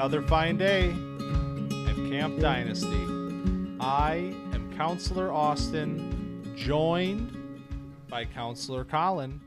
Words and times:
another 0.00 0.22
fine 0.22 0.56
day 0.56 0.88
at 1.86 2.10
Camp 2.10 2.40
Dynasty. 2.40 3.04
I 3.78 4.32
am 4.54 4.72
Counselor 4.74 5.30
Austin, 5.30 6.54
joined 6.56 7.36
by 8.08 8.24
Counselor 8.24 8.82
Collin, 8.82 9.42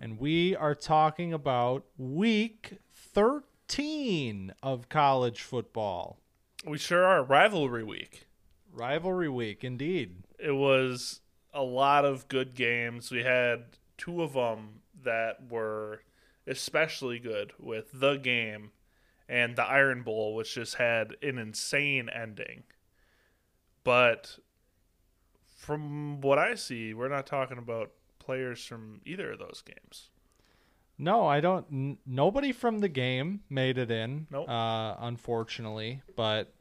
and 0.00 0.20
we 0.20 0.54
are 0.54 0.76
talking 0.76 1.32
about 1.32 1.84
week 1.96 2.78
13 2.94 4.52
of 4.62 4.88
college 4.88 5.42
football. 5.42 6.20
We 6.64 6.78
sure 6.78 7.04
are. 7.04 7.24
Rivalry 7.24 7.82
week. 7.82 8.28
Rivalry 8.72 9.28
week, 9.28 9.64
indeed. 9.64 10.22
It 10.38 10.52
was 10.52 11.22
a 11.52 11.64
lot 11.64 12.04
of 12.04 12.28
good 12.28 12.54
games. 12.54 13.10
We 13.10 13.24
had 13.24 13.64
two 13.96 14.22
of 14.22 14.34
them 14.34 14.82
that 15.02 15.50
were 15.50 16.02
especially 16.46 17.18
good 17.18 17.52
with 17.58 17.90
the 17.92 18.14
game 18.14 18.70
and 19.28 19.56
the 19.56 19.64
Iron 19.64 20.02
Bowl, 20.02 20.34
which 20.34 20.54
just 20.54 20.76
had 20.76 21.14
an 21.22 21.38
insane 21.38 22.08
ending. 22.08 22.62
But 23.84 24.38
from 25.56 26.20
what 26.20 26.38
I 26.38 26.54
see, 26.54 26.94
we're 26.94 27.08
not 27.08 27.26
talking 27.26 27.58
about 27.58 27.90
players 28.18 28.64
from 28.64 29.00
either 29.04 29.32
of 29.32 29.38
those 29.38 29.62
games. 29.64 30.10
No, 30.98 31.26
I 31.26 31.40
don't. 31.40 31.66
N- 31.70 31.98
nobody 32.06 32.52
from 32.52 32.80
the 32.80 32.88
game 32.88 33.40
made 33.48 33.78
it 33.78 33.90
in, 33.90 34.26
Nope. 34.30 34.48
uh, 34.48 34.96
unfortunately. 34.98 36.02
But 36.16 36.52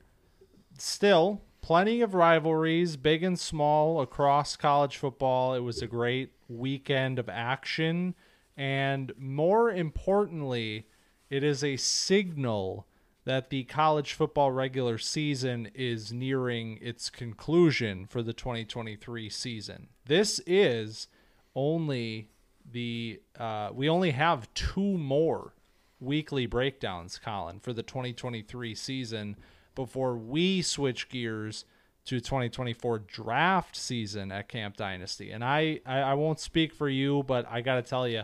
still, 0.77 1.41
plenty 1.61 2.02
of 2.02 2.13
rivalries, 2.13 2.97
big 2.97 3.23
and 3.23 3.39
small, 3.39 3.99
across 4.02 4.55
college 4.55 4.97
football. 4.97 5.55
It 5.55 5.61
was 5.61 5.81
a 5.81 5.88
great 5.88 6.31
weekend 6.47 7.17
of 7.17 7.30
action. 7.30 8.14
And 8.55 9.11
more 9.17 9.72
importantly, 9.72 10.88
it 11.30 11.44
is 11.44 11.64
a 11.64 11.78
signal 11.78 12.86
that 13.25 13.50
the 13.50 13.66
college 13.66 14.14
football 14.14 14.52
regular 14.52 14.97
season 14.97 15.70
is 15.75 16.14
nearing 16.14 16.80
its 16.81 17.09
conclusion 17.09 18.06
for 18.06 18.23
the 18.23 18.31
2023 18.31 19.30
season. 19.30 19.89
This 20.05 20.39
is 20.48 21.08
only 21.53 22.30
the 22.72 23.20
uh, 23.38 23.70
we 23.73 23.89
only 23.89 24.11
have 24.11 24.53
two 24.53 24.98
more 24.98 25.53
weekly 26.00 26.45
breakdowns, 26.45 27.17
Collin, 27.17 27.59
for 27.59 27.73
the 27.73 27.83
2023 27.83 28.75
season 28.75 29.36
before 29.75 30.16
we 30.16 30.61
switch 30.61 31.09
gears 31.09 31.66
to 32.05 32.22
2024 32.22 33.00
draft 33.00 33.75
season 33.75 34.31
at 34.31 34.48
Camp 34.48 34.78
Dynasty. 34.78 35.31
And 35.31 35.44
I, 35.44 35.81
I, 35.86 36.00
I 36.00 36.14
won't 36.14 36.39
speak 36.39 36.73
for 36.73 36.88
you, 36.88 37.23
but 37.23 37.45
I 37.50 37.59
got 37.59 37.75
to 37.75 37.81
tell 37.81 38.08
you, 38.08 38.23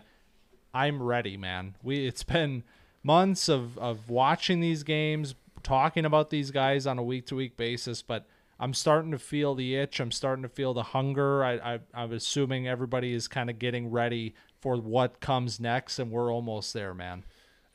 I'm 0.74 1.04
ready, 1.04 1.36
man. 1.36 1.76
We 1.84 2.08
it's 2.08 2.24
been 2.24 2.64
months 3.04 3.50
of 3.50 3.78
of 3.78 4.10
watching 4.10 4.60
these 4.60 4.84
games, 4.84 5.36
talking 5.62 6.06
about 6.06 6.30
these 6.30 6.52
guys 6.52 6.88
on 6.88 6.98
a 6.98 7.04
week 7.04 7.28
to 7.28 7.36
week 7.36 7.58
basis, 7.58 8.02
but 8.02 8.26
I'm 8.60 8.74
starting 8.74 9.12
to 9.12 9.20
feel 9.20 9.56
the 9.56 9.76
itch. 9.76 10.00
I'm 10.00 10.12
starting 10.12 10.44
to 10.44 10.50
feel 10.50 10.74
the 10.74 10.84
hunger. 10.84 11.44
I, 11.44 11.54
I 11.56 11.80
I'm 11.94 12.14
assuming 12.14 12.68
everybody 12.68 13.14
is 13.14 13.28
kind 13.28 13.50
of 13.50 13.60
getting 13.60 13.92
ready 13.92 14.36
for 14.62 14.78
what 14.78 15.20
comes 15.20 15.60
next, 15.60 16.00
and 16.00 16.12
we're 16.12 16.34
almost 16.34 16.74
there, 16.74 16.94
man. 16.94 17.24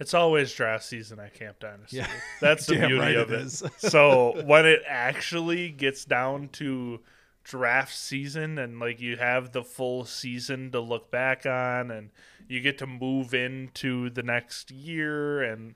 It's 0.00 0.14
always 0.14 0.52
draft 0.52 0.84
season 0.84 1.18
at 1.18 1.34
Camp 1.34 1.58
Dynasty. 1.58 1.98
Yeah. 1.98 2.08
That's 2.40 2.66
the 2.66 2.76
beauty 2.86 2.94
right 2.94 3.16
of 3.16 3.32
it 3.32 3.40
it. 3.46 3.72
so 3.78 4.42
when 4.46 4.64
it 4.64 4.80
actually 4.86 5.70
gets 5.70 6.04
down 6.04 6.48
to 6.52 7.00
draft 7.48 7.96
season 7.96 8.58
and 8.58 8.78
like 8.78 9.00
you 9.00 9.16
have 9.16 9.52
the 9.52 9.64
full 9.64 10.04
season 10.04 10.70
to 10.70 10.78
look 10.78 11.10
back 11.10 11.46
on 11.46 11.90
and 11.90 12.10
you 12.46 12.60
get 12.60 12.76
to 12.76 12.86
move 12.86 13.32
into 13.32 14.10
the 14.10 14.22
next 14.22 14.70
year 14.70 15.42
and 15.42 15.74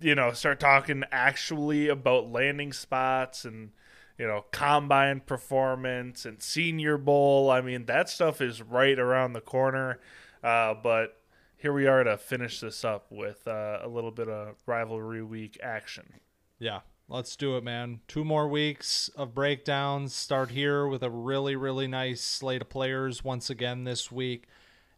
you 0.00 0.14
know 0.14 0.32
start 0.32 0.58
talking 0.58 1.04
actually 1.12 1.88
about 1.88 2.32
landing 2.32 2.72
spots 2.72 3.44
and 3.44 3.70
you 4.18 4.26
know 4.26 4.46
combine 4.50 5.20
performance 5.20 6.24
and 6.24 6.42
senior 6.42 6.96
bowl. 6.96 7.50
I 7.50 7.60
mean 7.60 7.84
that 7.84 8.08
stuff 8.08 8.40
is 8.40 8.62
right 8.62 8.98
around 8.98 9.34
the 9.34 9.42
corner. 9.42 10.00
Uh, 10.42 10.72
but 10.72 11.20
here 11.58 11.74
we 11.74 11.86
are 11.86 12.02
to 12.02 12.16
finish 12.16 12.60
this 12.60 12.82
up 12.82 13.06
with 13.10 13.46
uh, 13.46 13.80
a 13.82 13.88
little 13.88 14.10
bit 14.10 14.30
of 14.30 14.56
rivalry 14.64 15.22
week 15.22 15.58
action. 15.62 16.14
Yeah, 16.58 16.80
let's 17.10 17.36
do 17.36 17.56
it, 17.56 17.64
man. 17.64 18.00
Two 18.08 18.24
more 18.24 18.48
weeks 18.48 19.10
of 19.16 19.34
breakdowns. 19.34 20.14
Start 20.14 20.50
here 20.50 20.86
with 20.86 21.02
a 21.02 21.10
really, 21.10 21.56
really 21.56 21.86
nice 21.86 22.20
slate 22.22 22.62
of 22.62 22.68
players 22.68 23.22
once 23.24 23.50
again 23.50 23.84
this 23.84 24.10
week. 24.10 24.46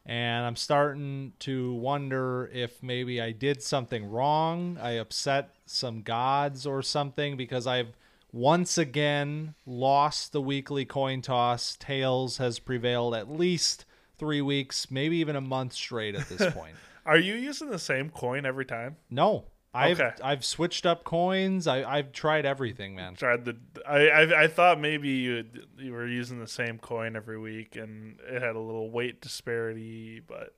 And 0.05 0.45
I'm 0.45 0.57
starting 0.57 1.33
to 1.41 1.73
wonder 1.75 2.51
if 2.53 2.83
maybe 2.83 3.21
I 3.21 3.33
did 3.33 3.63
something 3.63 4.05
wrong. 4.05 4.77
I 4.81 4.93
upset 4.93 5.55
some 5.65 6.03
gods 6.03 6.67
or 6.67 6.83
something 6.83 7.37
because 7.37 7.67
I've 7.67 7.97
once 8.33 8.79
again 8.79 9.55
lost 9.65 10.33
the 10.33 10.41
weekly 10.41 10.85
coin 10.85 11.23
toss. 11.23 11.77
Tails 11.79 12.39
has 12.39 12.59
prevailed 12.59 13.15
at 13.15 13.31
least 13.31 13.85
three 14.19 14.43
weeks, 14.43 14.91
maybe 14.91 15.19
even 15.19 15.37
a 15.37 15.41
month 15.41 15.73
straight 15.73 16.15
at 16.15 16.29
this 16.29 16.53
point. 16.55 16.75
are 17.07 17.19
you 17.19 17.35
using 17.35 17.71
the 17.71 17.79
same 17.79 18.11
coin 18.11 18.45
every 18.47 18.65
time 18.65 18.97
No. 19.11 19.45
I've 19.75 20.01
Okay. 20.01 20.13
I've 20.23 20.45
switched 20.45 20.85
up 20.85 21.03
coins. 21.05 21.67
I, 21.67 21.83
I've 21.83 22.13
tried 22.13 22.45
everything, 22.45 22.95
man. 22.95 23.15
tried 23.15 23.45
the 23.47 23.57
I, 23.87 24.09
I 24.09 24.43
I 24.43 24.47
thought 24.49 24.79
maybe 24.81 25.09
you 25.09 25.45
you 25.79 25.93
were 25.93 26.07
using 26.07 26.39
the 26.41 26.47
same 26.47 26.79
coin 26.79 27.17
every 27.17 27.39
week 27.39 27.77
and 27.77 28.19
it 28.29 28.43
had 28.43 28.55
a 28.55 28.61
little 28.61 28.91
weight 28.91 29.21
disparity, 29.23 30.21
but 30.21 30.55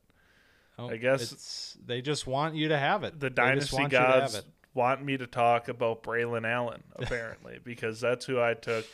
Oh, 0.76 0.90
I 0.90 0.96
guess- 0.96 1.30
it's, 1.30 1.78
they 1.86 2.02
just 2.02 2.26
want 2.26 2.56
you 2.56 2.68
to 2.68 2.76
have 2.78 3.04
it. 3.04 3.20
the 3.20 3.30
They 3.30 3.34
dynasty 3.34 3.76
want 3.76 3.92
you 3.92 3.98
to 3.98 4.04
have 4.04 4.20
gods 4.32 4.42
want 4.74 5.04
me 5.04 5.16
to 5.16 5.26
talk 5.28 5.68
about 5.68 6.02
Braelon 6.02 6.44
Allen 6.44 6.82
apparently 6.96 7.60
because 7.62 8.00
that's 8.00 8.24
who 8.26 8.40
I 8.40 8.54
took 8.54 8.84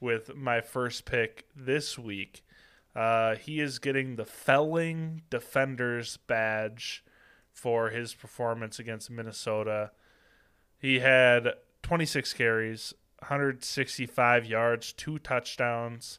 with 0.00 0.34
my 0.34 0.62
first 0.62 1.04
pick 1.04 1.44
this 1.54 1.98
week. 1.98 2.42
Uh, 2.94 3.34
he 3.34 3.60
is 3.60 3.78
getting 3.78 4.16
the 4.16 4.24
Felling 4.24 5.20
Defenders 5.28 6.16
badge 6.26 7.04
for 7.56 7.88
his 7.88 8.12
performance 8.12 8.78
against 8.78 9.10
Minnesota. 9.10 9.90
He 10.78 10.98
had 10.98 11.54
26 11.82 12.34
carries, 12.34 12.92
165 13.20 14.44
yards, 14.44 14.92
two 14.92 15.18
touchdowns. 15.18 16.18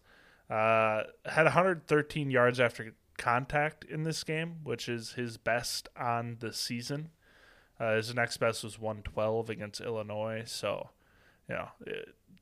Uh, 0.49 1.03
had 1.25 1.43
113 1.43 2.31
yards 2.31 2.59
after 2.59 2.95
contact 3.17 3.85
in 3.85 4.03
this 4.03 4.23
game, 4.23 4.55
which 4.63 4.89
is 4.89 5.13
his 5.13 5.37
best 5.37 5.87
on 5.95 6.37
the 6.39 6.51
season. 6.51 7.11
Uh, 7.79 7.97
his 7.97 8.15
next 8.15 8.37
best 8.37 8.63
was 8.63 8.79
112 8.79 9.51
against 9.51 9.81
Illinois. 9.81 10.41
So, 10.47 10.89
you 11.47 11.53
know, 11.53 11.69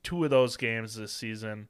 two 0.03 0.23
of 0.23 0.29
those 0.29 0.55
games 0.55 0.95
this 0.95 1.11
season, 1.11 1.67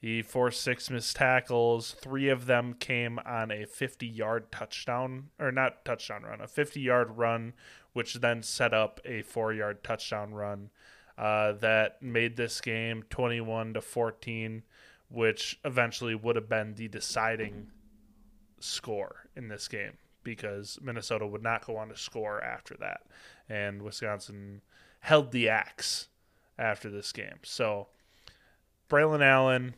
he 0.00 0.22
forced 0.22 0.62
six 0.62 0.88
missed 0.88 1.16
tackles. 1.16 1.94
Three 2.00 2.30
of 2.30 2.46
them 2.46 2.72
came 2.72 3.18
on 3.26 3.50
a 3.50 3.66
50 3.66 4.06
yard 4.06 4.50
touchdown, 4.50 5.28
or 5.38 5.52
not 5.52 5.84
touchdown 5.84 6.22
run, 6.22 6.40
a 6.40 6.48
50 6.48 6.80
yard 6.80 7.18
run, 7.18 7.52
which 7.92 8.14
then 8.14 8.42
set 8.42 8.72
up 8.72 9.00
a 9.04 9.20
four 9.20 9.52
yard 9.52 9.84
touchdown 9.84 10.32
run 10.32 10.70
uh, 11.18 11.52
that 11.52 12.02
made 12.02 12.36
this 12.36 12.62
game 12.62 13.04
21 13.10 13.74
to 13.74 13.82
14, 13.82 14.62
which 15.10 15.60
eventually 15.66 16.14
would 16.14 16.36
have 16.36 16.48
been 16.48 16.74
the 16.74 16.88
deciding 16.88 17.66
score 18.58 19.28
in 19.36 19.48
this 19.48 19.68
game 19.68 19.98
because 20.22 20.78
Minnesota 20.80 21.26
would 21.26 21.42
not 21.42 21.66
go 21.66 21.76
on 21.76 21.88
to 21.88 21.96
score 21.96 22.42
after 22.42 22.74
that. 22.78 23.02
And 23.50 23.82
Wisconsin 23.82 24.62
held 25.00 25.32
the 25.32 25.50
axe 25.50 26.08
after 26.58 26.88
this 26.88 27.12
game. 27.12 27.38
So, 27.42 27.88
Braelon 28.88 29.22
Allen, 29.22 29.74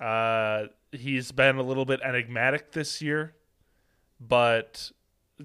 uh, 0.00 0.64
he's 0.92 1.32
been 1.32 1.56
a 1.56 1.62
little 1.62 1.84
bit 1.84 2.00
enigmatic 2.02 2.72
this 2.72 3.00
year, 3.00 3.34
but 4.20 4.90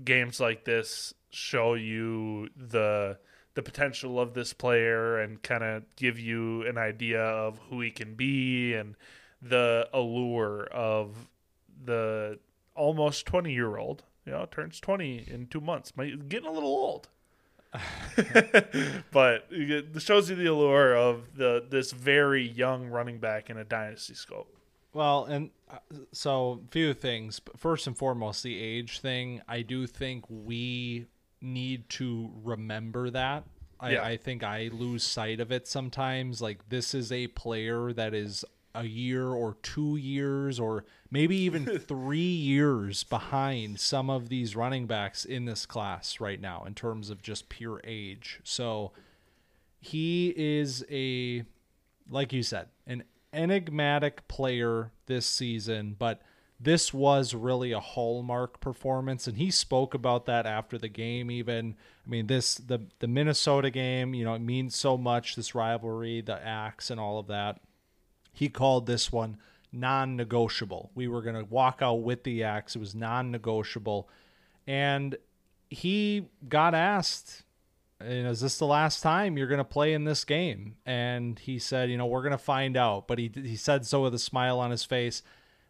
games 0.04 0.40
like 0.40 0.66
this 0.66 1.14
show 1.30 1.74
you 1.74 2.50
the 2.56 3.18
the 3.56 3.62
potential 3.62 4.20
of 4.20 4.34
this 4.34 4.54
player 4.54 5.20
and 5.20 5.42
kind 5.44 5.64
of 5.64 5.84
give 5.96 6.20
you 6.20 6.66
an 6.66 6.78
idea 6.78 7.22
of 7.22 7.60
who 7.70 7.82
he 7.82 7.92
can 7.92 8.14
be 8.14 8.74
and 8.74 8.96
the 9.42 9.88
allure 9.94 10.66
of 10.72 11.28
the 11.84 12.40
almost 12.76 13.26
20 13.26 13.52
year 13.52 13.78
old 13.78 14.04
you 14.26 14.32
know 14.32 14.46
turns 14.52 14.80
20 14.80 15.26
in 15.28 15.48
two 15.48 15.60
months 15.60 15.94
Might, 15.98 16.30
getting 16.30 16.48
a 16.48 16.52
little 16.52 16.70
old 16.70 17.10
but 19.12 19.46
it 19.52 20.02
shows 20.02 20.30
you 20.30 20.36
the 20.36 20.48
allure 20.48 20.96
of 20.96 21.36
the 21.36 21.64
this 21.70 21.92
very 21.92 22.48
young 22.48 22.88
running 22.88 23.20
back 23.20 23.50
in 23.50 23.58
a 23.58 23.64
dynasty 23.64 24.16
scope 24.16 24.52
Well, 24.92 25.26
and 25.26 25.52
uh, 25.70 25.78
so 26.12 26.62
few 26.72 26.94
things. 26.94 27.40
But 27.40 27.60
First 27.60 27.86
and 27.86 27.96
foremost, 27.96 28.42
the 28.42 28.60
age 28.60 29.02
thing. 29.02 29.42
I 29.48 29.62
do 29.62 29.86
think 29.86 30.26
we 30.28 31.06
need 31.42 31.90
to 31.90 32.32
remember 32.44 33.12
that. 33.12 33.44
I, 33.80 33.92
Yeah. 33.92 34.04
I 34.04 34.18
think 34.18 34.44
I 34.44 34.70
lose 34.74 35.04
sight 35.04 35.40
of 35.40 35.52
it 35.52 35.68
sometimes. 35.68 36.42
Like 36.42 36.70
this 36.70 36.94
is 36.94 37.12
a 37.12 37.28
player 37.28 37.94
that 37.94 38.14
is 38.14 38.44
a 38.76 38.84
year 38.86 39.28
or 39.28 39.58
two 39.62 39.96
years 39.98 40.60
or 40.60 40.86
maybe 41.10 41.36
even 41.36 41.66
three 41.80 42.20
years 42.20 43.04
behind 43.04 43.80
some 43.80 44.10
of 44.10 44.30
these 44.30 44.56
running 44.56 44.86
backs 44.86 45.26
in 45.26 45.46
this 45.46 45.66
class 45.66 46.20
right 46.20 46.40
now 46.40 46.64
in 46.66 46.76
terms 46.76 47.10
of 47.10 47.22
just 47.22 47.50
pure 47.50 47.82
age. 47.84 48.40
So 48.44 48.92
he 49.80 50.34
is 50.36 50.86
a, 50.90 51.44
like 52.10 52.32
you 52.34 52.44
said, 52.44 52.68
an 52.86 53.04
enigmatic 53.34 54.28
player 54.28 54.92
this 55.08 55.26
season, 55.26 55.96
but 55.98 56.22
this 56.60 56.94
was 56.94 57.34
really 57.34 57.72
a 57.72 57.80
hallmark 57.80 58.60
performance. 58.60 59.28
And 59.28 59.38
he 59.38 59.50
spoke 59.50 59.94
about 59.94 60.26
that 60.26 60.46
after 60.46 60.78
the 60.78 60.90
game 60.90 61.32
even. 61.32 61.76
I 62.06 62.10
mean 62.10 62.26
this 62.26 62.56
the 62.56 62.80
the 62.98 63.08
minnesota 63.08 63.70
game 63.70 64.16
you 64.16 64.26
know 64.26 64.34
it 64.34 64.42
means 64.42 64.76
so 64.76 64.98
much 64.98 65.36
this 65.36 65.54
rivalry 65.54 66.22
the 66.22 66.44
axe 66.44 66.90
and 66.90 67.00
all 67.00 67.20
of 67.20 67.28
that 67.28 67.60
he 68.40 68.48
called 68.48 68.86
this 68.86 69.12
one 69.12 69.36
non-negotiable. 69.74 70.92
We 70.96 71.10
were 71.10 71.22
going 71.22 71.36
to 71.36 71.44
walk 71.44 71.80
out 71.82 72.04
with 72.04 72.24
the 72.24 72.42
axe. 72.42 72.74
It 72.74 72.80
was 72.80 72.96
non-negotiable. 72.96 74.08
And 74.66 75.18
he 75.70 76.30
got 76.48 76.74
asked 76.74 77.44
is 78.02 78.40
this 78.40 78.58
the 78.58 78.66
last 78.66 79.02
time 79.02 79.38
you're 79.38 79.50
going 79.50 79.58
to 79.58 79.66
play 79.66 79.92
in 79.92 80.06
this 80.06 80.24
game? 80.24 80.78
And 80.86 81.38
he 81.38 81.60
said 81.60 81.90
you 81.90 81.98
know 81.98 82.06
we're 82.06 82.22
going 82.22 82.32
to 82.32 82.38
find 82.38 82.78
out. 82.78 83.10
But 83.10 83.20
he 83.20 83.30
he 83.36 83.58
said 83.58 83.86
so 83.86 84.04
with 84.04 84.14
a 84.14 84.20
smile 84.20 84.58
on 84.58 84.72
his 84.72 84.86
face. 84.86 85.22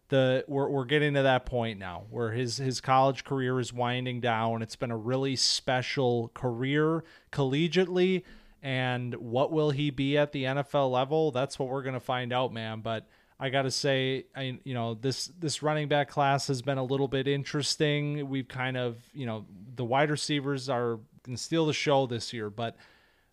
The 0.09 0.45
we're 0.47 0.69
we're 0.69 0.85
getting 0.85 1.15
to 1.15 1.23
that 1.23 1.47
point 1.47 1.79
now 1.79 2.03
where 2.11 2.33
his 2.33 2.57
his 2.57 2.81
college 2.81 3.23
career 3.23 3.59
is 3.59 3.73
winding 3.73 4.21
down. 4.21 4.61
It's 4.61 4.75
been 4.75 4.91
a 4.91 4.97
really 4.97 5.35
special 5.35 6.29
career 6.35 7.03
collegiately 7.31 8.21
and 8.61 9.15
what 9.15 9.51
will 9.51 9.71
he 9.71 9.89
be 9.89 10.17
at 10.17 10.31
the 10.31 10.43
NFL 10.43 10.91
level? 10.91 11.31
That's 11.31 11.57
what 11.57 11.69
we're 11.69 11.83
going 11.83 11.93
to 11.93 11.99
find 11.99 12.33
out, 12.33 12.53
man, 12.53 12.81
but 12.81 13.07
I 13.39 13.49
got 13.49 13.61
to 13.61 13.71
say, 13.71 14.25
I 14.35 14.59
you 14.63 14.73
know, 14.73 14.95
this 14.95 15.27
this 15.39 15.63
running 15.63 15.87
back 15.87 16.09
class 16.09 16.47
has 16.47 16.61
been 16.61 16.77
a 16.77 16.83
little 16.83 17.07
bit 17.07 17.27
interesting. 17.27 18.27
We've 18.27 18.47
kind 18.47 18.75
of, 18.75 18.97
you 19.13 19.25
know, 19.25 19.45
the 19.75 19.85
wide 19.85 20.11
receivers 20.11 20.67
are 20.67 20.99
to 21.23 21.37
steal 21.37 21.65
the 21.65 21.73
show 21.73 22.05
this 22.05 22.33
year, 22.33 22.49
but 22.49 22.75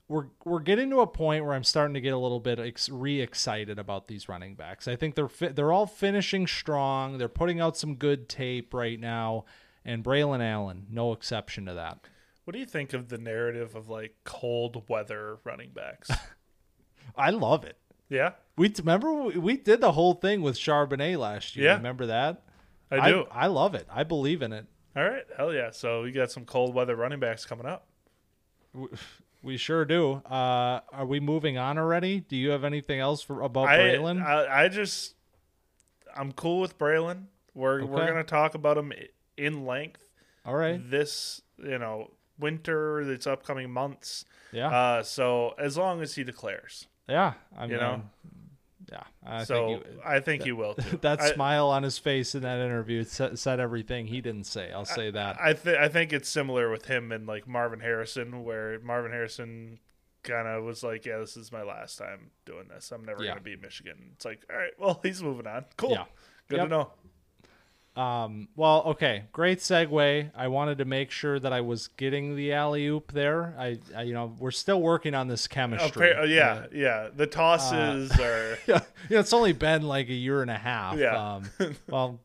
we're 0.08 0.26
we're 0.44 0.60
getting 0.60 0.90
to 0.90 1.00
a 1.00 1.06
point 1.08 1.44
where 1.44 1.54
I'm 1.54 1.64
starting 1.64 1.94
to 1.94 2.00
get 2.00 2.12
a 2.12 2.18
little 2.18 2.38
bit 2.38 2.60
ex- 2.60 2.88
re-excited 2.88 3.80
about 3.80 4.06
these 4.06 4.28
running 4.28 4.54
backs. 4.54 4.86
I 4.86 4.94
think 4.94 5.16
they're 5.16 5.28
fi- 5.28 5.48
they're 5.48 5.72
all 5.72 5.86
finishing 5.86 6.46
strong. 6.46 7.18
They're 7.18 7.28
putting 7.28 7.60
out 7.60 7.76
some 7.76 7.96
good 7.96 8.28
tape 8.28 8.72
right 8.72 9.00
now, 9.00 9.44
and 9.84 10.04
Braelon 10.04 10.40
Allen, 10.40 10.86
no 10.88 11.12
exception 11.12 11.66
to 11.66 11.74
that. 11.74 12.06
What 12.46 12.52
do 12.52 12.60
you 12.60 12.66
think 12.66 12.92
of 12.92 13.08
the 13.08 13.18
narrative 13.18 13.74
of 13.74 13.88
like 13.88 14.14
cold 14.22 14.84
weather 14.88 15.38
running 15.42 15.70
backs? 15.74 16.08
I 17.16 17.30
love 17.30 17.64
it. 17.64 17.76
Yeah, 18.08 18.34
we 18.56 18.72
remember 18.78 19.12
we 19.24 19.56
did 19.56 19.80
the 19.80 19.90
whole 19.90 20.14
thing 20.14 20.42
with 20.42 20.54
Charbonnet 20.54 21.18
last 21.18 21.56
year. 21.56 21.66
Yeah. 21.66 21.76
remember 21.76 22.06
that? 22.06 22.44
I 22.88 23.10
do. 23.10 23.26
I, 23.32 23.44
I 23.44 23.46
love 23.48 23.74
it. 23.74 23.88
I 23.90 24.04
believe 24.04 24.42
in 24.42 24.52
it. 24.52 24.66
All 24.94 25.02
right, 25.02 25.24
hell 25.36 25.52
yeah. 25.52 25.72
So 25.72 26.02
we 26.02 26.12
got 26.12 26.30
some 26.30 26.44
cold 26.44 26.72
weather 26.72 26.94
running 26.94 27.18
backs 27.18 27.44
coming 27.44 27.66
up. 27.66 27.88
We 29.42 29.56
sure 29.56 29.84
do. 29.84 30.22
Uh, 30.24 30.82
are 30.92 31.04
we 31.04 31.18
moving 31.18 31.58
on 31.58 31.78
already? 31.78 32.20
Do 32.20 32.36
you 32.36 32.50
have 32.50 32.62
anything 32.62 33.00
else 33.00 33.22
for 33.22 33.42
about 33.42 33.66
I, 33.70 33.78
Braelon? 33.78 34.24
I 34.24 34.66
I 34.66 34.68
just 34.68 35.16
I'm 36.16 36.30
cool 36.30 36.60
with 36.60 36.78
Braelon. 36.78 37.24
We're 37.54 37.84
we're 37.84 38.06
gonna 38.06 38.22
talk 38.22 38.54
about 38.54 38.78
him 38.78 38.92
in 39.36 39.66
length 39.66 40.04
All 40.44 40.54
right. 40.54 40.80
this 40.88 41.42
you 41.58 41.78
know 41.78 42.12
winter, 42.38 43.04
this 43.04 43.26
upcoming 43.26 43.70
months. 43.70 44.24
Yeah. 44.52 44.68
Uh, 44.68 45.02
so 45.02 45.54
as 45.58 45.76
long 45.76 46.00
as 46.02 46.14
he 46.14 46.24
declares, 46.24 46.86
yeah. 47.08 47.34
I 47.56 47.64
you 47.64 47.70
mean, 47.72 47.80
know. 47.80 48.02
yeah. 48.92 49.02
I 49.24 49.44
so 49.44 49.66
think 49.68 49.84
you, 49.86 50.00
I 50.04 50.20
think 50.20 50.42
he 50.44 50.52
will 50.52 50.74
that 51.00 51.20
I, 51.20 51.32
smile 51.32 51.68
on 51.68 51.82
his 51.82 51.98
face 51.98 52.34
in 52.34 52.42
that 52.42 52.58
interview 52.58 53.04
said, 53.04 53.38
said 53.38 53.60
everything 53.60 54.06
he 54.06 54.20
didn't 54.20 54.44
say. 54.44 54.70
I'll 54.72 54.84
say 54.84 55.10
that. 55.10 55.36
I 55.40 55.52
think 55.54 55.78
I 55.78 55.88
think 55.88 56.12
it's 56.12 56.28
similar 56.28 56.70
with 56.70 56.86
him 56.86 57.12
and 57.12 57.26
like 57.26 57.46
Marvin 57.48 57.80
Harrison, 57.80 58.44
where 58.44 58.78
Marvin 58.80 59.12
Harrison 59.12 59.78
kind 60.22 60.48
of 60.48 60.64
was 60.64 60.82
like, 60.82 61.04
"Yeah, 61.06 61.18
this 61.18 61.36
is 61.36 61.52
my 61.52 61.62
last 61.62 61.98
time 61.98 62.30
doing 62.44 62.68
this. 62.68 62.90
I'm 62.92 63.04
never 63.04 63.22
Yeah. 63.22 63.30
gonna 63.30 63.40
beat 63.42 63.60
Michigan." 63.62 64.10
It's 64.14 64.24
like, 64.24 64.44
all 64.50 64.56
right, 64.56 64.72
well, 64.78 65.00
he's 65.02 65.22
moving 65.22 65.46
on. 65.46 65.64
Cool. 65.76 65.90
Yeah. 65.92 66.04
Good 66.48 66.56
Yep. 66.58 66.66
to 66.66 66.70
know. 66.70 66.90
Um, 67.96 68.48
well, 68.56 68.82
okay, 68.88 69.24
great 69.32 69.58
segue. 69.60 70.30
I 70.36 70.48
wanted 70.48 70.78
to 70.78 70.84
make 70.84 71.10
sure 71.10 71.38
that 71.38 71.52
I 71.52 71.62
was 71.62 71.88
getting 71.96 72.36
the 72.36 72.52
alley 72.52 72.86
oop 72.86 73.12
there. 73.12 73.54
I, 73.58 73.78
I, 73.96 74.02
you 74.02 74.12
know, 74.12 74.34
we're 74.38 74.50
still 74.50 74.82
working 74.82 75.14
on 75.14 75.28
this 75.28 75.48
chemistry. 75.48 76.12
Appa- 76.12 76.28
yeah, 76.28 76.66
yeah. 76.72 77.08
The 77.14 77.26
tosses 77.26 78.12
Uh, 78.12 78.22
are. 78.22 78.58
yeah, 78.66 78.80
yeah. 79.08 79.20
It's 79.20 79.32
only 79.32 79.52
been 79.52 79.82
like 79.82 80.08
a 80.10 80.14
year 80.14 80.42
and 80.42 80.50
a 80.50 80.58
half. 80.58 80.98
Yeah. 80.98 81.36
Um, 81.36 81.50
well, 81.88 82.20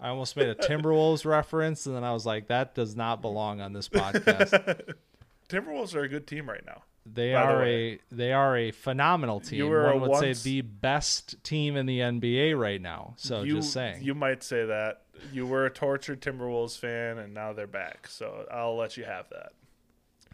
I 0.00 0.08
almost 0.08 0.34
made 0.36 0.48
a 0.48 0.54
Timberwolves 0.54 1.26
reference, 1.26 1.84
and 1.84 1.94
then 1.94 2.04
I 2.04 2.12
was 2.14 2.24
like, 2.24 2.48
that 2.48 2.74
does 2.74 2.96
not 2.96 3.20
belong 3.20 3.60
on 3.60 3.74
this 3.74 3.90
podcast. 3.90 4.94
Timberwolves 5.50 5.94
are 5.94 6.00
a 6.00 6.08
good 6.08 6.26
team 6.26 6.48
right 6.48 6.64
now. 6.64 6.82
They 7.12 7.32
By 7.32 7.42
are 7.42 7.58
way. 7.58 7.92
a 7.94 7.98
they 8.10 8.32
are 8.32 8.56
a 8.56 8.70
phenomenal 8.70 9.40
team. 9.40 9.68
were 9.68 9.86
a 9.88 9.92
One 9.92 10.00
would 10.02 10.10
once- 10.10 10.40
say 10.40 10.50
the 10.50 10.60
best 10.62 11.42
team 11.44 11.76
in 11.76 11.86
the 11.86 12.00
NBA 12.00 12.58
right 12.58 12.80
now. 12.80 13.14
So 13.16 13.42
you, 13.42 13.56
just 13.56 13.72
saying. 13.72 14.02
You 14.02 14.14
might 14.14 14.42
say 14.42 14.64
that. 14.66 15.02
You 15.32 15.46
were 15.46 15.66
a 15.66 15.70
tortured 15.70 16.22
Timberwolves 16.22 16.78
fan, 16.78 17.18
and 17.18 17.34
now 17.34 17.52
they're 17.52 17.66
back. 17.66 18.06
So 18.08 18.46
I'll 18.50 18.76
let 18.76 18.96
you 18.96 19.04
have 19.04 19.28
that. 19.30 19.52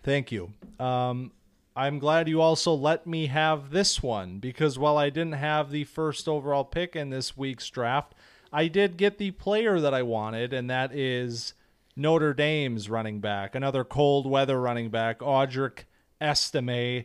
Thank 0.02 0.30
you. 0.30 0.52
Um, 0.78 1.32
I'm 1.74 1.98
glad 1.98 2.28
you 2.28 2.40
also 2.40 2.72
let 2.72 3.06
me 3.06 3.26
have 3.26 3.70
this 3.70 4.02
one 4.02 4.38
because 4.38 4.78
while 4.78 4.96
I 4.96 5.10
didn't 5.10 5.32
have 5.34 5.70
the 5.70 5.84
first 5.84 6.28
overall 6.28 6.64
pick 6.64 6.94
in 6.94 7.10
this 7.10 7.36
week's 7.36 7.68
draft, 7.68 8.14
I 8.52 8.68
did 8.68 8.96
get 8.96 9.18
the 9.18 9.32
player 9.32 9.80
that 9.80 9.92
I 9.92 10.02
wanted, 10.02 10.52
and 10.52 10.70
that 10.70 10.94
is 10.94 11.52
Notre 11.96 12.32
Dame's 12.32 12.88
running 12.88 13.20
back, 13.20 13.54
another 13.54 13.82
cold 13.84 14.26
weather 14.26 14.60
running 14.60 14.88
back, 14.90 15.18
Audric 15.18 15.80
Estime, 16.20 17.04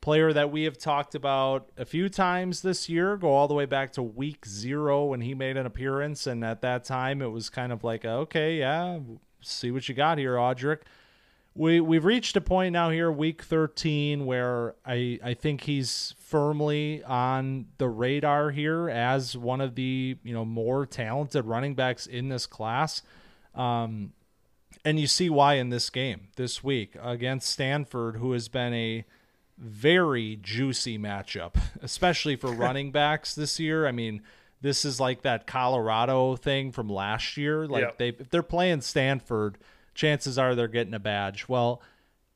player 0.00 0.32
that 0.32 0.50
we 0.50 0.64
have 0.64 0.78
talked 0.78 1.14
about 1.14 1.70
a 1.76 1.84
few 1.84 2.08
times 2.08 2.62
this 2.62 2.88
year, 2.88 3.16
go 3.16 3.28
all 3.28 3.48
the 3.48 3.54
way 3.54 3.66
back 3.66 3.92
to 3.92 4.02
week 4.02 4.46
zero 4.46 5.04
when 5.06 5.20
he 5.20 5.34
made 5.34 5.56
an 5.56 5.66
appearance. 5.66 6.26
And 6.26 6.44
at 6.44 6.60
that 6.62 6.84
time, 6.84 7.22
it 7.22 7.30
was 7.30 7.50
kind 7.50 7.72
of 7.72 7.84
like, 7.84 8.04
okay, 8.04 8.58
yeah, 8.58 8.98
see 9.40 9.70
what 9.70 9.88
you 9.88 9.94
got 9.94 10.18
here, 10.18 10.34
Audric 10.34 10.80
we 11.54 11.80
we've 11.80 12.04
reached 12.04 12.36
a 12.36 12.40
point 12.40 12.72
now 12.72 12.90
here 12.90 13.10
week 13.10 13.42
13 13.42 14.24
where 14.24 14.74
I 14.86 15.18
I 15.22 15.34
think 15.34 15.62
he's 15.62 16.14
firmly 16.18 17.02
on 17.04 17.66
the 17.78 17.88
radar 17.88 18.50
here 18.50 18.88
as 18.88 19.36
one 19.36 19.60
of 19.60 19.74
the 19.74 20.16
you 20.22 20.32
know 20.32 20.44
more 20.44 20.86
talented 20.86 21.44
running 21.44 21.74
backs 21.74 22.06
in 22.06 22.28
this 22.28 22.46
class 22.46 23.02
um 23.54 24.12
and 24.84 24.98
you 24.98 25.06
see 25.06 25.30
why 25.30 25.54
in 25.54 25.70
this 25.70 25.88
game 25.90 26.28
this 26.36 26.64
week 26.64 26.96
against 27.02 27.48
Stanford 27.50 28.16
who 28.16 28.32
has 28.32 28.48
been 28.48 28.74
a 28.74 29.04
very 29.58 30.38
juicy 30.42 30.98
matchup 30.98 31.54
especially 31.82 32.36
for 32.36 32.50
running 32.52 32.90
backs 32.90 33.34
this 33.34 33.60
year 33.60 33.86
I 33.86 33.92
mean 33.92 34.22
this 34.60 34.84
is 34.84 35.00
like 35.00 35.22
that 35.22 35.46
Colorado 35.46 36.36
thing 36.36 36.72
from 36.72 36.88
last 36.88 37.36
year 37.36 37.66
like 37.66 37.82
Yep. 37.82 37.98
they 37.98 38.08
if 38.08 38.30
they're 38.30 38.42
playing 38.42 38.80
Stanford 38.80 39.58
chances 39.94 40.38
are 40.38 40.54
they're 40.54 40.68
getting 40.68 40.94
a 40.94 40.98
badge. 40.98 41.48
Well, 41.48 41.82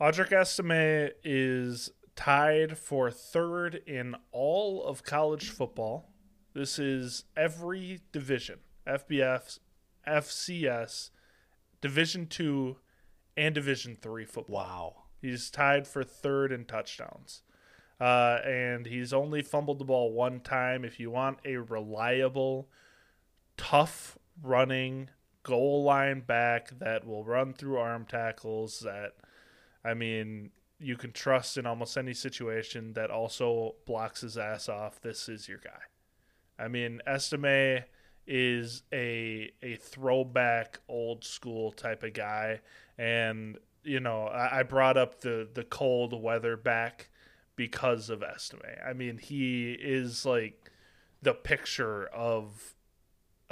Audric 0.00 0.32
Estime 0.32 1.10
is 1.24 1.90
tied 2.16 2.78
for 2.78 3.10
third 3.10 3.82
in 3.86 4.16
all 4.32 4.82
of 4.82 5.04
college 5.04 5.50
football. 5.50 6.10
This 6.54 6.78
is 6.78 7.24
every 7.36 8.00
division 8.10 8.58
FBS, 8.86 9.58
FCS, 10.06 11.10
Division 11.80 12.26
two, 12.26 12.78
and 13.36 13.54
Division 13.54 13.96
three 14.00 14.24
football. 14.24 14.56
Wow. 14.56 14.94
He's 15.20 15.50
tied 15.50 15.86
for 15.86 16.02
third 16.02 16.52
in 16.52 16.64
touchdowns. 16.64 17.42
Uh, 18.00 18.40
and 18.44 18.86
he's 18.86 19.12
only 19.12 19.42
fumbled 19.42 19.78
the 19.78 19.84
ball 19.84 20.12
one 20.12 20.40
time. 20.40 20.84
If 20.84 21.00
you 21.00 21.10
want 21.10 21.38
a 21.44 21.56
reliable, 21.56 22.68
tough 23.56 24.18
running 24.42 25.10
goal 25.42 25.84
line 25.84 26.20
back 26.20 26.78
that 26.78 27.06
will 27.06 27.24
run 27.24 27.54
through 27.54 27.78
arm 27.78 28.04
tackles 28.04 28.80
that 28.80 29.12
I 29.84 29.94
mean 29.94 30.50
you 30.78 30.96
can 30.96 31.12
trust 31.12 31.56
in 31.56 31.66
almost 31.66 31.96
any 31.96 32.12
situation 32.12 32.92
that 32.94 33.10
also 33.10 33.76
blocks 33.86 34.20
his 34.20 34.36
ass 34.36 34.68
off. 34.68 35.00
This 35.00 35.28
is 35.28 35.48
your 35.48 35.58
guy. 35.58 35.80
I 36.58 36.68
mean, 36.68 37.00
Estime 37.06 37.84
is 38.26 38.82
a 38.92 39.52
a 39.62 39.76
throwback 39.76 40.80
old 40.88 41.24
school 41.24 41.70
type 41.70 42.02
of 42.02 42.12
guy 42.12 42.60
and 42.98 43.56
you 43.84 44.00
know, 44.00 44.26
I, 44.26 44.60
I 44.60 44.62
brought 44.64 44.96
up 44.96 45.20
the 45.20 45.48
the 45.52 45.64
cold 45.64 46.20
weather 46.20 46.56
back 46.56 47.08
because 47.54 48.10
of 48.10 48.22
Estime. 48.22 48.78
I 48.86 48.92
mean, 48.92 49.18
he 49.18 49.72
is 49.72 50.26
like 50.26 50.70
the 51.22 51.34
picture 51.34 52.06
of 52.06 52.74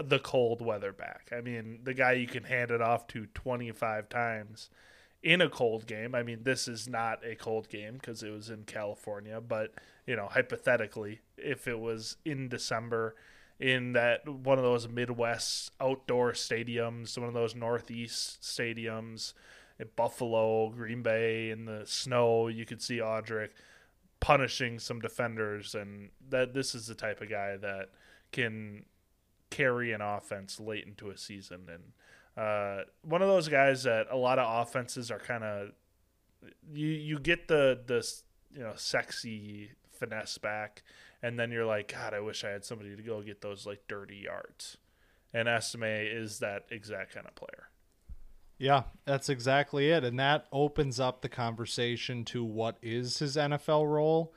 the 0.02 0.18
cold 0.18 0.60
weather 0.60 0.92
back. 0.92 1.30
I 1.34 1.40
mean, 1.40 1.80
the 1.84 1.94
guy 1.94 2.12
you 2.12 2.26
can 2.26 2.44
hand 2.44 2.72
it 2.72 2.82
off 2.82 3.06
to 3.08 3.26
25 3.26 4.08
times 4.08 4.70
in 5.24 5.40
a 5.40 5.48
cold 5.48 5.86
game. 5.86 6.14
I 6.14 6.22
mean, 6.22 6.42
this 6.42 6.68
is 6.68 6.86
not 6.86 7.24
a 7.24 7.34
cold 7.34 7.68
game 7.70 7.94
because 7.94 8.22
it 8.22 8.30
was 8.30 8.50
in 8.50 8.64
California, 8.64 9.40
but 9.40 9.72
you 10.06 10.14
know, 10.14 10.28
hypothetically, 10.30 11.22
if 11.38 11.66
it 11.66 11.80
was 11.80 12.18
in 12.24 12.48
December 12.48 13.16
in 13.58 13.94
that 13.94 14.28
one 14.28 14.58
of 14.58 14.64
those 14.64 14.86
Midwest 14.86 15.70
outdoor 15.80 16.32
stadiums, 16.32 17.16
one 17.16 17.28
of 17.28 17.34
those 17.34 17.54
Northeast 17.54 18.42
stadiums, 18.42 19.32
at 19.80 19.96
Buffalo, 19.96 20.68
Green 20.68 21.02
Bay, 21.02 21.50
in 21.50 21.64
the 21.64 21.82
snow, 21.84 22.46
you 22.48 22.64
could 22.64 22.82
see 22.82 22.98
Audric 22.98 23.50
punishing 24.20 24.78
some 24.78 25.00
defenders, 25.00 25.74
and 25.74 26.10
that 26.28 26.54
this 26.54 26.74
is 26.74 26.86
the 26.86 26.94
type 26.94 27.20
of 27.20 27.30
guy 27.30 27.56
that 27.56 27.90
can 28.30 28.84
carry 29.50 29.92
an 29.92 30.00
offense 30.00 30.60
late 30.60 30.84
into 30.86 31.10
a 31.10 31.16
season, 31.16 31.62
and 31.72 31.92
uh, 32.36 32.82
one 33.02 33.22
of 33.22 33.28
those 33.28 33.48
guys 33.48 33.84
that 33.84 34.06
a 34.10 34.16
lot 34.16 34.38
of 34.38 34.66
offenses 34.66 35.10
are 35.10 35.18
kind 35.18 35.44
of 35.44 35.68
you 36.72 36.88
you 36.88 37.18
get 37.18 37.48
the 37.48 37.80
the 37.86 38.06
you 38.52 38.60
know 38.60 38.72
sexy 38.76 39.70
finesse 39.90 40.38
back, 40.38 40.82
and 41.22 41.38
then 41.38 41.50
you're 41.50 41.66
like, 41.66 41.92
God, 41.92 42.14
I 42.14 42.20
wish 42.20 42.44
I 42.44 42.50
had 42.50 42.64
somebody 42.64 42.96
to 42.96 43.02
go 43.02 43.22
get 43.22 43.40
those 43.40 43.66
like 43.66 43.82
dirty 43.88 44.16
yards. 44.16 44.76
And 45.32 45.48
Estime 45.48 45.82
is 45.82 46.38
that 46.38 46.66
exact 46.70 47.14
kind 47.14 47.26
of 47.26 47.34
player. 47.34 47.68
Yeah, 48.58 48.84
that's 49.04 49.28
exactly 49.28 49.90
it. 49.90 50.04
And 50.04 50.18
that 50.20 50.46
opens 50.52 51.00
up 51.00 51.22
the 51.22 51.28
conversation 51.28 52.24
to 52.26 52.44
what 52.44 52.78
is 52.82 53.18
his 53.18 53.36
NFL 53.36 53.90
role. 53.90 54.32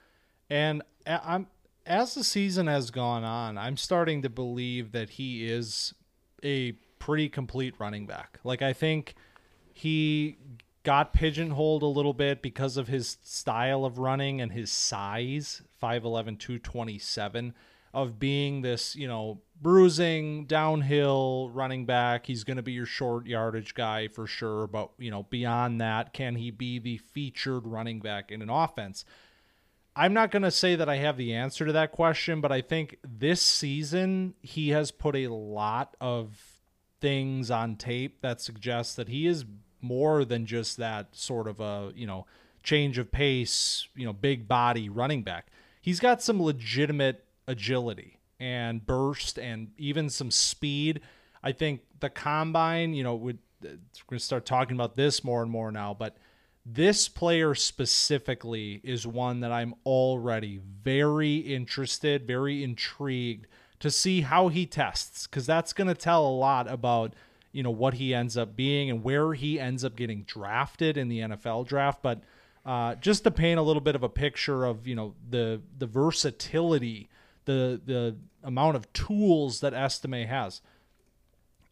And 0.49 0.81
I'm 1.05 1.47
as 1.85 2.15
the 2.15 2.23
season 2.23 2.67
has 2.67 2.91
gone 2.91 3.23
on, 3.23 3.57
I'm 3.57 3.77
starting 3.77 4.21
to 4.23 4.29
believe 4.29 4.91
that 4.91 5.11
he 5.11 5.47
is 5.49 5.93
a 6.43 6.73
pretty 6.99 7.29
complete 7.29 7.75
running 7.79 8.05
back. 8.05 8.39
Like 8.43 8.61
I 8.61 8.73
think 8.73 9.15
he 9.73 10.37
got 10.83 11.13
pigeonholed 11.13 11.83
a 11.83 11.87
little 11.87 12.13
bit 12.13 12.41
because 12.41 12.77
of 12.77 12.87
his 12.87 13.17
style 13.21 13.83
of 13.83 13.99
running 13.99 14.39
and 14.39 14.51
his 14.51 14.71
size, 14.71 15.61
5'11 15.81 16.39
227 16.39 17.53
of 17.93 18.19
being 18.19 18.61
this, 18.61 18.95
you 18.95 19.07
know, 19.07 19.41
bruising 19.61 20.45
downhill 20.45 21.49
running 21.53 21.85
back. 21.85 22.25
He's 22.25 22.43
going 22.43 22.57
to 22.57 22.63
be 22.63 22.73
your 22.73 22.85
short 22.85 23.25
yardage 23.25 23.73
guy 23.73 24.07
for 24.07 24.27
sure, 24.27 24.67
but 24.67 24.91
you 24.97 25.11
know, 25.11 25.23
beyond 25.23 25.81
that, 25.81 26.13
can 26.13 26.35
he 26.35 26.51
be 26.51 26.79
the 26.79 26.97
featured 26.97 27.65
running 27.65 27.99
back 27.99 28.31
in 28.31 28.41
an 28.41 28.49
offense? 28.49 29.03
I'm 29.95 30.13
not 30.13 30.29
going 30.29 30.43
to 30.43 30.51
say 30.51 30.75
that 30.75 30.87
I 30.87 30.97
have 30.97 31.17
the 31.17 31.33
answer 31.33 31.65
to 31.65 31.71
that 31.73 31.91
question, 31.91 32.39
but 32.39 32.51
I 32.51 32.61
think 32.61 32.99
this 33.03 33.41
season 33.41 34.35
he 34.41 34.69
has 34.69 34.91
put 34.91 35.15
a 35.15 35.27
lot 35.27 35.97
of 35.99 36.46
things 36.99 37.51
on 37.51 37.75
tape 37.75 38.21
that 38.21 38.41
suggests 38.41 38.95
that 38.95 39.09
he 39.09 39.27
is 39.27 39.45
more 39.81 40.25
than 40.25 40.45
just 40.45 40.77
that 40.77 41.15
sort 41.15 41.47
of 41.47 41.59
a, 41.59 41.91
you 41.95 42.07
know, 42.07 42.25
change 42.63 42.97
of 42.97 43.11
pace, 43.11 43.87
you 43.95 44.05
know, 44.05 44.13
big 44.13 44.47
body 44.47 44.89
running 44.89 45.23
back. 45.23 45.47
He's 45.81 45.99
got 45.99 46.21
some 46.21 46.41
legitimate 46.41 47.23
agility 47.47 48.19
and 48.39 48.85
burst 48.85 49.39
and 49.39 49.69
even 49.77 50.09
some 50.09 50.31
speed. 50.31 51.01
I 51.43 51.51
think 51.51 51.81
the 51.99 52.09
combine, 52.09 52.93
you 52.93 53.03
know, 53.03 53.15
would 53.15 53.39
we're 53.63 53.69
going 54.09 54.19
to 54.19 54.19
start 54.19 54.45
talking 54.45 54.75
about 54.75 54.95
this 54.95 55.23
more 55.23 55.41
and 55.41 55.49
more 55.49 55.71
now, 55.71 55.95
but 55.97 56.17
this 56.65 57.07
player 57.07 57.55
specifically 57.55 58.81
is 58.83 59.07
one 59.07 59.39
that 59.39 59.51
I'm 59.51 59.73
already 59.85 60.59
very 60.83 61.37
interested, 61.37 62.27
very 62.27 62.63
intrigued 62.63 63.47
to 63.79 63.91
see 63.91 64.21
how 64.21 64.47
he 64.47 64.65
tests 64.65 65.27
because 65.27 65.45
that's 65.45 65.73
going 65.73 65.87
to 65.87 65.95
tell 65.95 66.25
a 66.25 66.29
lot 66.29 66.69
about 66.69 67.13
you 67.51 67.63
know 67.63 67.71
what 67.71 67.95
he 67.95 68.13
ends 68.13 68.37
up 68.37 68.55
being 68.55 68.89
and 68.89 69.03
where 69.03 69.33
he 69.33 69.59
ends 69.59 69.83
up 69.83 69.95
getting 69.95 70.23
drafted 70.23 70.97
in 70.97 71.07
the 71.07 71.19
NFL 71.19 71.67
draft. 71.67 72.01
But 72.01 72.21
uh, 72.65 72.95
just 72.95 73.23
to 73.23 73.31
paint 73.31 73.59
a 73.59 73.63
little 73.63 73.81
bit 73.81 73.95
of 73.95 74.03
a 74.03 74.09
picture 74.09 74.65
of 74.65 74.87
you 74.87 74.95
know 74.95 75.15
the 75.29 75.61
the 75.77 75.87
versatility 75.87 77.09
the 77.45 77.81
the 77.83 78.15
amount 78.43 78.75
of 78.75 78.91
tools 78.93 79.61
that 79.61 79.73
Estime 79.73 80.27
has 80.27 80.61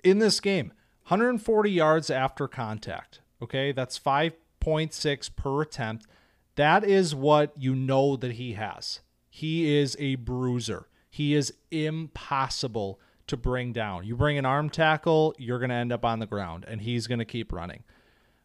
in 0.04 0.20
this 0.20 0.40
game. 0.40 0.74
140 1.08 1.70
yards 1.70 2.10
after 2.10 2.48
contact. 2.48 3.20
Okay, 3.40 3.72
that's 3.72 4.00
5.6 4.00 5.36
per 5.36 5.62
attempt. 5.62 6.08
That 6.56 6.84
is 6.84 7.14
what 7.14 7.54
you 7.56 7.76
know 7.76 8.16
that 8.16 8.34
he 8.34 8.54
has. 8.54 9.02
He 9.30 9.78
is 9.78 9.96
a 10.00 10.16
bruiser. 10.16 10.88
He 11.16 11.34
is 11.34 11.54
impossible 11.72 13.00
to 13.28 13.38
bring 13.38 13.72
down. 13.72 14.04
You 14.04 14.18
bring 14.18 14.38
an 14.38 14.46
arm 14.46 14.70
tackle, 14.70 15.34
you're 15.38 15.60
going 15.60 15.70
to 15.70 15.76
end 15.76 15.94
up 15.94 16.04
on 16.04 16.20
the 16.20 16.26
ground, 16.26 16.66
and 16.68 16.82
he's 16.82 17.08
going 17.08 17.20
to 17.20 17.26
keep 17.26 17.54
running. 17.54 17.86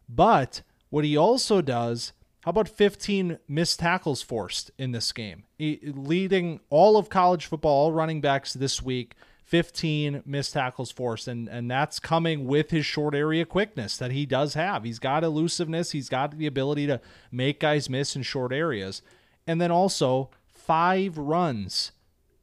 But 0.07 0.61
what 0.89 1.03
he 1.03 1.17
also 1.17 1.61
does 1.61 2.13
how 2.45 2.51
about 2.51 2.69
15 2.69 3.39
missed 3.49 3.79
tackles 3.79 4.21
forced 4.21 4.71
in 4.77 4.93
this 4.93 5.11
game? 5.11 5.43
leading 5.59 6.61
all 6.69 6.95
of 6.95 7.09
college 7.09 7.45
football, 7.45 7.87
all 7.87 7.91
running 7.91 8.21
backs 8.21 8.53
this 8.53 8.81
week, 8.81 9.15
15 9.43 10.23
missed 10.25 10.53
tackles 10.53 10.91
forced. 10.91 11.27
And, 11.27 11.49
and 11.49 11.69
that's 11.69 11.99
coming 11.99 12.45
with 12.45 12.71
his 12.71 12.85
short 12.85 13.13
area 13.13 13.45
quickness 13.45 13.97
that 13.97 14.11
he 14.11 14.25
does 14.25 14.53
have. 14.53 14.85
He's 14.85 14.97
got 14.97 15.25
elusiveness, 15.25 15.91
he's 15.91 16.07
got 16.07 16.37
the 16.37 16.47
ability 16.47 16.87
to 16.87 17.01
make 17.33 17.59
guys 17.59 17.89
miss 17.89 18.15
in 18.15 18.23
short 18.23 18.53
areas. 18.53 19.01
And 19.45 19.59
then 19.59 19.71
also 19.71 20.29
five 20.47 21.17
runs 21.17 21.91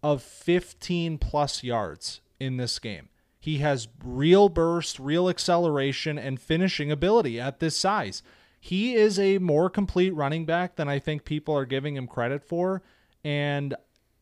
of 0.03 0.23
15 0.23 1.19
plus 1.19 1.63
yards 1.63 2.21
in 2.39 2.57
this 2.57 2.79
game. 2.79 3.09
He 3.41 3.59
has 3.59 3.89
real 4.03 4.49
burst, 4.49 4.99
real 4.99 5.29
acceleration, 5.29 6.19
and 6.19 6.41
finishing 6.41 6.91
ability 6.91 7.41
at 7.41 7.61
this 7.61 7.77
size 7.77 8.23
he 8.61 8.95
is 8.95 9.19
a 9.19 9.39
more 9.39 9.71
complete 9.71 10.11
running 10.15 10.45
back 10.45 10.77
than 10.77 10.89
I 10.89 10.99
think 10.99 11.25
people 11.25 11.57
are 11.57 11.65
giving 11.65 11.97
him 11.97 12.07
credit 12.07 12.43
for. 12.43 12.83
And 13.25 13.75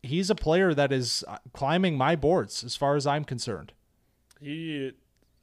he's 0.03 0.29
a 0.29 0.35
player 0.35 0.73
that 0.73 0.91
is 0.91 1.23
uh, 1.27 1.37
climbing 1.53 1.97
my 1.97 2.15
boards 2.15 2.63
as 2.63 2.75
far 2.75 2.95
as 2.95 3.07
I'm 3.07 3.23
concerned. 3.23 3.73
He, 4.39 4.93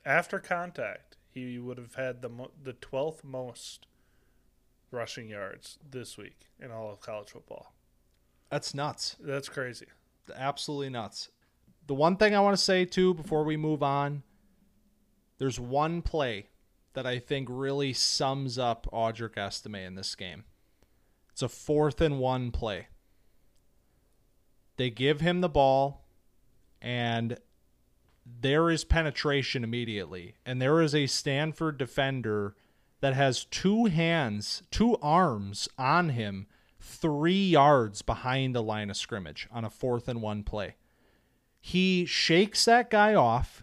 after 0.05 0.39
contact, 0.39 1.17
he 1.31 1.59
would 1.59 1.79
have 1.79 1.97
had 1.97 2.23
the 2.23 2.31
the 2.63 2.75
12th 2.75 3.25
most 3.25 3.87
rushing 4.93 5.29
yards 5.29 5.79
this 5.91 6.17
week 6.17 6.47
in 6.61 6.71
all 6.71 6.93
of 6.93 7.01
college 7.01 7.31
football. 7.31 7.75
That's 8.51 8.75
nuts. 8.75 9.17
That's 9.19 9.49
crazy. 9.49 9.87
Absolutely 10.35 10.91
nuts. 10.91 11.31
The 11.87 11.95
one 11.95 12.17
thing 12.17 12.35
I 12.35 12.41
want 12.41 12.57
to 12.57 12.63
say 12.63 12.85
too 12.85 13.15
before 13.15 13.45
we 13.45 13.57
move 13.57 13.83
on, 13.83 14.23
there's 15.39 15.61
one 15.61 16.03
play 16.03 16.49
that 16.95 17.07
I 17.07 17.19
think 17.19 17.49
really 17.51 17.93
sums 17.93 18.59
up 18.59 18.87
Audric 18.93 19.37
Estime 19.37 19.75
in 19.75 19.95
this 19.95 20.15
game. 20.15 20.45
It's 21.33 21.43
a 21.43 21.49
fourth 21.49 22.01
and 22.01 22.19
one 22.19 22.53
play. 22.53 22.87
They 24.77 24.91
give 24.91 25.21
him 25.21 25.41
the 25.41 25.49
ball, 25.49 26.05
and 26.81 27.39
there 28.25 28.71
is 28.71 28.85
penetration 28.85 29.65
immediately. 29.65 30.37
And 30.47 30.63
there 30.63 30.81
is 30.81 30.95
a 30.95 31.07
Stanford 31.07 31.79
defender 31.79 32.55
that 33.01 33.15
has 33.15 33.45
two 33.45 33.87
hands, 33.87 34.63
two 34.71 34.97
arms 35.03 35.69
on 35.77 36.11
him, 36.11 36.47
three 36.85 37.49
yards 37.49 38.03
behind 38.03 38.55
the 38.55 38.63
line 38.63 38.91
of 38.91 38.97
scrimmage 38.97 39.49
on 39.51 39.65
a 39.65 39.71
fourth 39.71 40.09
and 40.09 40.21
one 40.21 40.43
play. 40.43 40.77
He 41.61 42.05
shakes 42.05 42.67
that 42.67 42.91
guy 42.91 43.15
off 43.15 43.63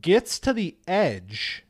gets 0.00 0.38
to 0.40 0.52
the 0.52 0.76
edge, 0.86 1.64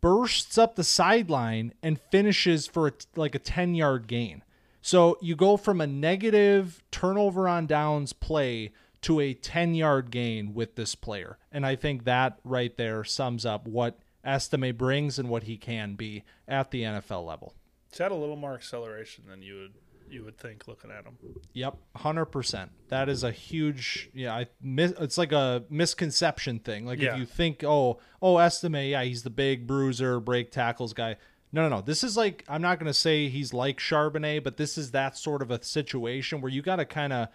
bursts 0.00 0.58
up 0.58 0.74
the 0.74 0.84
sideline, 0.84 1.72
and 1.82 2.00
finishes 2.10 2.66
for 2.66 2.88
a, 2.88 2.92
like 3.16 3.34
a 3.34 3.38
10 3.38 3.74
yard 3.74 4.06
gain. 4.06 4.42
So 4.80 5.16
you 5.22 5.36
go 5.36 5.56
from 5.56 5.80
a 5.80 5.86
negative 5.86 6.82
turnover 6.90 7.48
on 7.48 7.66
downs 7.66 8.12
play 8.12 8.72
to 9.02 9.20
a 9.20 9.34
10 9.34 9.74
yard 9.74 10.10
gain 10.10 10.54
with 10.54 10.74
this 10.74 10.94
player. 10.94 11.38
And 11.50 11.64
I 11.64 11.76
think 11.76 12.04
that 12.04 12.38
right 12.44 12.76
there 12.76 13.04
sums 13.04 13.46
up 13.46 13.66
what 13.66 13.98
Estime 14.24 14.76
brings 14.76 15.18
and 15.18 15.28
what 15.28 15.44
he 15.44 15.56
can 15.56 15.94
be 15.94 16.24
at 16.46 16.70
the 16.70 16.82
NFL 16.82 17.26
level. 17.26 17.54
He's 17.92 17.98
had 17.98 18.10
a 18.10 18.16
little 18.16 18.36
more 18.36 18.54
acceleration 18.54 19.24
than 19.28 19.42
you 19.42 19.54
would 19.54 19.74
You 20.10 20.24
would 20.24 20.36
think 20.36 20.66
looking 20.68 20.90
at 20.90 21.04
him. 21.04 21.16
Yep, 21.52 21.76
hundred 21.96 22.26
percent. 22.26 22.70
That 22.88 23.08
is 23.08 23.22
a 23.22 23.30
huge, 23.30 24.10
yeah. 24.12 24.34
I 24.34 24.46
mis- 24.60 24.92
it's 25.00 25.16
like 25.16 25.32
a 25.32 25.64
misconception 25.70 26.58
thing. 26.58 26.84
Like 26.84 27.00
Yeah. 27.00 27.12
if 27.14 27.18
you 27.20 27.24
think, 27.26 27.62
oh, 27.64 27.98
oh, 28.20 28.36
Estime, 28.38 28.90
yeah, 28.90 29.04
he's 29.04 29.22
the 29.22 29.30
big 29.30 29.66
bruiser, 29.66 30.20
break 30.20 30.50
tackles 30.50 30.92
guy. 30.92 31.16
No, 31.50 31.68
no, 31.68 31.76
no. 31.76 31.82
This 31.82 32.02
is 32.04 32.16
like 32.16 32.44
I'm 32.48 32.60
not 32.62 32.78
gonna 32.78 32.92
say 32.94 33.28
he's 33.28 33.52
like 33.54 33.78
Charbonnet, 33.78 34.42
but 34.44 34.56
this 34.58 34.76
is 34.76 34.90
that 34.90 35.16
sort 35.16 35.40
of 35.42 35.50
a 35.50 35.62
situation 35.62 36.40
where 36.40 36.50
you 36.52 36.60
got 36.62 36.76
to 36.76 36.84
kind 36.86 37.12
of 37.12 37.28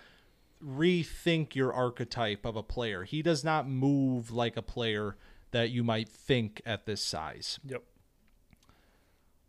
rethink 0.64 1.54
your 1.56 1.72
archetype 1.74 2.44
of 2.46 2.56
a 2.56 2.64
player. 2.64 3.04
He 3.04 3.22
does 3.22 3.44
not 3.44 3.68
move 3.70 4.32
like 4.32 4.58
a 4.58 4.64
player 4.64 5.16
that 5.52 5.70
you 5.70 5.84
might 5.84 6.10
think 6.10 6.62
at 6.66 6.86
this 6.88 7.02
size. 7.02 7.60
Yep. 7.66 7.84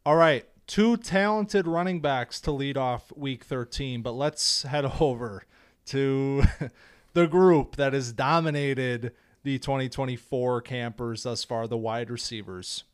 All 0.07 0.17
right, 0.17 0.47
two 0.69 0.99
talented 0.99 1.67
running 1.67 2.01
backs 2.01 2.41
to 2.43 2.53
lead 2.53 2.77
off 2.77 3.11
week 3.17 3.43
13, 3.43 4.03
but 4.03 4.13
let's 4.13 4.63
head 4.63 4.85
over 5.01 5.43
to 5.87 6.45
the 7.15 7.27
group 7.27 7.75
that 7.75 7.95
has 7.95 8.13
dominated 8.13 9.13
the 9.43 9.59
2024 9.59 10.61
campers 10.61 11.25
thus 11.25 11.43
far, 11.43 11.67
the 11.67 11.77
wide 11.77 12.11
receivers. 12.11 12.85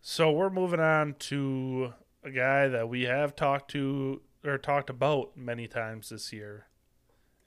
So 0.00 0.30
we're 0.30 0.50
moving 0.50 0.78
on 0.78 1.14
to 1.20 1.94
a 2.22 2.30
guy 2.30 2.68
that 2.68 2.88
we 2.88 3.04
have 3.04 3.34
talked 3.34 3.70
to 3.72 4.20
or 4.44 4.58
talked 4.58 4.90
about 4.90 5.36
many 5.36 5.66
times 5.66 6.10
this 6.10 6.32
year. 6.32 6.66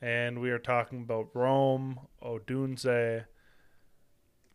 And 0.01 0.41
we 0.41 0.49
are 0.49 0.59
talking 0.59 1.01
about 1.01 1.29
Rome 1.33 1.99
Odunze 2.21 3.25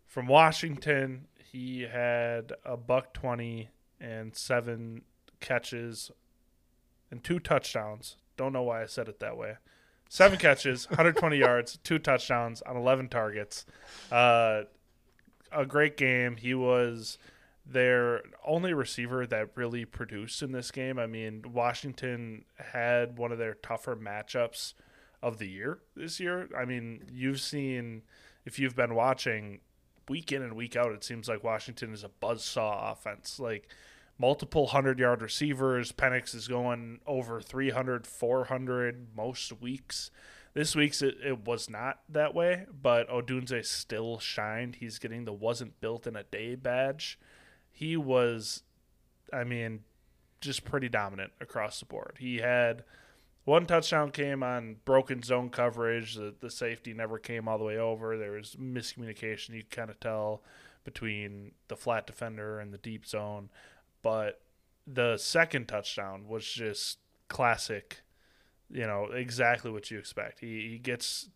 from 0.07 0.27
Washington. 0.27 1.27
He 1.39 1.83
had 1.83 2.53
a 2.65 2.77
buck 2.77 3.15
20 3.15 3.69
and 4.05 4.37
seven 4.37 5.03
catches 5.41 6.11
and 7.11 7.25
two 7.25 7.39
touchdowns. 7.39 8.17
Don't 8.37 8.53
know 8.53 8.63
why 8.63 8.83
I 8.83 8.87
said 8.87 9.09
it 9.09 9.21
that 9.21 9.37
way. 9.37 9.57
Seven 10.09 10.39
catches, 10.47 10.89
120 10.91 11.37
yards, 11.37 11.79
two 11.83 11.99
touchdowns 11.99 12.61
on 12.63 12.77
11 12.77 13.09
targets. 13.09 13.65
Uh, 14.13 14.63
a 15.53 15.65
great 15.65 15.97
game. 15.97 16.37
He 16.37 16.55
was 16.55 17.19
their 17.67 18.23
only 18.45 18.75
receiver 18.75 19.27
that 19.27 19.57
really 19.57 19.85
produced 19.85 20.43
in 20.43 20.53
this 20.53 20.71
game. 20.71 20.99
I 20.99 21.07
mean, 21.07 21.45
Washington 21.53 22.45
had 22.57 23.17
one 23.17 23.33
of 23.33 23.39
their 23.39 23.55
tougher 23.55 23.97
matchups 23.97 24.75
of 25.23 25.39
the 25.39 25.49
year 25.49 25.79
this 25.97 26.21
year. 26.21 26.49
I 26.57 26.67
mean, 26.67 27.05
you've 27.11 27.41
seen 27.41 28.03
if 28.45 28.59
you've 28.59 28.77
been 28.77 28.95
watching 28.95 29.61
week 30.09 30.33
in 30.33 30.43
and 30.43 30.55
week 30.55 30.77
out, 30.77 30.93
it 30.93 31.03
seems 31.03 31.29
like 31.29 31.43
Washington 31.43 31.95
is 31.95 32.05
a 32.05 32.11
buzzsaw 32.23 32.93
offense. 32.93 33.41
Like 33.41 33.69
multiple 34.19 34.69
100-yard 34.69 35.23
receivers, 35.23 35.93
Penix 35.93 36.35
is 36.35 36.49
going 36.49 37.01
over 37.07 37.41
300, 37.41 38.07
400 38.07 39.09
most 39.17 39.61
weeks. 39.61 40.11
This 40.55 40.77
week's 40.77 41.03
it, 41.03 41.17
it 41.25 41.47
was 41.47 41.69
not 41.69 42.01
that 42.09 42.35
way, 42.35 42.67
but 42.71 43.09
Odunze 43.09 43.65
still 43.67 44.19
shined. 44.19 44.77
He's 44.77 44.99
getting 44.99 45.25
the 45.25 45.33
wasn't 45.33 45.81
built 45.81 46.07
in 46.07 46.15
a 46.15 46.23
day 46.23 46.55
badge 46.55 47.19
he 47.75 47.97
was, 47.97 48.63
I 49.33 49.43
mean, 49.43 49.81
just 50.41 50.65
pretty 50.65 50.89
dominant 50.89 51.33
across 51.41 51.81
the 51.81 51.87
board. 51.87 52.17
He 52.21 52.37
had 52.39 52.85
one 53.45 53.67
touchdown 53.67 54.13
came 54.13 54.45
on 54.45 54.77
broken 54.85 55.23
zone 55.23 55.51
coverage. 55.51 56.15
The, 56.15 56.35
the 56.41 56.51
safety 56.51 56.95
never 56.95 57.19
came 57.19 57.49
all 57.49 57.59
the 57.59 57.65
way 57.65 57.77
over. 57.77 58.17
There 58.17 58.33
was 58.33 58.57
miscommunication. 58.59 59.51
You 59.51 59.65
kind 59.69 59.91
of 59.91 59.99
tell 59.99 60.43
between 60.85 61.53
the 61.67 61.77
flat 61.77 62.07
defender 62.07 62.61
and 62.61 62.73
the 62.73 62.79
deep 62.79 63.07
zone. 63.07 63.51
But 64.05 64.43
the 64.87 65.17
second 65.17 65.67
touchdown 65.67 66.29
was 66.29 66.47
just 66.47 66.99
classic, 67.29 68.03
you 68.71 68.87
know, 68.87 69.07
exactly 69.07 69.71
what 69.71 69.91
you 69.91 69.99
expect. 69.99 70.41
He, 70.41 70.69
he 70.71 70.79
gets 70.79 71.31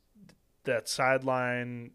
that 0.65 0.87
sideline 0.87 1.93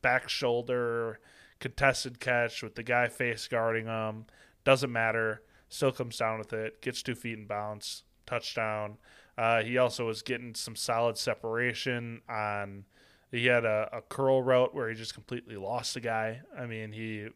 back 0.00 0.28
shoulder 0.28 1.18
contested 1.58 2.20
catch 2.20 2.62
with 2.62 2.76
the 2.76 2.84
guy 2.84 3.08
face 3.08 3.48
guarding 3.48 3.86
him. 3.86 4.26
Doesn't 4.64 4.92
matter. 4.92 5.42
Still 5.68 5.90
comes 5.90 6.18
down 6.18 6.38
with 6.38 6.52
it. 6.52 6.80
Gets 6.80 7.02
two 7.02 7.16
feet 7.16 7.38
in 7.38 7.46
bounce. 7.46 8.04
Touchdown. 8.24 8.98
Uh, 9.36 9.62
he 9.62 9.76
also 9.78 10.06
was 10.06 10.22
getting 10.22 10.54
some 10.54 10.76
solid 10.76 11.18
separation 11.18 12.20
on. 12.28 12.84
He 13.32 13.46
had 13.46 13.64
a, 13.64 13.88
a 13.92 14.02
curl 14.02 14.40
route 14.42 14.72
where 14.72 14.88
he 14.88 14.94
just 14.94 15.14
completely 15.14 15.56
lost 15.56 15.94
the 15.94 16.00
guy. 16.00 16.42
I 16.56 16.66
mean, 16.66 16.92
he 16.92 17.28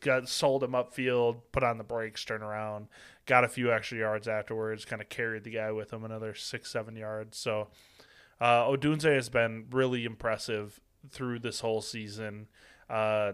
got 0.00 0.28
sold 0.28 0.62
him 0.62 0.72
upfield, 0.72 1.36
put 1.52 1.62
on 1.62 1.78
the 1.78 1.84
brakes, 1.84 2.24
turn 2.24 2.42
around, 2.42 2.88
got 3.26 3.44
a 3.44 3.48
few 3.48 3.72
extra 3.72 3.98
yards 3.98 4.28
afterwards, 4.28 4.84
kind 4.84 5.02
of 5.02 5.08
carried 5.08 5.44
the 5.44 5.50
guy 5.50 5.70
with 5.72 5.92
him 5.92 6.04
another 6.04 6.34
six, 6.34 6.70
seven 6.70 6.96
yards. 6.96 7.38
So 7.38 7.68
uh, 8.40 8.64
Odunze 8.64 9.14
has 9.14 9.28
been 9.28 9.66
really 9.70 10.04
impressive 10.04 10.80
through 11.10 11.40
this 11.40 11.60
whole 11.60 11.82
season. 11.82 12.48
Uh, 12.88 13.32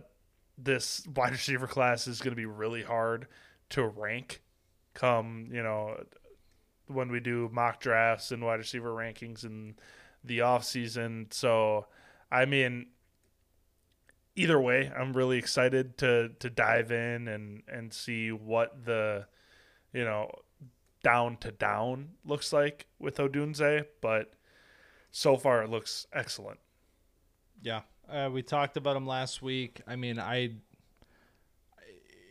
this 0.59 1.07
wide 1.15 1.33
receiver 1.33 1.67
class 1.67 2.07
is 2.07 2.21
going 2.21 2.33
to 2.33 2.37
be 2.37 2.47
really 2.47 2.83
hard 2.83 3.27
to 3.71 3.87
rank 3.87 4.43
come, 4.95 5.49
you 5.53 5.63
know, 5.63 6.03
when 6.89 7.11
we 7.11 7.21
do 7.21 7.51
mock 7.53 7.81
drafts 7.81 8.33
and 8.33 8.43
wide 8.43 8.59
receiver 8.59 8.91
rankings 8.91 9.45
in 9.45 9.75
the 10.25 10.41
off 10.41 10.65
season. 10.65 11.27
So, 11.31 11.87
I 12.31 12.47
mean, 12.47 12.87
either 14.37 14.61
way, 14.61 14.93
I'm 14.97 15.13
really 15.13 15.39
excited 15.39 15.99
to 15.99 16.31
to 16.39 16.51
dive 16.51 16.93
in 16.93 17.27
and 17.27 17.63
and 17.67 17.93
see 17.93 18.31
what 18.31 18.85
the 18.85 19.27
you 19.93 20.05
know 20.05 20.31
down 21.03 21.37
to 21.39 21.51
down 21.51 22.11
looks 22.25 22.53
like 22.53 22.87
with 22.99 23.17
Odunze, 23.17 23.87
but 24.01 24.35
so 25.11 25.37
far 25.37 25.63
it 25.63 25.71
looks 25.71 26.07
excellent. 26.13 26.61
Yeah, 27.63 27.83
uh, 28.09 28.31
we 28.33 28.43
talked 28.43 28.77
about 28.77 28.97
him 28.97 29.07
last 29.07 29.43
week. 29.43 29.81
I 29.87 29.97
mean, 29.97 30.19
I 30.21 30.53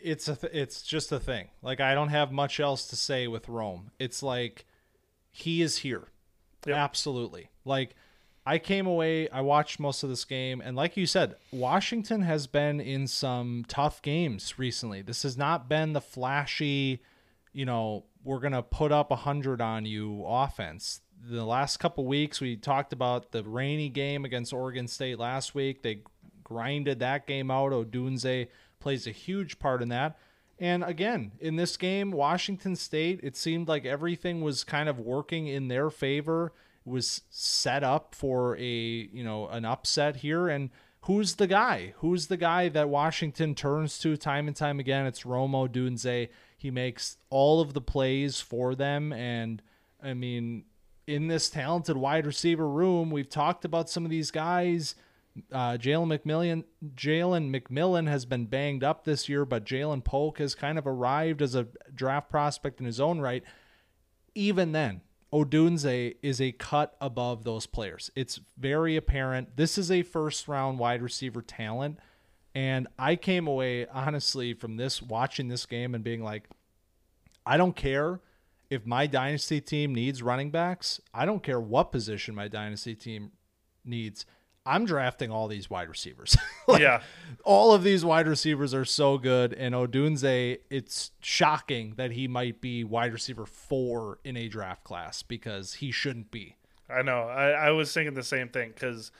it's 0.02 0.28
a 0.28 0.36
th- 0.36 0.54
it's 0.54 0.84
just 0.84 1.12
a 1.12 1.20
thing. 1.20 1.50
Like 1.64 1.82
I 1.82 1.96
don't 1.96 2.10
have 2.10 2.32
much 2.32 2.60
else 2.60 2.88
to 2.90 2.96
say 2.96 3.28
with 3.28 3.50
Rome. 3.50 3.92
It's 3.98 4.22
like 4.22 4.66
he 5.32 5.62
is 5.62 5.80
here. 5.80 6.10
Yep. 6.68 6.78
Absolutely. 6.78 7.50
Like 7.66 7.96
I 8.46 8.60
came 8.60 8.86
away, 8.86 9.28
I 9.30 9.42
watched 9.42 9.80
most 9.80 10.04
of 10.04 10.10
this 10.10 10.26
game 10.26 10.62
and 10.62 10.76
like 10.76 10.98
you 10.98 11.08
said, 11.08 11.36
Washington 11.52 12.22
has 12.22 12.48
been 12.48 12.80
in 12.80 13.08
some 13.08 13.66
tough 13.68 14.02
games 14.02 14.60
recently. 14.60 15.02
This 15.02 15.24
has 15.24 15.38
not 15.38 15.68
been 15.68 15.94
the 15.94 16.02
flashy, 16.02 17.02
you 17.54 17.66
know, 17.66 18.06
we're 18.24 18.40
going 18.40 18.54
to 18.54 18.64
put 18.64 18.92
up 18.92 19.12
a 19.12 19.16
100 19.16 19.62
on 19.62 19.86
you 19.86 20.24
offense 20.26 21.02
the 21.28 21.46
last 21.46 21.78
couple 21.78 22.06
weeks 22.06 22.40
we 22.40 22.56
talked 22.56 22.94
about 22.94 23.32
the 23.32 23.44
rainy 23.44 23.90
game 23.90 24.26
against 24.26 24.54
Oregon 24.54 24.88
State 24.88 25.20
last 25.20 25.56
week. 25.56 25.82
They 25.82 26.02
grinded 26.44 27.00
that 27.00 27.26
game 27.26 27.50
out. 27.50 27.72
Odunze 27.72 28.48
plays 28.80 29.08
a 29.08 29.12
huge 29.12 29.60
part 29.60 29.82
in 29.82 29.90
that. 29.90 30.18
And 30.60 30.84
again, 30.84 31.34
in 31.40 31.56
this 31.56 31.76
game, 31.76 32.12
Washington 32.12 32.76
State, 32.76 33.20
it 33.24 33.36
seemed 33.36 33.68
like 33.68 33.86
everything 33.86 34.42
was 34.42 34.64
kind 34.64 34.88
of 34.88 35.00
working 35.00 35.48
in 35.48 35.68
their 35.68 35.90
favor. 35.90 36.54
Was 36.86 37.22
set 37.30 37.84
up 37.84 38.14
for 38.14 38.56
a, 38.58 38.64
you 38.64 39.24
know, 39.24 39.48
an 39.48 39.66
upset 39.66 40.18
here 40.18 40.48
and 40.48 40.70
who's 41.02 41.36
the 41.36 41.48
guy? 41.48 41.94
Who's 41.98 42.28
the 42.28 42.38
guy 42.38 42.70
that 42.70 42.90
Washington 42.90 43.56
turns 43.56 43.98
to 44.00 44.16
time 44.18 44.48
and 44.48 44.56
time 44.56 44.80
again? 44.80 45.06
It's 45.06 45.26
Rome 45.26 45.54
Odunze. 45.54 46.30
He 46.58 46.72
makes 46.72 47.18
all 47.30 47.60
of 47.60 47.74
the 47.74 47.82
plays 47.82 48.40
for 48.40 48.76
them 48.76 49.12
and 49.12 49.62
I 50.04 50.14
mean, 50.14 50.66
in 51.08 51.28
this 51.28 51.50
talented 51.50 51.98
wide 51.98 52.26
receiver 52.26 52.68
room, 52.68 53.10
we've 53.10 53.30
talked 53.30 53.66
about 53.66 53.90
some 53.90 54.06
of 54.06 54.12
these 54.12 54.32
guys. 54.32 54.96
Uh, 55.52 55.74
Jalen 55.74 56.18
McMillan, 56.18 56.64
Jalen 56.96 57.54
McMillan 57.54 58.08
has 58.08 58.26
been 58.26 58.46
banged 58.46 58.84
up 58.84 59.04
this 59.04 59.28
year, 59.28 59.46
but 59.46 59.66
Ja'Lynn 59.66 60.04
Polk 60.04 60.38
has 60.38 60.56
kind 60.56 60.78
of 60.78 60.88
arrived 60.88 61.42
as 61.42 61.56
a 61.56 61.68
draft 61.94 62.30
prospect 62.30 62.80
in 62.80 62.86
his 62.86 63.02
own 63.02 63.20
right. 63.20 63.44
Even 64.34 64.72
then, 64.72 65.02
Odunze 65.36 66.16
is 66.24 66.40
a 66.40 66.54
cut 66.54 66.96
above 67.02 67.44
those 67.44 67.66
players. 67.66 68.10
It's 68.16 68.40
very 68.58 68.96
apparent. 68.96 69.58
This 69.58 69.78
is 69.78 69.92
a 69.92 70.02
first 70.02 70.48
round 70.48 70.80
wide 70.80 71.02
receiver 71.02 71.42
talent. 71.42 72.00
And 72.56 72.88
I 72.98 73.18
came 73.18 73.46
away, 73.46 73.86
honestly, 73.88 74.54
from 74.54 74.78
this, 74.78 75.02
watching 75.02 75.50
this 75.50 75.66
game 75.66 75.94
and 75.94 76.06
being 76.06 76.24
like, 76.24 76.48
I 77.46 77.58
don't 77.58 77.76
care 77.76 78.22
if 78.70 78.86
my 78.86 79.08
dynasty 79.08 79.60
team 79.60 79.94
needs 79.94 80.24
running 80.24 80.52
backs, 80.52 81.02
I 81.14 81.26
don't 81.26 81.44
care 81.44 81.60
what 81.60 81.92
position 81.92 82.34
my 82.34 82.48
dynasty 82.48 82.96
team 82.96 83.34
needs. 83.84 84.26
I'm 84.66 84.86
drafting 84.86 85.32
all 85.32 85.48
these 85.48 85.70
wide 85.70 85.90
receivers. 85.90 86.36
like, 86.68 86.82
yeah. 86.82 87.02
All 87.44 87.74
of 87.74 87.84
these 87.84 88.04
wide 88.04 88.28
receivers 88.28 88.74
are 88.74 88.86
so 88.86 89.18
good. 89.18 89.54
And 89.54 89.76
Odunze, 89.76 90.58
it's 90.70 91.12
shocking 91.22 91.94
that 91.98 92.12
he 92.12 92.28
might 92.28 92.62
be 92.62 92.84
wide 92.84 93.14
receiver 93.14 93.46
four 93.46 94.20
in 94.24 94.36
a 94.36 94.48
draft 94.48 94.84
class 94.84 95.22
because 95.22 95.76
he 95.76 95.92
shouldn't 95.92 96.32
be. 96.32 96.56
I 96.90 97.02
know. 97.04 97.24
I, 97.24 97.50
I 97.52 97.72
was 97.72 97.94
thinking 97.94 98.16
the 98.16 98.24
same 98.24 98.50
thing 98.50 98.70
because 98.70 99.12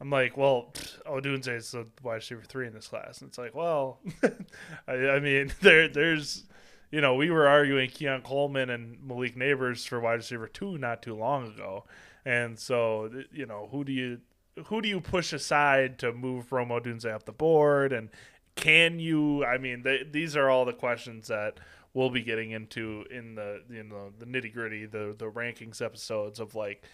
I'm 0.00 0.10
like, 0.10 0.36
well, 0.36 0.72
Odunze 1.06 1.48
is 1.48 1.70
the 1.72 1.86
wide 2.02 2.16
receiver 2.16 2.42
three 2.46 2.66
in 2.66 2.74
this 2.74 2.88
class. 2.88 3.20
And 3.20 3.28
it's 3.28 3.38
like, 3.38 3.54
well, 3.54 4.00
I, 4.88 4.92
I 4.92 5.20
mean, 5.20 5.52
there 5.60 5.88
there's 5.88 6.44
you 6.90 7.00
know, 7.00 7.14
we 7.14 7.30
were 7.30 7.46
arguing 7.46 7.88
Keon 7.88 8.22
Coleman 8.22 8.68
and 8.68 8.98
Malik 9.06 9.36
Nabers 9.36 9.86
for 9.86 10.00
wide 10.00 10.14
receiver 10.14 10.48
two 10.48 10.76
not 10.76 11.02
too 11.02 11.14
long 11.14 11.46
ago, 11.46 11.84
and 12.24 12.58
so 12.58 13.10
you 13.32 13.46
know, 13.46 13.68
who 13.70 13.84
do 13.84 13.92
you 13.92 14.18
who 14.66 14.82
do 14.82 14.88
you 14.88 15.00
push 15.00 15.32
aside 15.32 15.98
to 16.00 16.12
move 16.12 16.52
Rome 16.52 16.68
Odunze 16.68 17.04
up 17.04 17.24
the 17.24 17.32
board, 17.32 17.92
and 17.92 18.10
can 18.54 18.98
you? 18.98 19.44
I 19.44 19.58
mean, 19.58 19.84
these 20.10 20.36
are 20.36 20.50
all 20.50 20.64
the 20.64 20.72
questions 20.72 21.28
that 21.28 21.58
we'll 21.94 22.10
be 22.10 22.22
getting 22.22 22.50
into 22.52 23.04
in 23.10 23.34
the 23.34 23.62
you 23.70 23.82
know 23.82 24.12
the 24.18 24.26
nitty 24.26 24.52
gritty, 24.52 24.86
the 24.86 25.14
the 25.16 25.30
rankings 25.30 25.82
episodes 25.82 26.40
of 26.40 26.54
like 26.54 26.84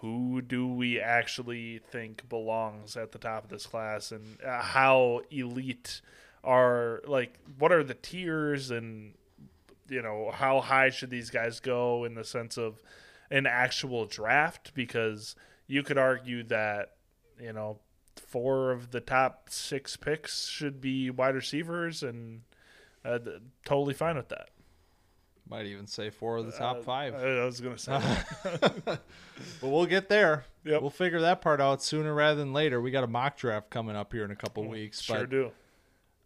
who 0.00 0.40
do 0.40 0.66
we 0.66 0.98
actually 0.98 1.78
think 1.90 2.26
belongs 2.28 2.96
at 2.96 3.12
the 3.12 3.18
top 3.18 3.44
of 3.44 3.50
this 3.50 3.66
class? 3.66 4.12
And 4.12 4.38
uh, 4.44 4.62
how 4.62 5.20
elite 5.30 6.00
are 6.42 7.02
like 7.06 7.38
what 7.58 7.70
are 7.70 7.84
the 7.84 7.94
tiers? 7.94 8.70
And 8.70 9.12
you 9.88 10.00
know 10.02 10.30
how 10.32 10.60
high 10.60 10.90
should 10.90 11.10
these 11.10 11.30
guys 11.30 11.60
go 11.60 12.04
in 12.04 12.14
the 12.14 12.24
sense 12.24 12.56
of 12.56 12.82
an 13.30 13.46
actual 13.46 14.06
draft? 14.06 14.72
Because 14.74 15.36
you 15.66 15.82
could 15.82 15.98
argue 15.98 16.42
that 16.44 16.94
you 17.40 17.52
know 17.52 17.78
four 18.16 18.70
of 18.70 18.90
the 18.90 19.00
top 19.00 19.48
six 19.48 19.96
picks 19.96 20.46
should 20.46 20.80
be 20.80 21.10
wide 21.10 21.34
receivers 21.34 22.02
and 22.02 22.42
uh, 23.04 23.18
totally 23.64 23.94
fine 23.94 24.16
with 24.16 24.28
that 24.28 24.50
might 25.50 25.66
even 25.66 25.86
say 25.86 26.10
four 26.10 26.36
of 26.36 26.46
the 26.46 26.52
top 26.52 26.78
uh, 26.78 26.82
five. 26.82 27.14
I 27.14 27.44
was 27.44 27.60
gonna 27.60 27.76
say, 27.76 28.00
but 28.84 29.02
we'll 29.60 29.86
get 29.86 30.08
there. 30.08 30.44
Yep. 30.64 30.80
We'll 30.80 30.90
figure 30.90 31.20
that 31.22 31.42
part 31.42 31.60
out 31.60 31.82
sooner 31.82 32.14
rather 32.14 32.36
than 32.36 32.52
later. 32.52 32.80
We 32.80 32.90
got 32.92 33.02
a 33.02 33.08
mock 33.08 33.36
draft 33.36 33.68
coming 33.68 33.96
up 33.96 34.12
here 34.12 34.24
in 34.24 34.30
a 34.30 34.36
couple 34.36 34.64
weeks. 34.66 35.02
sure 35.02 35.20
but, 35.20 35.30
do. 35.30 35.50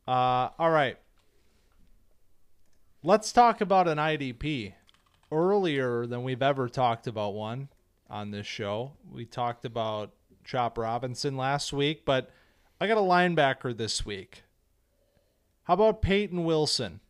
Uh, 0.06 0.50
all 0.58 0.70
right. 0.70 0.98
Let's 3.02 3.32
talk 3.32 3.60
about 3.60 3.88
an 3.88 3.98
IDP. 3.98 4.74
Earlier 5.32 6.06
than 6.06 6.22
we've 6.22 6.42
ever 6.42 6.68
talked 6.68 7.06
about 7.06 7.34
one 7.34 7.68
on 8.08 8.30
this 8.30 8.46
show. 8.46 8.92
We 9.10 9.24
talked 9.24 9.64
about 9.64 10.12
Chop 10.44 10.78
Robinson 10.78 11.36
last 11.36 11.72
week, 11.72 12.04
but 12.04 12.30
I 12.80 12.86
got 12.86 12.98
a 12.98 13.00
linebacker 13.00 13.76
this 13.76 14.04
week. 14.04 14.42
How 15.64 15.74
about 15.74 16.02
Payton 16.02 16.44
Wilson 16.44 17.00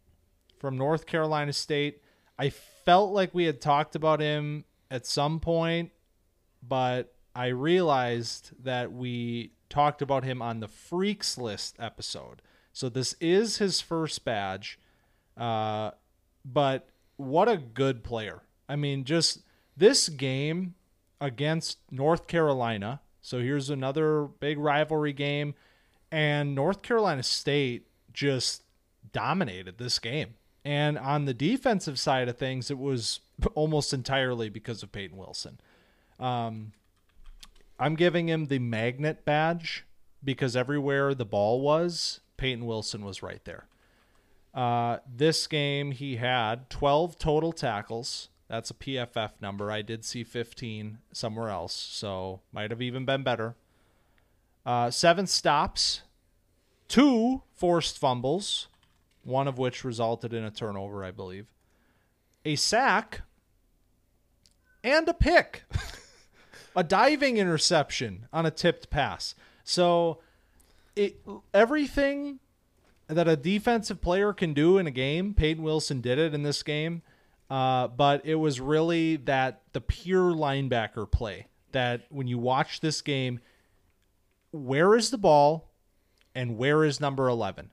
from 0.59 0.79
North 0.79 1.07
Carolina 1.07 1.53
State? 1.53 2.01
I 2.39 2.51
felt 2.51 3.13
like 3.13 3.35
we 3.35 3.45
had 3.45 3.61
talked 3.61 3.97
about 3.97 4.21
him 4.21 4.65
at 4.91 5.07
some 5.07 5.41
point, 5.41 5.91
but 6.63 7.15
I 7.35 7.49
realized 7.49 8.51
that 8.63 8.93
we 8.93 9.53
talked 9.69 10.03
about 10.03 10.25
him 10.25 10.41
on 10.41 10.61
the 10.61 10.69
Freaks 10.69 11.37
List 11.37 11.77
episode. 11.79 12.43
So 12.73 12.89
this 12.89 13.17
is 13.21 13.59
his 13.59 13.81
first 13.81 14.25
badge. 14.25 14.79
Uh, 15.37 15.93
but 16.45 16.89
what 17.17 17.49
a 17.49 17.57
good 17.57 18.05
player. 18.05 18.43
I 18.69 18.77
mean, 18.77 19.05
just 19.05 19.43
this 19.77 20.09
game 20.09 20.75
against 21.21 21.79
North 21.91 22.27
Carolina. 22.27 23.01
So 23.25 23.41
here's 23.41 23.71
another 23.71 24.25
big 24.25 24.59
rivalry 24.59 25.15
game. 25.15 25.55
And 26.13 26.55
North 26.55 26.83
Carolina 26.83 27.23
State 27.23 27.87
just 28.13 28.65
dominated 29.13 29.79
this 29.79 29.99
game. 29.99 30.35
And 30.63 30.99
on 30.99 31.25
the 31.25 31.33
defensive 31.33 31.99
side 31.99 32.29
of 32.29 32.37
things, 32.37 32.71
it 32.71 32.79
was 32.79 33.21
almost 33.55 33.95
entirely 33.95 34.51
because 34.51 34.83
of 34.83 34.93
Payton 34.93 35.17
Wilson. 35.17 35.59
Um, 36.21 36.73
I'm 37.79 37.95
giving 37.95 38.29
him 38.29 38.49
the 38.49 38.59
magnet 38.59 39.25
badge 39.25 39.87
because 40.23 40.55
everywhere 40.55 41.15
the 41.15 41.25
ball 41.25 41.63
was, 41.63 42.21
Payton 42.37 42.67
Wilson 42.67 43.07
was 43.07 43.23
right 43.23 43.43
there. 43.47 43.69
Uh, 44.53 44.99
this 45.11 45.47
game, 45.47 45.93
he 45.93 46.17
had 46.17 46.69
12 46.69 47.19
total 47.19 47.53
tackles. 47.53 48.29
That's 48.49 48.71
a 48.71 48.75
PFF 48.75 49.31
number. 49.41 49.71
I 49.71 49.83
did 49.83 50.05
see 50.05 50.23
15 50.23 50.99
somewhere 51.13 51.49
else, 51.49 51.75
so 51.75 52.41
might 52.53 52.71
have 52.71 52.83
even 52.83 53.05
been 53.05 53.23
better. 53.23 53.57
Uh, 54.67 54.91
seven 54.91 55.27
stops, 55.27 56.03
two 56.89 57.43
forced 57.55 57.99
fumbles, 57.99 58.69
one 59.23 59.49
of 59.49 59.59
which 59.59 59.85
resulted 59.85 60.33
in 60.33 60.45
a 60.45 60.51
turnover, 60.51 61.05
I 61.05 61.11
believe, 61.11 61.47
a 62.45 62.57
sack, 62.57 63.23
and 64.83 65.09
a 65.09 65.15
pick, 65.15 65.65
a 66.77 66.85
diving 66.85 67.39
interception 67.39 68.27
on 68.33 68.45
a 68.47 68.51
tipped 68.51 68.91
pass. 68.91 69.35
So, 69.65 70.19
it 70.95 71.17
everything 71.53 72.41
that 73.07 73.29
a 73.29 73.37
defensive 73.37 74.01
player 74.01 74.33
can 74.33 74.55
do 74.55 74.79
in 74.79 74.87
a 74.87 74.91
game, 74.91 75.35
Payton 75.35 75.63
Wilson 75.63 76.01
did 76.01 76.19
it 76.19 76.35
in 76.35 76.43
this 76.43 76.63
game. 76.63 77.03
Uh, 77.51 77.89
but 77.89 78.25
it 78.25 78.37
was 78.37 78.61
really 78.61 79.17
that 79.17 79.63
the 79.73 79.81
pure 79.81 80.33
linebacker 80.33 81.11
play 81.11 81.47
that 81.73 82.07
when 82.09 82.27
you 82.27 82.39
watch 82.39 82.81
this 82.81 83.03
game, 83.03 83.41
where 84.51 84.95
is 84.95 85.11
the 85.11 85.19
ball 85.19 85.71
and 86.35 86.57
where 86.57 86.85
is 86.85 87.01
number 87.01 87.29
11? 87.29 87.71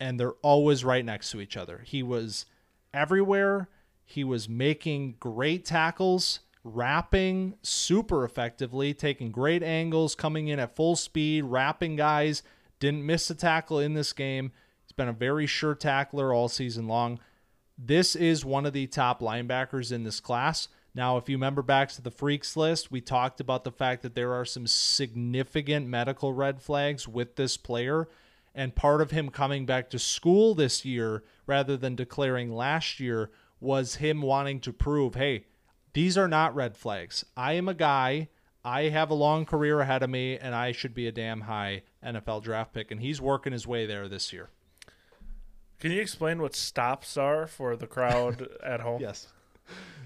and 0.00 0.18
they're 0.18 0.34
always 0.42 0.84
right 0.84 1.04
next 1.04 1.30
to 1.30 1.40
each 1.40 1.56
other. 1.56 1.82
He 1.84 2.02
was 2.02 2.46
everywhere. 2.94 3.68
He 4.04 4.24
was 4.24 4.48
making 4.48 5.16
great 5.20 5.64
tackles, 5.64 6.40
wrapping 6.64 7.54
super 7.62 8.24
effectively, 8.24 8.94
taking 8.94 9.30
great 9.30 9.62
angles, 9.62 10.14
coming 10.14 10.48
in 10.48 10.58
at 10.58 10.76
full 10.76 10.96
speed, 10.96 11.44
wrapping 11.44 11.96
guys. 11.96 12.42
Didn't 12.80 13.04
miss 13.04 13.28
a 13.28 13.34
tackle 13.34 13.80
in 13.80 13.94
this 13.94 14.12
game. 14.12 14.52
He's 14.84 14.92
been 14.92 15.08
a 15.08 15.12
very 15.12 15.46
sure 15.46 15.74
tackler 15.74 16.32
all 16.32 16.48
season 16.48 16.86
long. 16.86 17.18
This 17.78 18.16
is 18.16 18.44
one 18.44 18.66
of 18.66 18.72
the 18.72 18.88
top 18.88 19.20
linebackers 19.20 19.92
in 19.92 20.02
this 20.02 20.18
class. 20.18 20.66
Now, 20.96 21.16
if 21.16 21.28
you 21.28 21.36
remember 21.36 21.62
back 21.62 21.90
to 21.90 22.02
the 22.02 22.10
freaks 22.10 22.56
list, 22.56 22.90
we 22.90 23.00
talked 23.00 23.40
about 23.40 23.62
the 23.62 23.70
fact 23.70 24.02
that 24.02 24.16
there 24.16 24.32
are 24.32 24.44
some 24.44 24.66
significant 24.66 25.86
medical 25.86 26.32
red 26.32 26.60
flags 26.60 27.06
with 27.06 27.36
this 27.36 27.56
player 27.56 28.08
and 28.52 28.74
part 28.74 29.00
of 29.00 29.12
him 29.12 29.28
coming 29.28 29.64
back 29.64 29.90
to 29.90 29.98
school 30.00 30.56
this 30.56 30.84
year 30.84 31.22
rather 31.46 31.76
than 31.76 31.94
declaring 31.94 32.52
last 32.52 32.98
year 32.98 33.30
was 33.60 33.96
him 33.96 34.22
wanting 34.22 34.58
to 34.58 34.72
prove 34.72 35.14
hey, 35.14 35.44
these 35.92 36.18
are 36.18 36.26
not 36.28 36.56
red 36.56 36.76
flags. 36.76 37.24
I 37.36 37.52
am 37.52 37.68
a 37.68 37.74
guy. 37.74 38.28
I 38.64 38.88
have 38.88 39.10
a 39.10 39.14
long 39.14 39.46
career 39.46 39.80
ahead 39.80 40.02
of 40.02 40.10
me, 40.10 40.36
and 40.36 40.54
I 40.54 40.72
should 40.72 40.94
be 40.94 41.06
a 41.06 41.12
damn 41.12 41.42
high 41.42 41.82
NFL 42.04 42.42
draft 42.42 42.74
pick. 42.74 42.90
And 42.90 43.00
he's 43.00 43.20
working 43.20 43.52
his 43.52 43.66
way 43.66 43.86
there 43.86 44.08
this 44.08 44.32
year. 44.32 44.50
Can 45.78 45.92
you 45.92 46.00
explain 46.00 46.42
what 46.42 46.54
stops 46.54 47.16
are 47.16 47.46
for 47.46 47.76
the 47.76 47.86
crowd 47.86 48.48
at 48.64 48.80
home? 48.80 49.00
Yes. 49.00 49.28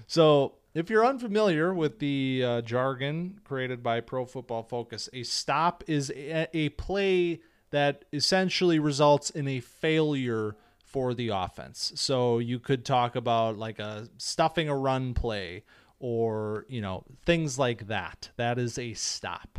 So, 0.07 0.55
if 0.73 0.89
you're 0.89 1.05
unfamiliar 1.05 1.73
with 1.73 1.99
the 1.99 2.43
uh, 2.45 2.61
jargon 2.61 3.39
created 3.43 3.83
by 3.83 4.01
Pro 4.01 4.25
Football 4.25 4.63
Focus, 4.63 5.07
a 5.13 5.23
stop 5.23 5.83
is 5.87 6.11
a, 6.11 6.47
a 6.55 6.69
play 6.69 7.41
that 7.69 8.05
essentially 8.11 8.79
results 8.79 9.29
in 9.29 9.47
a 9.47 9.59
failure 9.59 10.55
for 10.83 11.15
the 11.15 11.29
offense. 11.29 11.91
So 11.95 12.37
you 12.37 12.59
could 12.59 12.85
talk 12.85 13.15
about 13.15 13.57
like 13.57 13.79
a 13.79 14.09
stuffing 14.17 14.69
a 14.69 14.75
run 14.75 15.15
play 15.15 15.63
or, 15.99 16.65
you 16.69 16.81
know, 16.81 17.03
things 17.25 17.57
like 17.57 17.87
that. 17.87 18.29
That 18.35 18.59
is 18.59 18.77
a 18.77 18.93
stop. 18.93 19.57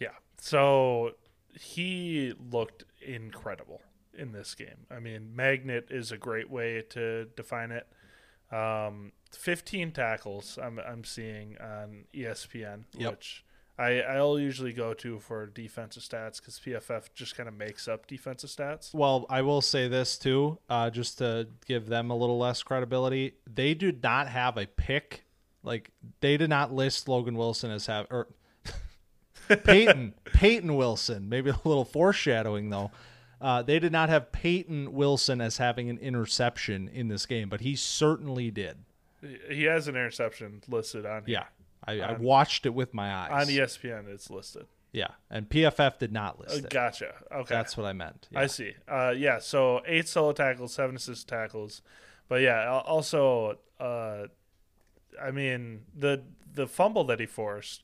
Yeah. 0.00 0.08
So 0.40 1.12
he 1.54 2.34
looked 2.50 2.84
incredible 3.00 3.82
in 4.20 4.32
this 4.32 4.54
game. 4.54 4.86
I 4.90 5.00
mean, 5.00 5.34
magnet 5.34 5.88
is 5.90 6.12
a 6.12 6.18
great 6.18 6.50
way 6.50 6.82
to 6.90 7.24
define 7.36 7.72
it. 7.72 7.86
Um, 8.52 9.12
15 9.32 9.92
tackles 9.92 10.58
I'm 10.60 10.78
I'm 10.80 11.04
seeing 11.04 11.56
on 11.60 12.04
ESPN, 12.14 12.84
yep. 12.96 13.12
which 13.12 13.44
I 13.78 14.00
I'll 14.00 14.38
usually 14.38 14.72
go 14.72 14.92
to 14.94 15.18
for 15.20 15.46
defensive 15.46 16.02
stats 16.02 16.38
because 16.38 16.58
PFF 16.58 17.14
just 17.14 17.36
kind 17.36 17.48
of 17.48 17.56
makes 17.56 17.88
up 17.88 18.06
defensive 18.06 18.50
stats. 18.50 18.92
Well, 18.92 19.24
I 19.30 19.42
will 19.42 19.62
say 19.62 19.88
this 19.88 20.18
too, 20.18 20.58
uh, 20.68 20.90
just 20.90 21.18
to 21.18 21.48
give 21.66 21.86
them 21.86 22.10
a 22.10 22.16
little 22.16 22.38
less 22.38 22.62
credibility. 22.62 23.34
They 23.52 23.74
do 23.74 23.92
not 23.92 24.28
have 24.28 24.56
a 24.56 24.66
pick. 24.66 25.24
Like 25.62 25.90
they 26.20 26.36
did 26.36 26.50
not 26.50 26.72
list 26.72 27.08
Logan 27.08 27.36
Wilson 27.36 27.70
as 27.70 27.86
have 27.86 28.06
or 28.10 28.28
Payton 29.64 30.14
Payton 30.24 30.74
Wilson. 30.74 31.28
Maybe 31.28 31.50
a 31.50 31.60
little 31.64 31.84
foreshadowing 31.84 32.70
though. 32.70 32.90
Uh, 33.40 33.62
they 33.62 33.78
did 33.78 33.92
not 33.92 34.08
have 34.08 34.32
Payton 34.32 34.92
Wilson 34.92 35.40
as 35.40 35.56
having 35.56 35.88
an 35.88 35.98
interception 35.98 36.88
in 36.88 37.08
this 37.08 37.24
game, 37.24 37.48
but 37.48 37.62
he 37.62 37.74
certainly 37.74 38.50
did. 38.50 38.78
He 39.50 39.64
has 39.64 39.88
an 39.88 39.96
interception 39.96 40.62
listed 40.68 41.06
on 41.06 41.24
here. 41.24 41.40
Yeah, 41.40 41.44
I, 41.84 42.00
I, 42.00 42.12
watched 42.18 42.66
it 42.66 42.74
with 42.74 42.92
my 42.92 43.12
eyes. 43.12 43.30
On 43.32 43.52
ESPN, 43.52 44.08
it's 44.08 44.30
listed. 44.30 44.66
Yeah, 44.92 45.08
and 45.30 45.48
PFF 45.48 45.98
did 45.98 46.12
not 46.12 46.40
list 46.40 46.54
uh, 46.54 46.58
it. 46.58 46.70
Gotcha. 46.70 47.14
Okay, 47.32 47.54
that's 47.54 47.76
what 47.76 47.86
I 47.86 47.92
meant. 47.92 48.28
Yeah. 48.30 48.40
I 48.40 48.46
see. 48.46 48.74
Uh, 48.88 49.14
yeah, 49.16 49.38
so 49.38 49.82
eight 49.86 50.08
solo 50.08 50.32
tackles, 50.32 50.74
seven 50.74 50.96
assist 50.96 51.28
tackles, 51.28 51.82
but 52.28 52.42
yeah, 52.42 52.68
also, 52.84 53.58
uh, 53.78 54.26
I 55.20 55.30
mean 55.30 55.82
the 55.96 56.22
the 56.52 56.66
fumble 56.66 57.04
that 57.04 57.20
he 57.20 57.26
forced 57.26 57.82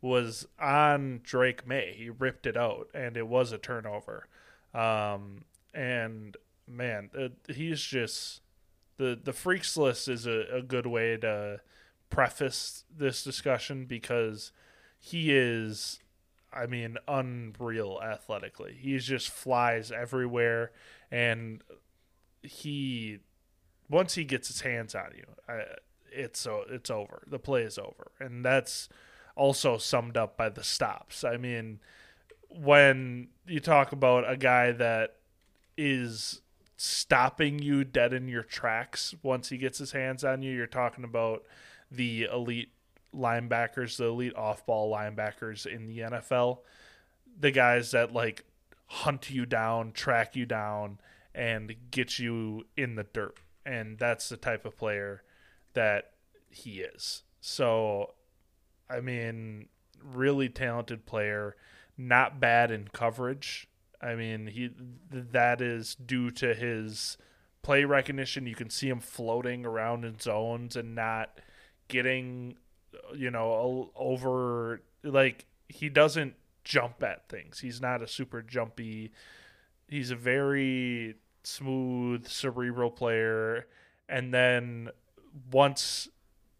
was 0.00 0.46
on 0.60 1.20
Drake 1.22 1.66
Maye. 1.66 1.94
He 1.96 2.10
ripped 2.10 2.46
it 2.46 2.56
out, 2.56 2.88
and 2.94 3.16
it 3.16 3.26
was 3.26 3.52
a 3.52 3.58
turnover. 3.58 4.26
Um, 4.74 5.44
and 5.74 6.36
man, 6.66 7.10
it, 7.14 7.32
he's 7.48 7.82
just 7.82 8.42
the 8.96 9.18
the 9.22 9.32
freaks 9.32 9.76
list 9.76 10.08
is 10.08 10.26
a, 10.26 10.44
a 10.52 10.62
good 10.62 10.86
way 10.86 11.16
to 11.18 11.60
preface 12.10 12.84
this 12.94 13.22
discussion 13.22 13.84
because 13.86 14.52
he 14.98 15.32
is 15.32 16.00
I 16.52 16.66
mean 16.66 16.98
unreal 17.06 18.00
athletically. 18.02 18.76
He 18.78 18.98
just 18.98 19.30
flies 19.30 19.90
everywhere 19.92 20.72
and 21.10 21.62
he 22.42 23.18
once 23.90 24.14
he 24.14 24.24
gets 24.24 24.48
his 24.48 24.60
hands 24.60 24.94
on 24.94 25.12
you, 25.16 25.24
I, 25.48 25.62
it's 26.10 26.40
so 26.40 26.64
it's 26.68 26.90
over. 26.90 27.22
The 27.26 27.38
play 27.38 27.62
is 27.62 27.78
over. 27.78 28.12
And 28.20 28.44
that's 28.44 28.88
also 29.36 29.78
summed 29.78 30.16
up 30.16 30.36
by 30.36 30.48
the 30.48 30.64
stops. 30.64 31.24
I 31.24 31.36
mean, 31.36 31.80
when 32.48 33.28
you 33.46 33.60
talk 33.60 33.92
about 33.92 34.30
a 34.30 34.36
guy 34.36 34.72
that 34.72 35.16
is 35.76 36.40
stopping 36.76 37.58
you 37.58 37.84
dead 37.84 38.12
in 38.12 38.28
your 38.28 38.42
tracks 38.42 39.14
once 39.22 39.48
he 39.48 39.58
gets 39.58 39.78
his 39.78 39.92
hands 39.92 40.24
on 40.24 40.42
you, 40.42 40.52
you're 40.54 40.66
talking 40.66 41.04
about 41.04 41.44
the 41.90 42.28
elite 42.32 42.72
linebackers, 43.14 43.96
the 43.96 44.04
elite 44.04 44.36
off 44.36 44.64
ball 44.66 44.92
linebackers 44.92 45.66
in 45.66 45.86
the 45.86 45.98
NFL. 45.98 46.58
The 47.40 47.50
guys 47.50 47.92
that 47.92 48.12
like 48.12 48.44
hunt 48.86 49.30
you 49.30 49.46
down, 49.46 49.92
track 49.92 50.34
you 50.34 50.46
down, 50.46 50.98
and 51.34 51.74
get 51.90 52.18
you 52.18 52.64
in 52.76 52.96
the 52.96 53.04
dirt. 53.04 53.38
And 53.64 53.98
that's 53.98 54.28
the 54.28 54.36
type 54.36 54.64
of 54.64 54.76
player 54.76 55.22
that 55.74 56.12
he 56.48 56.80
is. 56.80 57.22
So, 57.40 58.14
I 58.90 59.00
mean, 59.00 59.68
really 60.02 60.48
talented 60.48 61.06
player, 61.06 61.56
not 61.98 62.40
bad 62.40 62.70
in 62.70 62.88
coverage. 62.92 63.68
I 64.00 64.14
mean, 64.14 64.46
he 64.46 64.70
that 65.10 65.60
is 65.60 65.96
due 65.96 66.30
to 66.32 66.54
his 66.54 67.18
play 67.62 67.84
recognition. 67.84 68.46
You 68.46 68.54
can 68.54 68.70
see 68.70 68.88
him 68.88 69.00
floating 69.00 69.66
around 69.66 70.04
in 70.04 70.20
zones 70.20 70.76
and 70.76 70.94
not 70.94 71.40
getting, 71.88 72.56
you 73.14 73.30
know, 73.30 73.90
over 73.96 74.82
like 75.02 75.46
he 75.68 75.88
doesn't 75.88 76.34
jump 76.64 77.02
at 77.02 77.28
things. 77.28 77.60
He's 77.60 77.80
not 77.80 78.02
a 78.02 78.06
super 78.06 78.42
jumpy. 78.42 79.10
He's 79.88 80.10
a 80.10 80.16
very 80.16 81.16
smooth, 81.42 82.28
cerebral 82.28 82.90
player. 82.90 83.66
And 84.08 84.32
then 84.32 84.90
once 85.50 86.08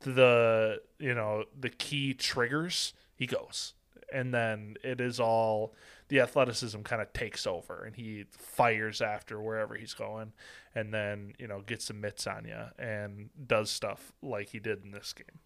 the 0.01 0.81
you 0.99 1.15
know 1.15 1.45
the 1.59 1.71
key 1.71 2.15
triggers, 2.15 2.93
he 3.15 3.27
goes, 3.27 3.75
and 4.13 4.33
then 4.33 4.77
it 4.83 5.01
is 5.01 5.21
all 5.21 5.75
the 6.09 6.21
athleticism 6.21 6.81
kind 6.83 7.03
of 7.03 7.13
takes 7.13 7.47
over, 7.47 7.85
and 7.85 7.97
he 7.97 8.25
fires 8.31 9.01
after 9.01 9.41
wherever 9.41 9.75
he's 9.75 9.95
going, 9.95 10.33
and 10.75 10.93
then 10.93 11.35
you 11.39 11.47
know 11.47 11.61
gets 11.61 11.89
the 11.89 11.95
mitts 11.95 12.27
on 12.27 12.45
you 12.45 12.65
and 12.79 13.31
does 13.47 13.71
stuff 13.71 14.13
like 14.23 14.49
he 14.49 14.59
did 14.59 14.85
in 14.85 14.91
this 14.91 15.13
game. 15.13 15.41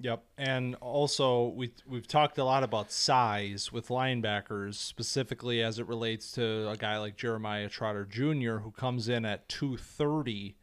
Yep, 0.00 0.24
and 0.36 0.76
also 0.76 1.48
we 1.48 1.72
we've 1.86 2.06
talked 2.06 2.38
a 2.38 2.44
lot 2.44 2.62
about 2.62 2.92
size 2.92 3.72
with 3.72 3.88
linebackers, 3.88 4.74
specifically 4.74 5.62
as 5.62 5.78
it 5.78 5.88
relates 5.88 6.30
to 6.32 6.68
a 6.68 6.76
guy 6.76 6.98
like 6.98 7.16
Jeremiah 7.16 7.68
Trotter 7.68 8.04
Jr., 8.04 8.58
who 8.58 8.70
comes 8.70 9.08
in 9.08 9.24
at 9.24 9.48
two 9.48 9.76
thirty. 9.76 10.56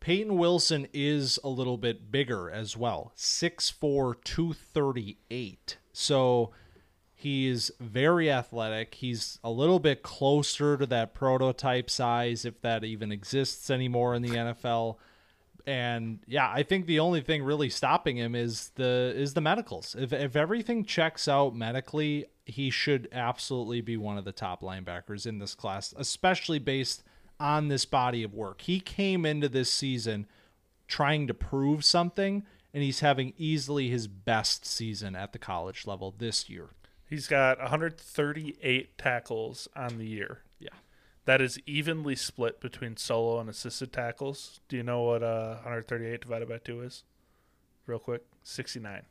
Payton 0.00 0.38
Wilson 0.38 0.86
is 0.92 1.40
a 1.42 1.48
little 1.48 1.76
bit 1.76 2.12
bigger 2.12 2.48
as 2.48 2.76
well, 2.76 3.12
6'4", 3.16 4.14
238. 4.22 5.76
So 5.98 6.50
he's 7.14 7.70
very 7.80 8.30
athletic. 8.30 8.94
He's 8.94 9.38
a 9.42 9.50
little 9.50 9.80
bit 9.80 10.02
closer 10.02 10.76
to 10.76 10.86
that 10.86 11.14
prototype 11.14 11.90
size, 11.90 12.44
if 12.44 12.60
that 12.62 12.84
even 12.84 13.12
exists 13.12 13.70
anymore 13.70 14.14
in 14.14 14.22
the 14.22 14.30
NFL 14.30 14.96
and 15.68 16.20
yeah, 16.26 16.50
I 16.50 16.62
think 16.62 16.86
the 16.86 16.98
only 16.98 17.20
thing 17.20 17.42
really 17.42 17.68
stopping 17.68 18.16
him 18.16 18.34
is 18.34 18.70
the 18.76 19.12
is 19.14 19.34
the 19.34 19.42
medicals. 19.42 19.94
If 19.98 20.14
if 20.14 20.34
everything 20.34 20.82
checks 20.82 21.28
out 21.28 21.54
medically, 21.54 22.24
he 22.46 22.70
should 22.70 23.06
absolutely 23.12 23.82
be 23.82 23.98
one 23.98 24.16
of 24.16 24.24
the 24.24 24.32
top 24.32 24.62
linebackers 24.62 25.26
in 25.26 25.40
this 25.40 25.54
class, 25.54 25.92
especially 25.98 26.58
based 26.58 27.04
on 27.38 27.68
this 27.68 27.84
body 27.84 28.22
of 28.22 28.32
work. 28.32 28.62
He 28.62 28.80
came 28.80 29.26
into 29.26 29.46
this 29.46 29.70
season 29.70 30.26
trying 30.86 31.26
to 31.26 31.34
prove 31.34 31.84
something 31.84 32.46
and 32.74 32.82
he's 32.82 33.00
having 33.00 33.32
easily 33.36 33.88
his 33.88 34.06
best 34.06 34.64
season 34.66 35.16
at 35.16 35.32
the 35.32 35.38
college 35.38 35.86
level 35.86 36.14
this 36.16 36.48
year. 36.50 36.70
He's 37.08 37.26
got 37.26 37.58
138 37.58 38.98
tackles 38.98 39.66
on 39.74 39.96
the 39.98 40.06
year 40.06 40.42
Yeah. 40.60 40.68
that 41.24 41.40
is 41.40 41.58
evenly 41.66 42.14
split 42.16 42.60
between 42.60 42.96
solo 42.98 43.40
and 43.40 43.48
assisted 43.48 43.92
tackles. 43.92 44.60
Do 44.68 44.76
you 44.76 44.82
know 44.82 45.02
what 45.02 45.22
uh, 45.22 45.54
138 45.62 46.20
divided 46.20 46.48
by 46.48 46.58
2 46.58 46.82
is? 46.82 47.04
Real 47.86 47.98
quick 47.98 48.22
69. 48.42 49.02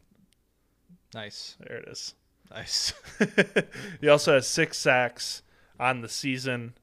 Nice. 1.13 1.55
There 1.59 1.77
it 1.77 1.87
is. 1.87 2.13
Nice. 2.51 2.93
he 4.01 4.07
also 4.07 4.33
has 4.35 4.47
six 4.47 4.77
sacks 4.77 5.41
on 5.79 6.01
the 6.01 6.09
season. 6.09 6.73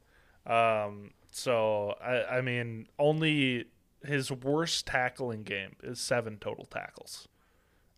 Um, 0.47 1.13
so, 1.31 1.95
I, 2.03 2.39
I 2.39 2.41
mean, 2.41 2.87
only 2.99 3.67
his 4.07 4.31
worst 4.31 4.87
tackling 4.87 5.43
game 5.43 5.77
is 5.83 6.01
seven 6.01 6.39
total 6.41 6.65
tackles. 6.65 7.29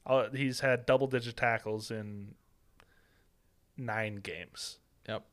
Uh, 0.04 0.28
he's 0.30 0.60
had 0.60 0.86
double 0.86 1.06
digit 1.06 1.36
tackles 1.36 1.90
in 1.90 2.34
nine 3.76 4.16
games. 4.16 4.78
Yep. 5.08 5.24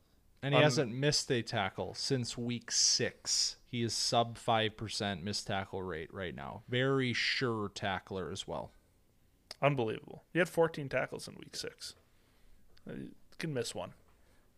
And 0.42 0.54
he 0.54 0.58
um, 0.58 0.64
hasn't 0.64 0.94
missed 0.94 1.32
a 1.32 1.42
tackle 1.42 1.94
since 1.94 2.38
week 2.38 2.72
six. 2.72 3.58
He 3.68 3.84
is 3.84 3.94
sub 3.94 4.38
5% 4.38 5.24
missed 5.24 5.48
tackle 5.48 5.82
rate 5.82 6.14
right 6.14 6.36
now. 6.36 6.64
Very 6.68 7.14
sure 7.14 7.70
tackler 7.74 8.32
as 8.32 8.48
well. 8.48 8.72
Unbelievable. 9.62 10.24
He 10.34 10.40
had 10.40 10.50
14 10.50 10.90
tackles 10.90 11.28
in 11.28 11.36
week 11.36 11.56
six. 11.56 11.96
You 12.86 13.12
can 13.40 13.54
miss 13.54 13.74
one. 13.74 13.94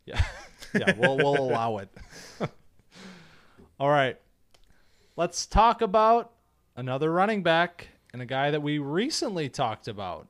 Yeah. 0.06 0.23
yeah, 0.73 0.93
we'll, 0.97 1.17
we'll 1.17 1.39
allow 1.39 1.78
it. 1.78 1.89
All 3.80 3.89
right. 3.89 4.17
Let's 5.17 5.45
talk 5.45 5.82
about 5.82 6.34
another 6.75 7.10
running 7.10 7.41
back 7.41 7.88
and 8.12 8.21
a 8.21 8.25
guy 8.25 8.51
that 8.51 8.62
we 8.62 8.80
recently 8.80 9.47
talked 9.47 9.88
about. 9.88 10.28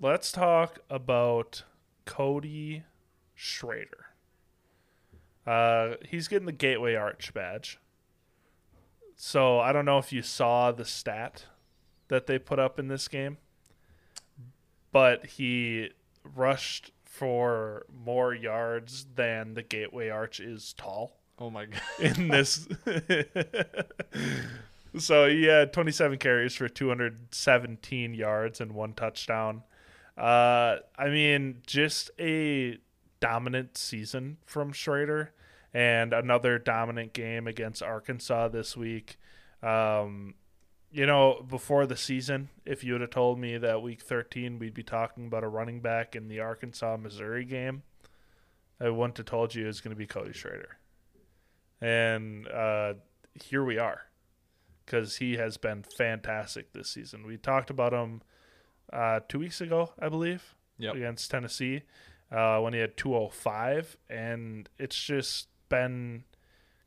Let's 0.00 0.30
talk 0.30 0.78
about 0.88 1.64
Cody 2.04 2.84
Schrader. 3.34 4.06
Uh, 5.44 5.94
he's 6.08 6.28
getting 6.28 6.46
the 6.46 6.52
Gateway 6.52 6.94
Arch 6.94 7.34
badge. 7.34 7.80
So 9.16 9.58
I 9.58 9.72
don't 9.72 9.84
know 9.84 9.98
if 9.98 10.12
you 10.12 10.22
saw 10.22 10.70
the 10.70 10.84
stat 10.84 11.46
that 12.06 12.28
they 12.28 12.38
put 12.38 12.60
up 12.60 12.78
in 12.78 12.86
this 12.86 13.08
game, 13.08 13.36
but 14.92 15.26
he 15.26 15.90
rushed 16.22 16.92
for 17.02 17.84
more 17.92 18.32
yards 18.32 19.06
than 19.16 19.54
the 19.54 19.62
Gateway 19.64 20.08
Arch 20.08 20.38
is 20.38 20.72
tall. 20.74 21.15
Oh 21.38 21.50
my 21.50 21.66
god! 21.66 21.80
In 22.18 22.28
this, 22.28 22.66
so 24.98 25.28
he 25.28 25.44
had 25.44 25.72
27 25.72 26.18
carries 26.18 26.54
for 26.54 26.68
217 26.68 28.14
yards 28.14 28.60
and 28.60 28.72
one 28.72 28.94
touchdown. 28.94 29.62
Uh, 30.16 30.76
I 30.98 31.08
mean, 31.08 31.62
just 31.66 32.10
a 32.18 32.78
dominant 33.20 33.76
season 33.76 34.38
from 34.46 34.72
Schrader 34.72 35.32
and 35.74 36.14
another 36.14 36.58
dominant 36.58 37.12
game 37.12 37.46
against 37.46 37.82
Arkansas 37.82 38.48
this 38.48 38.76
week. 38.76 39.18
Um, 39.62 40.34
you 40.90 41.04
know, 41.04 41.44
before 41.46 41.86
the 41.86 41.96
season, 41.96 42.48
if 42.64 42.82
you 42.82 42.92
would 42.92 43.02
have 43.02 43.10
told 43.10 43.38
me 43.38 43.58
that 43.58 43.82
week 43.82 44.00
13 44.00 44.58
we'd 44.58 44.72
be 44.72 44.82
talking 44.82 45.26
about 45.26 45.44
a 45.44 45.48
running 45.48 45.80
back 45.80 46.16
in 46.16 46.28
the 46.28 46.40
Arkansas 46.40 46.96
Missouri 46.96 47.44
game, 47.44 47.82
I 48.80 48.88
wouldn't 48.88 49.18
have 49.18 49.26
told 49.26 49.54
you 49.54 49.64
it 49.64 49.66
was 49.66 49.82
going 49.82 49.94
to 49.94 49.98
be 49.98 50.06
Cody 50.06 50.32
Schrader. 50.32 50.75
And 51.80 52.48
uh, 52.48 52.94
here 53.34 53.64
we 53.64 53.78
are 53.78 54.02
because 54.84 55.16
he 55.16 55.36
has 55.36 55.56
been 55.56 55.84
fantastic 55.98 56.72
this 56.72 56.88
season. 56.90 57.26
We 57.26 57.36
talked 57.36 57.70
about 57.70 57.92
him 57.92 58.22
uh, 58.92 59.20
two 59.28 59.40
weeks 59.40 59.60
ago, 59.60 59.90
I 59.98 60.08
believe, 60.08 60.54
yep. 60.78 60.94
against 60.94 61.30
Tennessee 61.30 61.82
uh, 62.30 62.60
when 62.60 62.72
he 62.72 62.78
had 62.78 62.96
205. 62.96 63.96
And 64.08 64.68
it's 64.78 64.98
just 64.98 65.48
been 65.68 66.24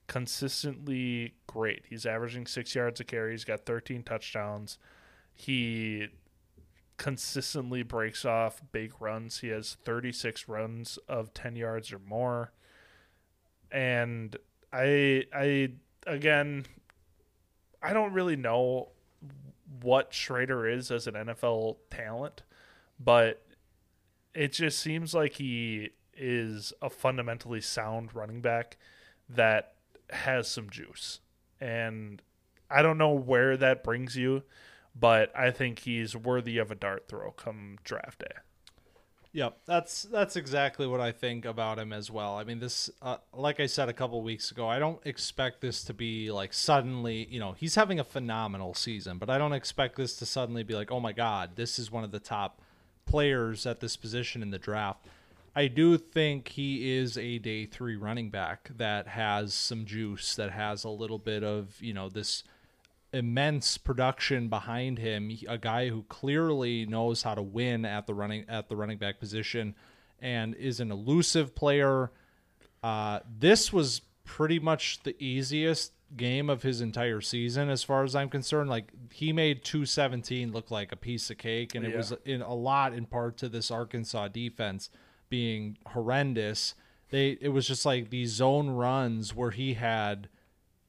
consistently 0.07 1.35
great. 1.45 1.83
He's 1.89 2.05
averaging 2.05 2.47
six 2.47 2.73
yards 2.73 2.99
a 2.99 3.03
carry. 3.03 3.31
He's 3.31 3.45
got 3.45 3.65
13 3.65 4.03
touchdowns. 4.03 4.77
He 5.33 6.07
consistently 6.97 7.83
breaks 7.83 8.25
off 8.25 8.61
big 8.71 8.93
runs. 8.99 9.39
He 9.39 9.49
has 9.49 9.77
36 9.85 10.47
runs 10.47 10.97
of 11.07 11.33
10 11.33 11.55
yards 11.55 11.93
or 11.93 11.99
more. 11.99 12.51
And 13.71 14.35
I 14.71 15.25
I 15.33 15.71
again 16.05 16.65
I 17.81 17.93
don't 17.93 18.13
really 18.13 18.35
know 18.35 18.89
what 19.81 20.13
Schrader 20.13 20.67
is 20.67 20.91
as 20.91 21.07
an 21.07 21.13
NFL 21.13 21.77
talent, 21.89 22.43
but 22.99 23.45
it 24.33 24.51
just 24.53 24.79
seems 24.79 25.13
like 25.13 25.33
he 25.33 25.89
is 26.13 26.73
a 26.81 26.89
fundamentally 26.89 27.61
sound 27.61 28.13
running 28.13 28.41
back 28.41 28.77
that 29.29 29.75
has 30.09 30.47
some 30.47 30.69
juice. 30.69 31.19
And 31.61 32.21
I 32.69 32.81
don't 32.81 32.97
know 32.97 33.13
where 33.13 33.55
that 33.57 33.83
brings 33.83 34.15
you, 34.15 34.43
but 34.95 35.31
I 35.35 35.51
think 35.51 35.79
he's 35.79 36.15
worthy 36.15 36.57
of 36.57 36.71
a 36.71 36.75
dart 36.75 37.07
throw 37.07 37.31
come 37.31 37.77
draft 37.83 38.19
day. 38.19 38.35
Yep, 39.31 39.59
that's 39.65 40.03
that's 40.03 40.35
exactly 40.35 40.87
what 40.87 40.99
I 40.99 41.11
think 41.11 41.45
about 41.45 41.77
him 41.77 41.93
as 41.93 42.09
well. 42.09 42.35
I 42.35 42.43
mean, 42.43 42.59
this, 42.59 42.89
uh, 42.99 43.17
like 43.31 43.59
I 43.59 43.67
said 43.67 43.87
a 43.87 43.93
couple 43.93 44.19
weeks 44.23 44.49
ago, 44.49 44.67
I 44.67 44.79
don't 44.79 44.99
expect 45.05 45.61
this 45.61 45.83
to 45.83 45.93
be 45.93 46.31
like 46.31 46.51
suddenly. 46.51 47.27
You 47.29 47.39
know, 47.39 47.51
he's 47.51 47.75
having 47.75 47.99
a 47.99 48.03
phenomenal 48.03 48.73
season, 48.73 49.19
but 49.19 49.29
I 49.29 49.37
don't 49.37 49.53
expect 49.53 49.97
this 49.97 50.15
to 50.15 50.25
suddenly 50.25 50.63
be 50.63 50.73
like, 50.73 50.91
oh 50.91 50.99
my 50.99 51.13
god, 51.13 51.51
this 51.57 51.77
is 51.77 51.91
one 51.91 52.03
of 52.03 52.11
the 52.11 52.19
top 52.19 52.61
players 53.05 53.67
at 53.67 53.81
this 53.81 53.95
position 53.95 54.41
in 54.41 54.49
the 54.49 54.57
draft. 54.57 55.05
I 55.55 55.67
do 55.67 55.97
think 55.97 56.47
he 56.47 56.97
is 56.97 57.15
a 57.15 57.37
day 57.37 57.65
three 57.65 57.97
running 57.97 58.31
back 58.31 58.71
that 58.77 59.07
has 59.07 59.53
some 59.53 59.85
juice, 59.85 60.35
that 60.35 60.51
has 60.51 60.83
a 60.83 60.89
little 60.89 61.19
bit 61.19 61.43
of 61.43 61.75
you 61.79 61.93
know 61.93 62.09
this 62.09 62.43
immense 63.13 63.77
production 63.77 64.49
behind 64.49 64.99
him. 64.99 65.31
A 65.47 65.57
guy 65.57 65.89
who 65.89 66.03
clearly 66.03 66.85
knows 66.85 67.23
how 67.23 67.35
to 67.35 67.41
win 67.41 67.85
at 67.85 68.05
the 68.07 68.13
running 68.13 68.45
at 68.47 68.69
the 68.69 68.75
running 68.75 68.97
back 68.97 69.19
position, 69.19 69.75
and 70.19 70.53
is 70.55 70.79
an 70.79 70.91
elusive 70.91 71.55
player. 71.55 72.11
Uh, 72.83 73.19
this 73.39 73.73
was 73.73 74.01
pretty 74.23 74.59
much 74.59 75.01
the 75.03 75.15
easiest 75.23 75.91
game 76.15 76.49
of 76.49 76.63
his 76.63 76.81
entire 76.81 77.21
season, 77.21 77.69
as 77.69 77.83
far 77.83 78.03
as 78.03 78.15
I'm 78.15 78.29
concerned. 78.29 78.69
Like 78.69 78.91
he 79.13 79.33
made 79.33 79.63
217 79.63 80.51
look 80.51 80.71
like 80.71 80.91
a 80.91 80.95
piece 80.95 81.29
of 81.29 81.37
cake, 81.37 81.75
and 81.75 81.85
it 81.85 81.91
Yeah. 81.91 81.97
was 81.97 82.13
in 82.25 82.41
a 82.41 82.53
lot 82.53 82.93
in 82.93 83.05
part 83.05 83.37
to 83.37 83.49
this 83.49 83.69
Arkansas 83.71 84.27
defense 84.29 84.89
being 85.29 85.77
horrendous. 85.87 86.75
They 87.09 87.37
it 87.41 87.49
was 87.49 87.67
just 87.67 87.85
like 87.85 88.09
these 88.11 88.29
zone 88.31 88.69
runs 88.69 89.35
where 89.35 89.51
he 89.51 89.73
had 89.75 90.29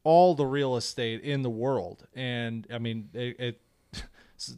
all 0.04 0.34
the 0.34 0.46
real 0.46 0.76
estate 0.76 1.22
in 1.22 1.42
the 1.42 1.50
world. 1.50 2.06
And 2.14 2.66
I 2.72 2.78
mean, 2.78 3.10
it, 3.12 3.40
it 3.40 3.60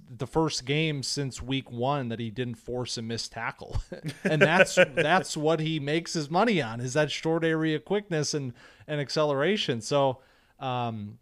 the 0.08 0.26
first 0.26 0.64
game 0.64 1.02
since 1.02 1.42
week 1.42 1.70
one 1.70 2.08
that 2.08 2.20
he 2.20 2.30
didn't 2.30 2.56
force 2.56 2.96
a 2.96 3.02
missed 3.02 3.32
tackle, 3.32 3.82
and 4.24 4.40
that's 4.40 4.78
that's 4.94 5.36
what 5.36 5.60
he 5.60 5.80
makes 5.80 6.12
his 6.12 6.30
money 6.30 6.62
on 6.62 6.80
is 6.80 6.94
that 6.94 7.10
short 7.10 7.44
area 7.44 7.78
quickness 7.78 8.34
and 8.34 8.52
and 8.86 9.00
acceleration. 9.00 9.80
So, 9.80 10.20
um, 10.60 11.18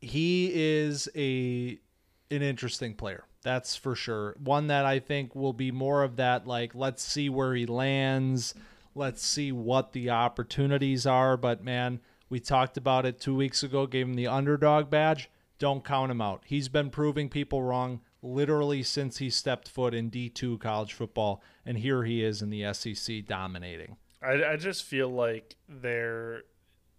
he 0.00 0.50
is 0.54 1.08
a 1.16 1.78
an 2.30 2.42
interesting 2.42 2.94
player. 2.94 3.24
That's 3.42 3.76
for 3.76 3.94
sure. 3.94 4.34
One 4.42 4.66
that 4.66 4.84
I 4.84 4.98
think 4.98 5.34
will 5.36 5.52
be 5.52 5.70
more 5.70 6.02
of 6.02 6.16
that 6.16 6.46
like 6.46 6.74
let's 6.74 7.02
see 7.02 7.28
where 7.28 7.54
he 7.54 7.64
lands. 7.64 8.54
Let's 8.94 9.22
see 9.22 9.52
what 9.52 9.92
the 9.92 10.08
opportunities 10.10 11.06
are, 11.06 11.36
but 11.36 11.62
man, 11.62 12.00
we 12.28 12.40
talked 12.40 12.76
about 12.76 13.06
it 13.06 13.20
2 13.20 13.34
weeks 13.34 13.62
ago, 13.62 13.86
gave 13.86 14.06
him 14.06 14.14
the 14.14 14.26
underdog 14.26 14.90
badge. 14.90 15.30
Don't 15.58 15.84
count 15.84 16.10
him 16.10 16.20
out. 16.20 16.42
He's 16.46 16.68
been 16.68 16.90
proving 16.90 17.28
people 17.28 17.62
wrong 17.62 18.00
literally 18.22 18.82
since 18.82 19.18
he 19.18 19.30
stepped 19.30 19.68
foot 19.68 19.94
in 19.94 20.10
D2 20.10 20.58
college 20.60 20.92
football 20.92 21.42
and 21.64 21.78
here 21.78 22.04
he 22.04 22.22
is 22.22 22.42
in 22.42 22.50
the 22.50 22.72
SEC 22.72 23.24
dominating. 23.26 23.96
I, 24.22 24.44
I 24.44 24.56
just 24.56 24.84
feel 24.84 25.08
like 25.08 25.56
they're 25.68 26.42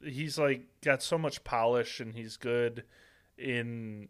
he's 0.04 0.38
like 0.38 0.63
got 0.82 1.02
so 1.02 1.18
much 1.18 1.44
polish 1.44 2.00
and 2.00 2.16
he's 2.16 2.38
good 2.38 2.84
in 3.38 4.10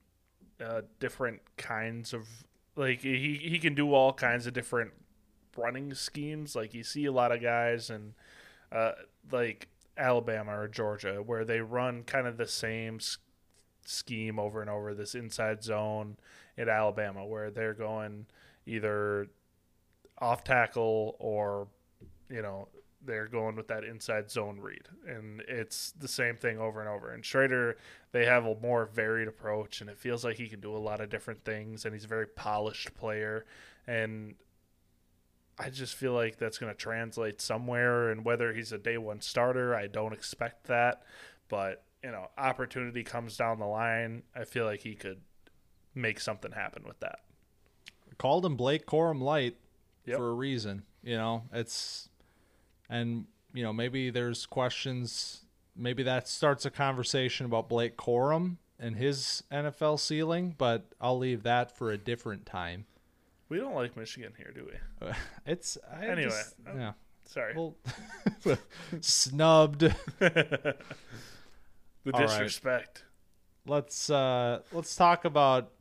uh, 0.64 0.82
different 1.00 1.42
kinds 1.58 2.14
of 2.14 2.28
like 2.76 3.02
he 3.02 3.40
he 3.42 3.60
can 3.60 3.74
do 3.74 3.94
all 3.94 4.14
kinds 4.14 4.48
of 4.48 4.54
different 4.54 4.92
running 5.56 5.94
schemes. 5.94 6.56
Like 6.56 6.74
you 6.74 6.84
see 6.84 7.06
a 7.06 7.12
lot 7.12 7.32
of 7.32 7.42
guys 7.42 7.90
and 7.90 8.14
uh, 8.72 8.92
like 9.32 9.68
Alabama 9.98 10.60
or 10.60 10.68
Georgia 10.68 11.22
where 11.24 11.46
they 11.46 11.60
run 11.60 12.04
kind 12.04 12.28
of 12.28 12.38
the 12.38 12.48
same 12.48 13.00
scheme 13.86 14.40
over 14.40 14.62
and 14.62 14.70
over. 14.70 14.94
This 14.94 15.16
inside 15.16 15.64
zone 15.64 16.18
in 16.58 16.70
Alabama 16.70 17.26
where 17.26 17.52
they're 17.52 17.74
going 17.74 18.26
either 18.66 19.28
off 20.20 20.44
tackle 20.44 21.16
or 21.20 21.68
you 22.30 22.42
know 22.42 22.68
they're 23.06 23.28
going 23.28 23.56
with 23.56 23.68
that 23.68 23.84
inside 23.84 24.30
zone 24.30 24.60
read 24.60 24.88
and 25.08 25.42
it's 25.48 25.94
the 26.00 26.08
same 26.08 26.36
thing 26.36 26.60
over 26.60 26.80
and 26.80 26.90
over 26.90 27.12
and 27.12 27.24
Schrader 27.24 27.78
they 28.12 28.26
have 28.26 28.46
a 28.46 28.56
more 28.60 28.86
varied 28.86 29.28
approach 29.28 29.82
and 29.82 29.90
it 29.90 29.98
feels 29.98 30.26
like 30.26 30.36
he 30.36 30.48
can 30.48 30.60
do 30.60 30.76
a 30.76 30.78
lot 30.78 31.00
of 31.00 31.10
different 31.10 31.44
things 31.46 31.86
and 31.86 31.94
he's 31.94 32.06
a 32.06 32.08
very 32.08 32.26
polished 32.26 32.94
player 32.96 33.46
and 33.86 34.34
I 35.60 35.70
just 35.70 35.96
feel 35.96 36.14
like 36.14 36.38
that's 36.38 36.58
going 36.58 36.72
to 36.72 36.78
translate 36.78 37.42
somewhere 37.42 38.10
and 38.12 38.24
whether 38.24 38.54
he's 38.54 38.72
a 38.72 38.78
day 38.78 38.98
one 38.98 39.22
starter 39.22 39.74
I 39.76 39.88
don't 39.88 40.14
expect 40.14 40.68
that 40.68 41.02
but 41.50 41.84
you 42.04 42.12
know 42.12 42.28
opportunity 42.38 43.04
comes 43.04 43.38
down 43.38 43.60
the 43.60 43.66
line 43.66 44.24
I 44.36 44.44
feel 44.44 44.66
like 44.66 44.82
he 44.82 44.94
could 44.96 45.22
make 45.96 46.20
something 46.20 46.52
happen 46.52 46.84
with 46.86 47.00
that 47.00 47.20
Called 48.18 48.46
him 48.46 48.56
Blake 48.56 48.86
Corum 48.86 49.22
Light 49.22 49.58
Yep. 50.06 50.18
for 50.18 50.30
a 50.30 50.34
reason. 50.34 50.84
You 51.04 51.18
know, 51.18 51.44
it's 51.54 52.10
and 52.90 53.26
you 53.54 53.62
know 53.62 53.74
maybe 53.74 54.10
there's 54.10 54.46
questions. 54.46 55.42
Maybe 55.76 56.02
that 56.04 56.28
starts 56.28 56.66
a 56.66 56.72
conversation 56.72 57.46
about 57.46 57.70
Blake 57.70 57.98
Corum 57.98 58.56
and 58.80 58.96
his 58.96 59.44
NFL 59.52 60.00
ceiling, 60.00 60.56
but 60.58 60.86
I'll 61.00 61.18
leave 61.18 61.44
that 61.44 61.78
for 61.78 61.92
a 61.92 61.98
different 61.98 62.46
time. 62.46 62.86
We 63.50 63.58
don't 63.58 63.76
like 63.76 63.96
Michigan 63.98 64.34
here 64.38 64.52
do 64.54 64.68
we 65.02 65.08
It's 65.46 65.78
I 65.92 66.06
Anyway, 66.08 66.30
just- 66.30 66.56
um, 66.68 66.80
yeah. 66.80 66.92
sorry 67.26 67.54
Well, 67.56 67.76
snubbed. 69.02 69.80
the 70.20 70.76
All 72.14 72.20
right. 72.22 72.28
disrespect 72.28 73.04
let's 73.66 74.10
uh 74.10 74.62
let's 74.72 74.96
talk 74.96 75.26
about 75.26 75.72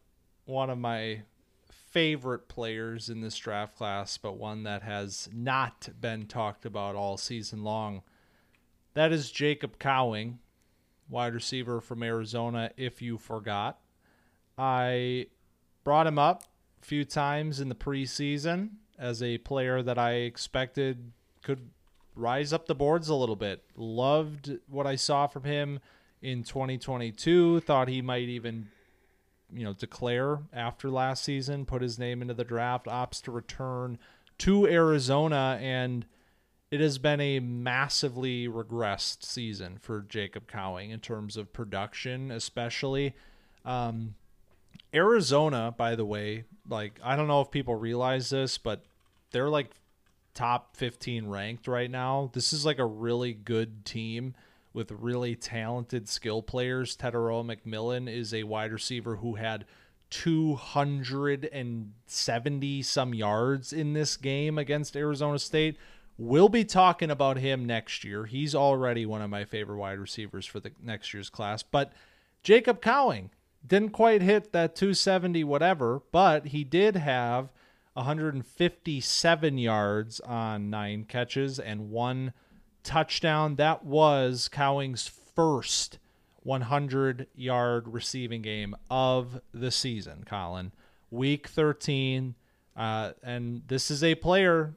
one 0.44 0.70
of 0.70 0.78
my 0.78 1.22
favorite 1.70 2.48
players 2.48 3.08
in 3.08 3.20
this 3.20 3.36
draft 3.36 3.76
class 3.76 4.18
but 4.18 4.36
one 4.36 4.64
that 4.64 4.82
has 4.82 5.28
not 5.32 5.88
been 6.00 6.26
talked 6.26 6.66
about 6.66 6.94
all 6.96 7.16
season 7.16 7.62
long 7.62 8.02
that 8.94 9.12
is 9.12 9.30
jacob 9.30 9.78
cowing 9.78 10.38
wide 11.08 11.32
receiver 11.32 11.80
from 11.80 12.02
arizona 12.02 12.70
if 12.76 13.00
you 13.00 13.16
forgot 13.16 13.78
i 14.58 15.26
brought 15.84 16.06
him 16.08 16.18
up 16.18 16.42
few 16.80 17.04
times 17.04 17.60
in 17.60 17.68
the 17.68 17.74
preseason 17.74 18.70
as 18.98 19.22
a 19.22 19.38
player 19.38 19.82
that 19.82 19.98
i 19.98 20.12
expected 20.12 21.12
could 21.42 21.70
rise 22.14 22.52
up 22.52 22.66
the 22.66 22.74
boards 22.74 23.08
a 23.08 23.14
little 23.14 23.36
bit 23.36 23.62
loved 23.76 24.58
what 24.68 24.86
i 24.86 24.96
saw 24.96 25.26
from 25.26 25.44
him 25.44 25.80
in 26.22 26.42
2022. 26.42 27.60
Thought 27.60 27.88
he 27.88 28.02
might 28.02 28.28
even, 28.28 28.68
you 29.52 29.64
know, 29.64 29.72
declare 29.72 30.40
after 30.52 30.90
last 30.90 31.24
season, 31.24 31.64
put 31.64 31.82
his 31.82 31.98
name 31.98 32.22
into 32.22 32.34
the 32.34 32.44
draft, 32.44 32.86
opts 32.86 33.22
to 33.22 33.30
return 33.30 33.98
to 34.38 34.66
Arizona, 34.66 35.58
and 35.60 36.06
it 36.70 36.80
has 36.80 36.98
been 36.98 37.20
a 37.20 37.40
massively 37.40 38.48
regressed 38.48 39.22
season 39.22 39.78
for 39.80 40.02
Jacob 40.02 40.50
Cowing 40.50 40.90
in 40.90 41.00
terms 41.00 41.36
of 41.36 41.52
production, 41.52 42.30
especially. 42.30 43.14
Um, 43.64 44.14
Arizona, 44.96 45.74
by 45.76 45.94
the 45.94 46.06
way, 46.06 46.44
like 46.68 46.98
I 47.04 47.14
don't 47.16 47.28
know 47.28 47.42
if 47.42 47.50
people 47.50 47.74
realize 47.74 48.30
this, 48.30 48.56
but 48.56 48.86
they're 49.30 49.50
like 49.50 49.72
top 50.34 50.74
15 50.76 51.28
ranked 51.28 51.68
right 51.68 51.90
now. 51.90 52.30
This 52.32 52.54
is 52.54 52.64
like 52.64 52.78
a 52.78 52.86
really 52.86 53.34
good 53.34 53.84
team 53.84 54.34
with 54.72 54.90
really 54.90 55.36
talented 55.36 56.08
skill 56.08 56.40
players. 56.42 56.96
Tetairoa 56.96 57.44
McMillan 57.44 58.10
is 58.10 58.32
a 58.32 58.44
wide 58.44 58.72
receiver 58.72 59.16
who 59.16 59.34
had 59.34 59.66
270 60.10 62.82
some 62.82 63.14
yards 63.14 63.72
in 63.72 63.92
this 63.92 64.16
game 64.16 64.56
against 64.56 64.96
Arizona 64.96 65.38
State. 65.38 65.76
We'll 66.18 66.48
be 66.48 66.64
talking 66.64 67.10
about 67.10 67.36
him 67.36 67.66
next 67.66 68.02
year. 68.02 68.24
He's 68.24 68.54
already 68.54 69.04
one 69.04 69.20
of 69.20 69.28
my 69.28 69.44
favorite 69.44 69.76
wide 69.76 69.98
receivers 69.98 70.46
for 70.46 70.60
the 70.60 70.72
next 70.82 71.12
year's 71.12 71.28
class. 71.28 71.62
But 71.62 71.92
Jacob 72.42 72.80
Cowing 72.80 73.28
didn't 73.66 73.90
quite 73.90 74.22
hit 74.22 74.52
that 74.52 74.76
270 74.76 75.44
whatever, 75.44 76.02
but 76.12 76.46
he 76.46 76.64
did 76.64 76.96
have 76.96 77.50
157 77.94 79.58
yards 79.58 80.20
on 80.20 80.70
nine 80.70 81.04
catches 81.04 81.58
and 81.58 81.90
one 81.90 82.32
touchdown. 82.82 83.56
That 83.56 83.84
was 83.84 84.48
Cowing's 84.48 85.06
first 85.06 85.98
100 86.42 87.26
yard 87.34 87.88
receiving 87.88 88.42
game 88.42 88.76
of 88.90 89.40
the 89.52 89.70
season, 89.70 90.24
Collin. 90.24 90.72
Week 91.10 91.48
13. 91.48 92.34
Uh, 92.76 93.12
and 93.22 93.62
this 93.66 93.90
is 93.90 94.04
a 94.04 94.14
player 94.14 94.76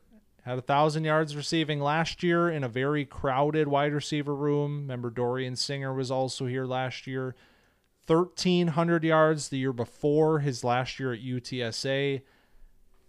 had 0.49 0.57
a 0.57 0.61
thousand 0.61 1.03
yards 1.03 1.36
receiving 1.36 1.80
last 1.80 2.24
year 2.24 2.49
in 2.49 2.64
a 2.64 2.70
very 2.70 3.05
crowded 3.05 3.68
wide 3.68 3.93
receiver 3.93 4.34
room. 4.34 4.82
Remember 4.82 5.09
Dorian 5.09 5.55
Singer 5.55 5.93
was 5.93 6.09
also 6.09 6.47
here 6.47 6.66
last 6.66 7.05
year. 7.05 7.36
1300 8.10 9.03
yards 9.03 9.49
the 9.49 9.60
year 9.60 9.74
before 9.74 10.39
his 10.39 10.64
last 10.64 10.99
year 10.99 11.14
at 11.14 11.22
UTSA. 11.22 12.22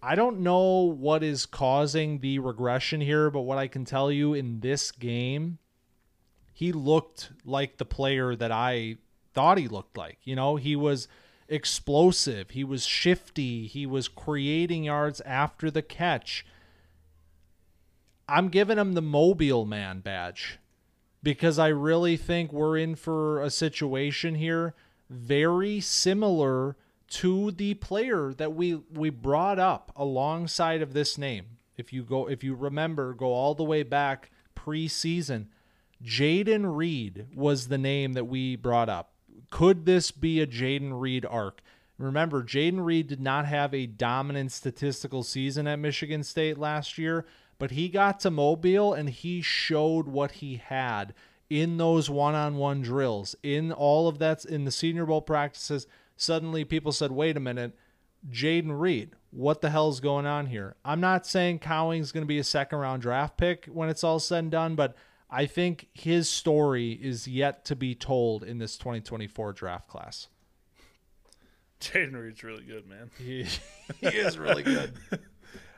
I 0.02 0.14
don't 0.14 0.40
know 0.40 0.82
what 0.82 1.22
is 1.22 1.46
causing 1.46 2.20
the 2.20 2.38
regression 2.38 3.00
here, 3.00 3.30
but 3.30 3.42
what 3.42 3.58
I 3.58 3.66
can 3.66 3.84
tell 3.84 4.12
you 4.12 4.34
in 4.34 4.60
this 4.60 4.92
game, 4.92 5.58
he 6.52 6.72
looked 6.72 7.30
like 7.44 7.76
the 7.78 7.84
player 7.84 8.36
that 8.36 8.52
I 8.52 8.96
thought 9.34 9.58
he 9.58 9.68
looked 9.68 9.96
like. 9.96 10.18
You 10.24 10.36
know, 10.36 10.56
he 10.56 10.76
was 10.76 11.08
explosive, 11.48 12.50
he 12.50 12.64
was 12.64 12.86
shifty, 12.86 13.66
he 13.66 13.86
was 13.86 14.08
creating 14.08 14.84
yards 14.84 15.20
after 15.22 15.70
the 15.70 15.82
catch. 15.82 16.46
I'm 18.28 18.48
giving 18.48 18.78
him 18.78 18.92
the 18.92 19.02
mobile 19.02 19.66
man 19.66 20.00
badge 20.00 20.58
because 21.22 21.58
I 21.58 21.68
really 21.68 22.16
think 22.16 22.52
we're 22.52 22.78
in 22.78 22.94
for 22.94 23.42
a 23.42 23.50
situation 23.50 24.36
here 24.36 24.74
very 25.10 25.80
similar 25.80 26.76
to 27.08 27.50
the 27.50 27.74
player 27.74 28.32
that 28.36 28.54
we 28.54 28.74
we 28.94 29.10
brought 29.10 29.58
up 29.58 29.92
alongside 29.96 30.80
of 30.80 30.92
this 30.92 31.18
name. 31.18 31.58
If 31.76 31.92
you 31.92 32.04
go 32.04 32.28
if 32.28 32.44
you 32.44 32.54
remember 32.54 33.12
go 33.12 33.26
all 33.26 33.54
the 33.54 33.64
way 33.64 33.82
back 33.82 34.30
preseason, 34.56 35.46
Jayden 36.02 36.76
Reed 36.76 37.26
was 37.34 37.68
the 37.68 37.78
name 37.78 38.12
that 38.12 38.26
we 38.26 38.54
brought 38.54 38.88
up. 38.88 39.12
Could 39.50 39.84
this 39.84 40.12
be 40.12 40.40
a 40.40 40.46
Jayden 40.46 41.00
Reed 41.00 41.26
arc? 41.26 41.60
Remember, 41.98 42.42
Jayden 42.42 42.82
Reed 42.82 43.08
did 43.08 43.20
not 43.20 43.44
have 43.46 43.74
a 43.74 43.86
dominant 43.86 44.52
statistical 44.52 45.22
season 45.22 45.66
at 45.66 45.78
Michigan 45.78 46.22
State 46.22 46.56
last 46.56 46.96
year, 46.96 47.26
but 47.58 47.72
he 47.72 47.90
got 47.90 48.20
to 48.20 48.30
Mobile 48.30 48.94
and 48.94 49.10
he 49.10 49.42
showed 49.42 50.06
what 50.06 50.32
he 50.32 50.56
had 50.56 51.12
in 51.50 51.76
those 51.76 52.08
one-on-one 52.08 52.80
drills, 52.80 53.34
in 53.42 53.72
all 53.72 54.08
of 54.08 54.18
that 54.20 54.44
in 54.44 54.64
the 54.64 54.70
Senior 54.70 55.04
Bowl 55.04 55.20
practices. 55.20 55.86
Suddenly, 56.16 56.64
people 56.64 56.92
said, 56.92 57.12
"Wait 57.12 57.36
a 57.36 57.40
minute, 57.40 57.76
Jayden 58.30 58.78
Reed, 58.80 59.16
what 59.30 59.60
the 59.60 59.70
hell's 59.70 60.00
going 60.00 60.26
on 60.26 60.46
here?" 60.46 60.76
I'm 60.84 61.00
not 61.00 61.26
saying 61.26 61.58
Cowing's 61.58 62.12
going 62.12 62.22
to 62.22 62.28
be 62.28 62.38
a 62.38 62.44
second-round 62.44 63.02
draft 63.02 63.36
pick 63.36 63.66
when 63.66 63.88
it's 63.88 64.04
all 64.04 64.20
said 64.20 64.44
and 64.44 64.50
done, 64.50 64.74
but 64.76 64.94
I 65.28 65.46
think 65.46 65.88
his 65.92 66.28
story 66.28 66.92
is 66.92 67.28
yet 67.28 67.64
to 67.66 67.76
be 67.76 67.94
told 67.94 68.42
in 68.42 68.58
this 68.58 68.76
2024 68.76 69.52
draft 69.52 69.88
class. 69.88 70.28
Jayden 71.80 72.20
Reed's 72.20 72.44
really 72.44 72.64
good, 72.64 72.86
man. 72.86 73.10
He, 73.18 73.46
he 74.00 74.06
is 74.06 74.38
really 74.38 74.62
good. 74.62 74.92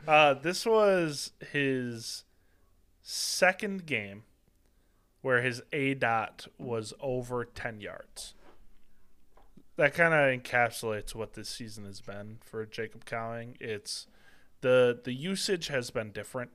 Uh, 0.04 0.34
this 0.34 0.66
was 0.66 1.30
his 1.52 2.24
second 3.02 3.86
game 3.86 4.24
where 5.22 5.40
his 5.40 5.62
A 5.72 5.94
dot 5.94 6.46
was 6.58 6.92
over 7.00 7.44
10 7.44 7.80
yards. 7.80 8.34
That 9.76 9.94
kind 9.94 10.12
of 10.12 10.20
encapsulates 10.20 11.14
what 11.14 11.32
this 11.32 11.48
season 11.48 11.86
has 11.86 12.00
been 12.00 12.38
for 12.44 12.66
Jacob 12.66 13.04
Cowing. 13.06 13.56
It's 13.58 14.06
the 14.60 15.00
the 15.02 15.14
usage 15.14 15.68
has 15.68 15.90
been 15.90 16.12
different 16.12 16.50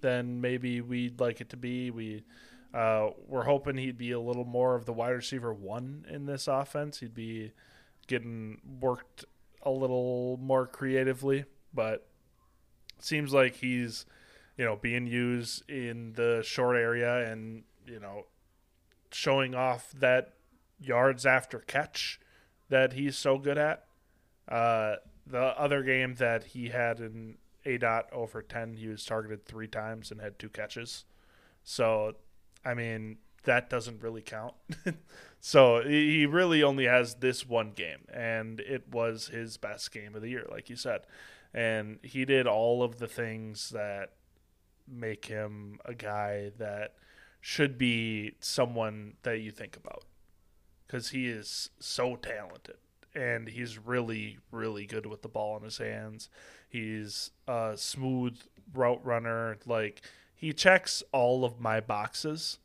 than 0.00 0.40
maybe 0.40 0.80
we'd 0.80 1.20
like 1.20 1.40
it 1.40 1.50
to 1.50 1.56
be. 1.56 1.90
We 1.90 2.24
uh, 2.72 3.10
we're 3.26 3.44
hoping 3.44 3.76
he'd 3.76 3.98
be 3.98 4.12
a 4.12 4.20
little 4.20 4.44
more 4.44 4.74
of 4.74 4.86
the 4.86 4.92
wide 4.92 5.10
receiver 5.10 5.52
one 5.52 6.06
in 6.08 6.26
this 6.26 6.48
offense. 6.48 7.00
He'd 7.00 7.14
be 7.14 7.52
getting 8.06 8.60
worked 8.80 9.24
a 9.62 9.70
little 9.70 10.38
more 10.40 10.66
creatively, 10.66 11.44
but 11.74 12.06
seems 12.98 13.32
like 13.32 13.56
he's 13.56 14.06
you 14.56 14.64
know 14.64 14.76
being 14.76 15.06
used 15.06 15.68
in 15.70 16.14
the 16.14 16.42
short 16.44 16.76
area 16.76 17.30
and 17.30 17.64
you 17.86 18.00
know 18.00 18.26
showing 19.10 19.54
off 19.54 19.92
that 19.92 20.34
yards 20.80 21.24
after 21.24 21.60
catch 21.60 22.20
that 22.68 22.92
he's 22.92 23.16
so 23.16 23.38
good 23.38 23.58
at. 23.58 23.84
Uh, 24.48 24.96
the 25.26 25.38
other 25.38 25.82
game 25.82 26.14
that 26.16 26.44
he 26.44 26.68
had 26.68 27.00
in 27.00 27.36
A 27.64 27.78
dot 27.78 28.08
over 28.12 28.42
ten, 28.42 28.74
he 28.74 28.88
was 28.88 29.04
targeted 29.04 29.44
three 29.44 29.68
times 29.68 30.10
and 30.10 30.20
had 30.20 30.38
two 30.38 30.48
catches. 30.48 31.04
So, 31.64 32.14
I 32.64 32.74
mean, 32.74 33.18
that 33.44 33.70
doesn't 33.70 34.02
really 34.02 34.22
count. 34.22 34.54
so 35.40 35.82
he 35.82 36.26
really 36.26 36.62
only 36.62 36.84
has 36.84 37.16
this 37.16 37.46
one 37.46 37.72
game, 37.72 38.04
and 38.12 38.60
it 38.60 38.88
was 38.92 39.28
his 39.28 39.56
best 39.56 39.92
game 39.92 40.14
of 40.14 40.22
the 40.22 40.28
year, 40.30 40.46
like 40.50 40.68
you 40.70 40.76
said 40.76 41.02
and 41.56 41.98
he 42.02 42.26
did 42.26 42.46
all 42.46 42.82
of 42.82 42.98
the 42.98 43.06
things 43.06 43.70
that 43.70 44.12
make 44.86 45.24
him 45.24 45.80
a 45.86 45.94
guy 45.94 46.52
that 46.58 46.94
should 47.46 47.78
be 47.78 48.34
someone 48.40 49.14
that 49.22 49.38
you 49.38 49.52
think 49.52 49.76
about. 49.76 50.02
Because 50.84 51.10
he 51.10 51.28
is 51.28 51.70
so 51.78 52.16
talented 52.16 52.74
and 53.14 53.48
he's 53.48 53.78
really 53.78 54.38
really 54.50 54.84
good 54.84 55.06
with 55.06 55.22
the 55.22 55.28
ball 55.28 55.56
in 55.56 55.62
his 55.62 55.78
hands. 55.78 56.28
He's 56.68 57.30
a 57.46 57.74
smooth 57.76 58.36
route 58.74 59.00
runner. 59.04 59.58
Like 59.64 60.02
he 60.34 60.52
checks 60.52 61.04
all 61.12 61.44
of 61.44 61.60
my 61.60 61.78
boxes. 61.78 62.58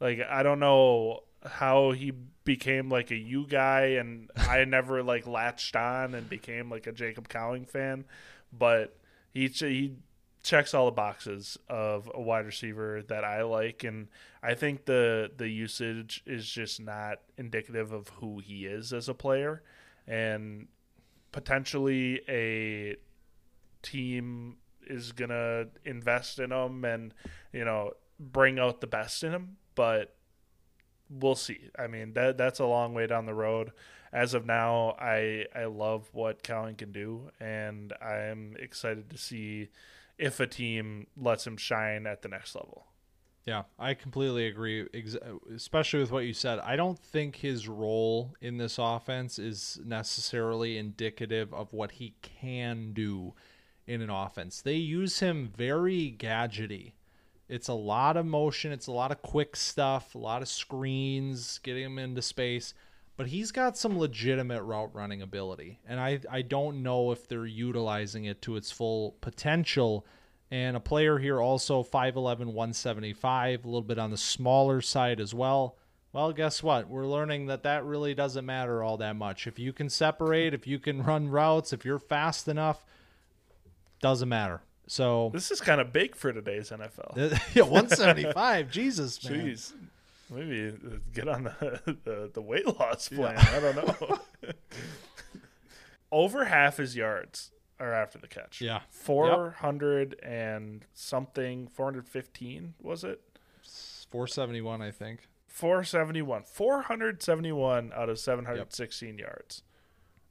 Like 0.00 0.20
i 0.30 0.42
don't 0.42 0.58
know 0.58 1.24
how 1.44 1.90
he 1.90 2.14
became 2.44 2.88
like 2.88 3.10
a 3.10 3.16
you 3.16 3.46
guy 3.46 3.98
and 3.98 4.30
I 4.36 4.64
never 4.64 5.02
like 5.02 5.26
latched 5.26 5.76
on 5.76 6.14
and 6.14 6.30
became 6.30 6.70
like 6.70 6.86
a 6.86 6.92
Jacob 6.92 7.28
Cowing 7.28 7.66
fan, 7.66 8.06
but 8.50 8.96
he 9.34 9.48
he 9.48 9.96
checks 10.44 10.74
all 10.74 10.84
the 10.84 10.92
boxes 10.92 11.58
of 11.68 12.08
a 12.14 12.20
wide 12.20 12.46
receiver 12.46 13.02
that 13.08 13.24
I 13.24 13.42
like 13.42 13.82
and 13.82 14.08
I 14.42 14.54
think 14.54 14.84
the 14.84 15.30
the 15.36 15.48
usage 15.48 16.22
is 16.26 16.48
just 16.48 16.80
not 16.80 17.18
indicative 17.36 17.92
of 17.92 18.08
who 18.20 18.38
he 18.38 18.66
is 18.66 18.92
as 18.92 19.08
a 19.08 19.14
player 19.14 19.62
and 20.06 20.68
potentially 21.32 22.20
a 22.28 22.96
team 23.82 24.58
is 24.86 25.12
to 25.16 25.68
invest 25.84 26.38
in 26.38 26.52
him 26.52 26.84
and 26.84 27.14
you 27.52 27.64
know 27.64 27.92
bring 28.20 28.58
out 28.58 28.80
the 28.80 28.86
best 28.86 29.24
in 29.24 29.32
him 29.32 29.56
but 29.74 30.14
we'll 31.10 31.34
see. 31.34 31.70
I 31.78 31.86
mean, 31.86 32.12
that 32.14 32.38
that's 32.38 32.60
a 32.60 32.66
long 32.66 32.94
way 32.94 33.06
down 33.06 33.26
the 33.26 33.34
road. 33.34 33.72
As 34.12 34.34
of 34.34 34.46
now, 34.46 34.96
I 34.98 35.46
I 35.54 35.64
love 35.64 36.08
what 36.12 36.42
Cowing 36.42 36.76
can 36.76 36.92
do, 36.92 37.30
and 37.40 37.92
I'm 38.00 38.56
excited 38.58 39.10
to 39.10 39.18
see 39.18 39.68
if 40.18 40.40
a 40.40 40.46
team 40.46 41.06
lets 41.16 41.46
him 41.46 41.56
shine 41.56 42.06
at 42.06 42.22
the 42.22 42.28
next 42.28 42.54
level. 42.54 42.86
Yeah, 43.46 43.64
I 43.78 43.92
completely 43.92 44.46
agree, 44.46 44.88
especially 45.54 46.00
with 46.00 46.10
what 46.10 46.24
you 46.24 46.32
said. 46.32 46.60
I 46.60 46.76
don't 46.76 46.98
think 46.98 47.36
his 47.36 47.68
role 47.68 48.34
in 48.40 48.56
this 48.56 48.78
offense 48.78 49.38
is 49.38 49.78
necessarily 49.84 50.78
indicative 50.78 51.52
of 51.52 51.74
what 51.74 51.92
he 51.92 52.14
can 52.22 52.94
do 52.94 53.34
in 53.86 54.00
an 54.00 54.08
offense. 54.08 54.62
They 54.62 54.76
use 54.76 55.20
him 55.20 55.52
very 55.54 56.16
gadgety 56.18 56.92
it's 57.48 57.68
a 57.68 57.74
lot 57.74 58.16
of 58.16 58.24
motion, 58.24 58.72
it's 58.72 58.86
a 58.86 58.92
lot 58.92 59.12
of 59.12 59.20
quick 59.22 59.56
stuff, 59.56 60.14
a 60.14 60.18
lot 60.18 60.42
of 60.42 60.48
screens, 60.48 61.58
getting 61.62 61.84
him 61.84 61.98
into 61.98 62.22
space. 62.22 62.74
But 63.16 63.28
he's 63.28 63.52
got 63.52 63.76
some 63.76 63.98
legitimate 63.98 64.62
route 64.62 64.94
running 64.94 65.22
ability. 65.22 65.78
And 65.86 66.00
I, 66.00 66.20
I 66.30 66.42
don't 66.42 66.82
know 66.82 67.12
if 67.12 67.28
they're 67.28 67.46
utilizing 67.46 68.24
it 68.24 68.42
to 68.42 68.56
its 68.56 68.72
full 68.72 69.16
potential. 69.20 70.04
And 70.50 70.76
a 70.76 70.80
player 70.80 71.18
here 71.18 71.40
also 71.40 71.82
5'11, 71.82 72.46
175, 72.46 73.64
a 73.64 73.68
little 73.68 73.82
bit 73.82 73.98
on 73.98 74.10
the 74.10 74.16
smaller 74.16 74.80
side 74.80 75.20
as 75.20 75.32
well. 75.32 75.76
Well, 76.12 76.32
guess 76.32 76.62
what? 76.62 76.88
We're 76.88 77.06
learning 77.06 77.46
that 77.46 77.64
that 77.64 77.84
really 77.84 78.14
doesn't 78.14 78.46
matter 78.46 78.82
all 78.82 78.96
that 78.98 79.16
much. 79.16 79.46
If 79.48 79.58
you 79.58 79.72
can 79.72 79.88
separate, 79.88 80.54
if 80.54 80.66
you 80.66 80.78
can 80.78 81.02
run 81.02 81.28
routes, 81.28 81.72
if 81.72 81.84
you're 81.84 81.98
fast 81.98 82.46
enough, 82.46 82.84
doesn't 84.00 84.28
matter. 84.28 84.60
So 84.86 85.30
this 85.32 85.50
is 85.50 85.60
kind 85.60 85.80
of 85.80 85.92
big 85.92 86.14
for 86.14 86.32
today's 86.32 86.70
NFL. 86.70 87.16
yeah, 87.54 87.62
175. 87.62 88.70
Jesus, 88.70 89.28
man. 89.28 89.40
Jeez. 89.40 89.72
Maybe 90.30 90.74
get 91.12 91.28
on 91.28 91.44
the, 91.44 91.96
the, 92.04 92.30
the 92.32 92.42
weight 92.42 92.66
loss 92.66 93.08
plan. 93.08 93.34
Yeah. 93.36 93.52
I 93.52 93.60
don't 93.60 93.76
know. 93.76 94.18
Over 96.12 96.44
half 96.44 96.76
his 96.76 96.96
yards 96.96 97.50
are 97.80 97.92
after 97.92 98.18
the 98.18 98.28
catch. 98.28 98.60
Yeah. 98.60 98.80
400 98.90 100.16
yep. 100.22 100.30
and 100.30 100.86
something, 100.94 101.66
415, 101.68 102.74
was 102.80 103.04
it? 103.04 103.20
471, 104.10 104.80
I 104.80 104.90
think. 104.90 105.28
471. 105.48 106.44
471 106.44 107.92
out 107.94 108.08
of 108.08 108.18
716 108.18 109.08
yep. 109.08 109.18
yards 109.18 109.62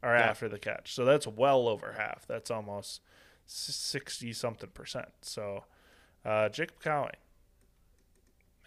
are 0.02 0.16
yep. 0.16 0.26
after 0.26 0.48
the 0.48 0.60
catch. 0.60 0.94
So 0.94 1.06
that's 1.06 1.28
well 1.28 1.68
over 1.68 1.96
half. 1.98 2.26
That's 2.28 2.50
almost– 2.50 3.02
60 3.46 4.34
something 4.34 4.70
percent. 4.74 5.10
So, 5.22 5.66
uh, 6.26 6.50
Jacob 6.50 6.80
Cowing. 6.82 7.12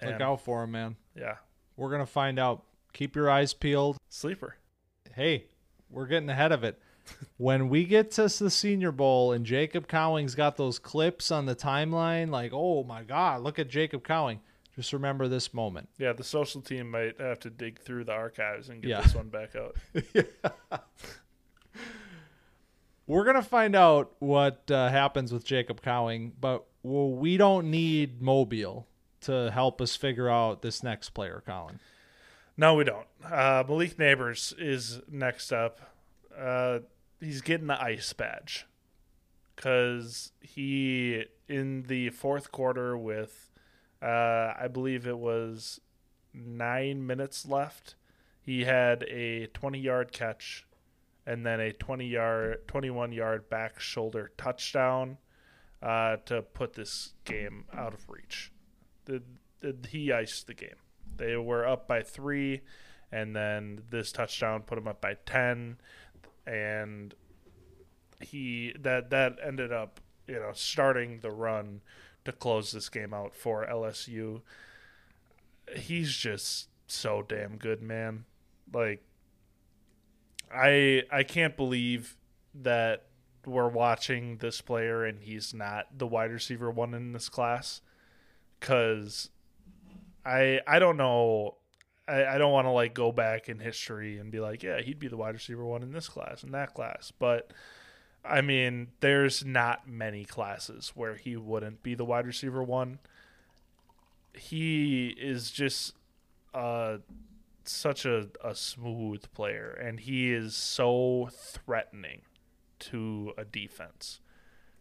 Look 0.03 0.20
out 0.20 0.40
for 0.40 0.64
him, 0.64 0.72
man. 0.72 0.97
Yeah. 1.14 1.36
We're 1.76 1.90
going 1.90 2.03
to 2.03 2.11
find 2.11 2.38
out. 2.38 2.64
Keep 2.92 3.14
your 3.14 3.28
eyes 3.28 3.53
peeled. 3.53 3.99
Sleeper. 4.09 4.57
Hey, 5.14 5.47
we're 5.90 6.07
getting 6.07 6.30
ahead 6.30 6.53
of 6.53 6.64
it. 6.64 6.80
when 7.36 7.68
we 7.68 7.84
get 7.84 8.11
to 8.12 8.22
the 8.22 8.51
Senior 8.51 8.92
Bowl 8.92 9.32
and 9.32 9.44
Jacob 9.44 9.86
Cowing's 9.86 10.34
got 10.34 10.57
those 10.57 10.78
clips 10.78 11.30
on 11.30 11.47
the 11.47 11.55
timeline, 11.55 12.30
like, 12.30 12.53
oh 12.55 12.84
my 12.84 13.03
God, 13.03 13.42
look 13.42 13.59
at 13.59 13.68
Jacob 13.68 14.03
Cowing. 14.05 14.40
Just 14.74 14.92
remember 14.92 15.26
this 15.26 15.55
moment. 15.55 15.88
Yeah, 15.99 16.12
the 16.12 16.24
social 16.24 16.61
team 16.61 16.90
might 16.90 17.18
have 17.18 17.40
to 17.40 17.51
dig 17.51 17.80
through 17.80 18.05
the 18.05 18.12
archives 18.12 18.68
and 18.68 18.82
get 18.82 18.88
yeah. 18.88 19.01
this 19.01 19.14
one 19.14 19.28
back 19.28 19.57
out. 19.57 19.76
yeah. 20.14 20.22
We're 23.07 23.24
gonna 23.24 23.40
find 23.40 23.76
out 23.76 24.12
what 24.18 24.70
uh, 24.70 24.90
happens 24.90 25.32
with 25.32 25.44
Jacob 25.44 25.80
Cowing, 25.80 26.32
but 26.40 26.66
well, 26.82 27.11
we 27.11 27.36
don't 27.36 27.70
need 27.70 28.20
Mobile 28.20 28.86
to 29.27 29.51
help 29.51 29.81
us 29.81 29.95
figure 29.97 30.29
out 30.29 30.62
this 30.62 30.83
next 30.83 31.11
player, 31.11 31.43
Collin. 31.47 31.79
No, 32.57 32.74
we 32.74 32.85
don't. 32.85 33.07
Uh, 33.24 33.62
Malik 33.68 33.97
Nabers 33.99 34.55
is 34.59 35.01
next 35.11 35.53
up. 35.53 35.81
Uh, 36.37 36.81
he's 37.20 37.43
getting 37.43 37.66
the 37.66 37.81
ice 37.81 38.12
badge 38.12 38.66
because 39.55 40.33
he 40.41 41.24
in 41.49 41.85
the 41.85 42.11
fourth 42.11 42.53
quarter 42.53 42.97
with, 42.97 43.51
uh, 44.03 44.53
I 44.59 44.68
believe 44.72 45.07
it 45.07 45.18
was 45.18 45.81
nine 46.33 47.07
minutes 47.07 47.47
left. 47.47 47.95
He 48.41 48.64
had 48.64 49.03
a 49.05 49.47
20 49.49 49.79
yard 49.79 50.12
catch 50.12 50.66
and 51.27 51.45
then 51.45 51.61
a 51.61 51.72
20 51.72 52.07
yard, 52.07 52.68
21 52.68 53.12
yard 53.12 53.49
back 53.49 53.81
shoulder 53.81 54.31
touchdown 54.37 55.18
uh, 55.83 56.16
to 56.27 56.43
put 56.43 56.74
this 56.74 57.14
game 57.24 57.64
out 57.74 57.93
of 57.93 58.09
reach. 58.09 58.53
The, 59.07 59.22
the, 59.61 59.76
he 59.88 60.12
iced 60.12 60.46
the 60.46 60.54
game. 60.54 60.76
They 61.16 61.36
were 61.36 61.66
up 61.66 61.88
by 61.88 62.02
three, 62.02 62.61
and 63.11 63.34
then 63.34 63.82
this 63.90 64.12
touchdown 64.12 64.62
put 64.62 64.74
them 64.76 64.86
up 64.86 65.00
by 65.00 65.16
10. 65.24 65.78
And 66.46 67.14
he 68.20 68.74
that 68.80 69.11
that 69.11 69.36
ended 69.44 69.72
up 69.72 70.00
you 70.26 70.34
know 70.34 70.50
starting 70.54 71.20
the 71.20 71.30
run 71.30 71.82
to 72.24 72.32
close 72.32 72.72
this 72.72 72.88
game 72.88 73.14
out 73.14 73.34
for 73.34 73.66
LSU. 73.66 74.42
He's 75.76 76.14
just 76.14 76.68
so 76.86 77.22
damn 77.26 77.57
good, 77.57 77.82
man. 77.82 78.24
Like 78.72 79.02
I 80.52 81.02
I 81.11 81.22
can't 81.22 81.57
believe 81.57 82.16
that 82.54 83.04
we're 83.44 83.68
watching 83.68 84.38
this 84.38 84.61
player 84.61 85.04
and 85.04 85.20
he's 85.20 85.54
not 85.54 85.86
the 85.96 86.07
wide 86.07 86.32
receiver 86.32 86.70
one 86.70 86.94
in 86.94 87.12
this 87.12 87.28
class 87.28 87.80
cuz 88.67 89.31
I 90.25 90.61
I 90.67 90.79
don't 90.79 90.97
know 90.97 91.57
I, 92.09 92.25
I 92.25 92.39
don't 92.39 92.53
want 92.53 92.67
to 92.67 92.71
like 92.71 92.95
go 92.95 93.12
back 93.12 93.49
in 93.49 93.59
history 93.59 94.19
and 94.19 94.31
be 94.31 94.41
like, 94.41 94.62
yeah, 94.62 94.81
he'd 94.81 94.99
be 94.99 95.09
the 95.09 95.17
wide 95.17 95.35
receiver 95.35 95.64
one 95.64 95.83
in 95.83 95.93
this 95.93 96.09
class 96.09 96.43
and 96.43 96.53
that 96.55 96.75
class, 96.75 97.12
but 97.17 97.53
I 98.25 98.41
mean, 98.41 98.89
there's 99.01 99.45
not 99.45 99.89
many 99.89 100.25
classes 100.25 100.93
where 100.95 101.14
he 101.14 101.37
wouldn't 101.37 101.83
be 101.83 101.95
the 101.95 102.05
wide 102.05 102.27
receiver 102.27 102.62
one. 102.62 102.99
He 104.35 105.14
is 105.19 105.51
just 105.51 105.95
uh, 106.53 106.99
such 107.64 108.05
a, 108.05 108.29
a 108.45 108.55
smooth 108.55 109.25
player, 109.33 109.71
and 109.71 110.01
he 110.01 110.33
is 110.33 110.57
so 110.57 111.29
threatening 111.33 112.23
to 112.79 113.33
a 113.39 113.45
defense. 113.45 114.21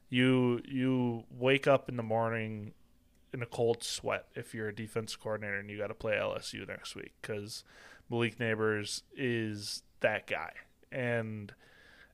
You 0.10 0.62
you 0.66 1.24
wake 1.30 1.68
up 1.68 1.90
in 1.90 1.98
the 1.98 2.04
morning 2.04 2.74
in 3.36 3.44
a 3.44 3.46
cold 3.46 3.84
sweat 3.84 4.28
if 4.34 4.54
you're 4.54 4.70
a 4.70 4.76
defense 4.76 5.16
coordinator 5.16 5.60
and 5.60 5.70
you 5.70 5.78
got 5.78 5.88
to 5.88 5.94
play 5.94 6.14
LSU 6.14 6.66
next 6.68 6.96
week 6.96 7.12
because 7.22 7.64
Malik 8.10 8.38
Nabers 8.38 9.02
is 9.16 9.84
that 10.00 10.26
guy, 10.26 10.52
and 10.92 11.54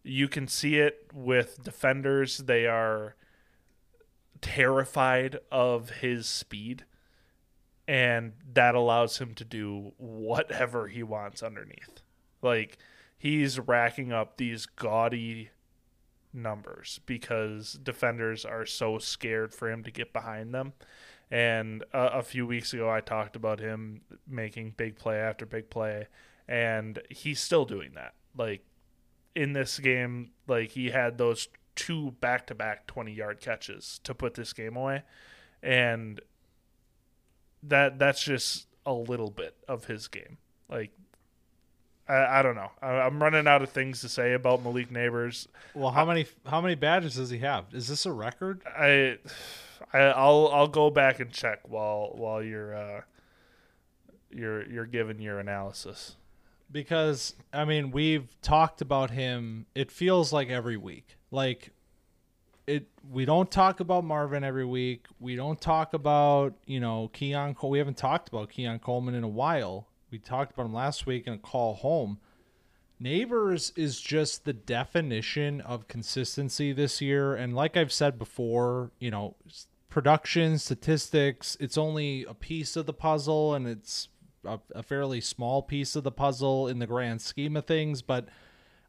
you 0.03 0.27
can 0.27 0.47
see 0.47 0.77
it 0.77 1.07
with 1.13 1.63
defenders. 1.63 2.39
They 2.39 2.65
are 2.65 3.15
terrified 4.41 5.37
of 5.51 5.89
his 5.89 6.27
speed, 6.27 6.85
and 7.87 8.33
that 8.53 8.73
allows 8.73 9.19
him 9.19 9.35
to 9.35 9.45
do 9.45 9.93
whatever 9.97 10.87
he 10.87 11.03
wants 11.03 11.43
underneath. 11.43 12.01
Like, 12.41 12.77
he's 13.17 13.59
racking 13.59 14.11
up 14.11 14.37
these 14.37 14.65
gaudy 14.65 15.51
numbers 16.33 16.99
because 17.05 17.73
defenders 17.73 18.45
are 18.45 18.65
so 18.65 18.97
scared 18.97 19.53
for 19.53 19.69
him 19.69 19.83
to 19.83 19.91
get 19.91 20.13
behind 20.13 20.53
them. 20.53 20.73
And 21.31 21.83
uh, 21.93 22.09
a 22.13 22.21
few 22.21 22.45
weeks 22.45 22.73
ago, 22.73 22.89
I 22.89 22.99
talked 22.99 23.35
about 23.35 23.59
him 23.59 24.01
making 24.27 24.73
big 24.75 24.97
play 24.97 25.17
after 25.17 25.45
big 25.45 25.69
play, 25.69 26.07
and 26.47 26.99
he's 27.09 27.39
still 27.39 27.63
doing 27.63 27.93
that. 27.95 28.13
Like, 28.37 28.65
in 29.35 29.53
this 29.53 29.79
game, 29.79 30.31
like 30.47 30.71
he 30.71 30.89
had 30.89 31.17
those 31.17 31.47
two 31.75 32.11
back 32.19 32.47
to 32.47 32.55
back 32.55 32.87
20 32.87 33.13
yard 33.13 33.39
catches 33.39 33.99
to 34.03 34.13
put 34.13 34.33
this 34.33 34.53
game 34.53 34.75
away. 34.75 35.03
And 35.63 36.19
that 37.63 37.99
that's 37.99 38.23
just 38.23 38.67
a 38.85 38.93
little 38.93 39.29
bit 39.29 39.55
of 39.67 39.85
his 39.85 40.07
game. 40.07 40.37
Like, 40.69 40.91
I, 42.07 42.39
I 42.39 42.41
don't 42.41 42.55
know. 42.55 42.71
I, 42.81 43.05
am 43.05 43.21
running 43.21 43.47
out 43.47 43.61
of 43.61 43.69
things 43.69 44.01
to 44.01 44.09
say 44.09 44.33
about 44.33 44.63
Malik 44.63 44.91
Nabers. 44.91 45.47
Well, 45.73 45.91
how 45.91 46.05
many 46.05 46.25
how 46.45 46.61
many 46.61 46.75
badges 46.75 47.15
does 47.15 47.29
he 47.29 47.39
have? 47.39 47.65
Is 47.73 47.87
this 47.87 48.05
a 48.05 48.11
record? 48.11 48.61
I, 48.65 49.17
I 49.93 50.27
will 50.27 50.51
I'll 50.51 50.67
go 50.67 50.89
back 50.89 51.19
and 51.19 51.31
check 51.31 51.67
while 51.67 52.11
while 52.15 52.43
you're 52.43 52.75
uh, 52.75 53.01
you're 54.29 54.69
you're 54.69 54.85
giving 54.85 55.19
your 55.19 55.39
analysis 55.39 56.15
because 56.71 57.35
I 57.53 57.65
mean 57.65 57.91
we've 57.91 58.39
talked 58.41 58.81
about 58.81 59.11
him. 59.11 59.65
It 59.75 59.91
feels 59.91 60.31
like 60.31 60.49
every 60.49 60.77
week. 60.77 61.17
Like 61.29 61.71
it. 62.67 62.87
We 63.09 63.25
don't 63.25 63.51
talk 63.51 63.79
about 63.79 64.03
Marvin 64.03 64.43
every 64.43 64.65
week. 64.65 65.05
We 65.19 65.35
don't 65.35 65.59
talk 65.59 65.93
about 65.93 66.55
you 66.65 66.79
know 66.79 67.09
Keon. 67.13 67.55
We 67.63 67.77
haven't 67.77 67.97
talked 67.97 68.29
about 68.29 68.49
Keon 68.49 68.79
Coleman 68.79 69.15
in 69.15 69.23
a 69.23 69.29
while. 69.29 69.87
We 70.11 70.19
talked 70.19 70.53
about 70.53 70.65
him 70.65 70.73
last 70.73 71.05
week 71.05 71.27
in 71.27 71.33
a 71.33 71.37
call 71.37 71.75
home. 71.75 72.19
Nabers 73.01 73.71
is 73.75 73.99
just 73.99 74.45
the 74.45 74.53
definition 74.53 75.59
of 75.61 75.87
consistency 75.87 76.71
this 76.71 77.01
year, 77.01 77.33
and 77.33 77.55
like 77.55 77.75
I've 77.75 77.91
said 77.91 78.19
before, 78.19 78.91
you 78.99 79.09
know, 79.09 79.35
production 79.91 80.57
statistics. 80.57 81.55
It's 81.59 81.77
only 81.77 82.23
a 82.23 82.33
piece 82.33 82.75
of 82.75 82.87
the 82.87 82.93
puzzle, 82.93 83.53
and 83.53 83.67
it's 83.67 84.07
a, 84.43 84.59
a 84.73 84.81
fairly 84.81 85.21
small 85.21 85.61
piece 85.61 85.95
of 85.95 86.03
the 86.03 86.11
puzzle 86.11 86.67
in 86.67 86.79
the 86.79 86.87
grand 86.87 87.21
scheme 87.21 87.55
of 87.55 87.67
things, 87.67 88.01
but 88.01 88.27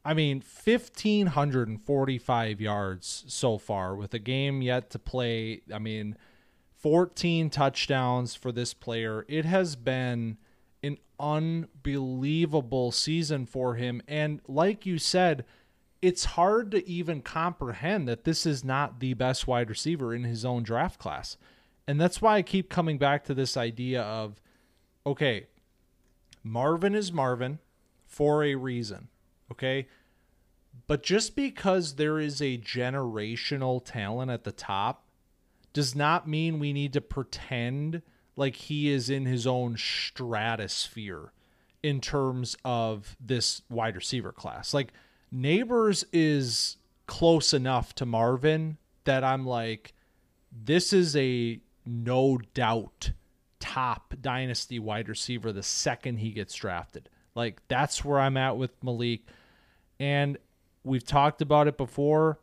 I 0.05 0.15
mean, 0.15 0.43
1,545 0.65 2.61
yards 2.61 3.25
so 3.29 3.57
far 3.59 3.95
with 3.95 4.13
a 4.15 4.19
game 4.19 4.61
yet 4.63 4.91
to 4.91 4.99
play. 4.99 5.63
I 5.73 5.79
mean, 5.79 6.17
14 6.79 7.51
touchdowns 7.51 8.35
for 8.35 8.51
this 8.51 8.75
player. 8.75 9.25
It 9.29 9.45
has 9.45 9.77
been 9.77 10.39
an 10.83 10.99
unbelievable 11.21 12.91
season 12.91 13.47
for 13.47 13.77
him. 13.77 14.03
And 14.09 14.41
like 14.49 14.85
you 14.85 14.99
said, 14.99 15.45
it's 16.03 16.25
hard 16.25 16.73
to 16.73 16.87
even 16.87 17.23
comprehend 17.23 18.09
that 18.09 18.25
this 18.25 18.45
is 18.45 18.65
not 18.65 18.99
the 18.99 19.15
best 19.15 19.47
wide 19.47 19.71
receiver 19.71 20.13
in 20.13 20.25
his 20.25 20.45
own 20.45 20.65
draft 20.65 20.99
class. 20.99 21.37
And 21.87 22.01
that's 22.01 22.21
why 22.21 22.37
I 22.37 22.43
keep 22.43 22.69
coming 22.69 22.99
back 22.99 23.25
to 23.25 23.35
this 23.35 23.57
idea 23.57 24.03
of 24.03 24.41
okay, 25.07 25.47
Marvin 26.43 26.95
is 26.95 27.13
Marvin 27.13 27.61
for 28.05 28.45
a 28.45 28.57
reason. 28.57 29.09
Okay. 29.51 29.87
But 30.87 31.03
just 31.03 31.37
because 31.37 31.95
there 31.95 32.19
is 32.19 32.41
a 32.41 32.59
generational 32.59 33.85
talent 33.85 34.31
at 34.31 34.45
the 34.45 34.53
top 34.53 35.05
does 35.73 35.95
not 35.95 36.29
mean 36.29 36.59
we 36.59 36.73
need 36.73 36.93
to 36.95 37.01
pretend 37.01 38.03
like 38.37 38.57
he 38.57 38.91
is 38.91 39.09
in 39.11 39.27
his 39.27 39.47
own 39.47 39.77
stratosphere 39.77 41.33
in 41.83 42.01
terms 42.01 42.57
of 42.65 43.17
this 43.21 43.63
wide 43.69 43.97
receiver 43.97 44.33
class. 44.33 44.73
Like 44.73 44.93
Nabers 45.35 46.05
is 46.13 46.77
close 47.07 47.53
enough 47.55 47.95
to 47.97 48.07
Marvin 48.07 48.77
that 49.05 49.25
I'm 49.25 49.47
like, 49.47 49.95
this 50.53 50.93
is 50.93 51.17
a 51.17 51.61
no 51.85 52.39
doubt 52.55 53.13
top 53.59 54.15
dynasty 54.21 54.79
wide 54.79 55.09
receiver 55.09 55.53
the 55.53 55.63
second 55.63 56.19
he 56.19 56.31
gets 56.31 56.55
drafted. 56.55 57.09
Like 57.35 57.61
that's 57.69 58.05
where 58.05 58.21
I'm 58.21 58.37
at 58.37 58.57
with 58.57 58.73
Malik. 58.83 59.23
And 59.99 60.37
we've 60.85 61.05
talked 61.05 61.41
about 61.41 61.69
it 61.69 61.77
before. 61.77 62.39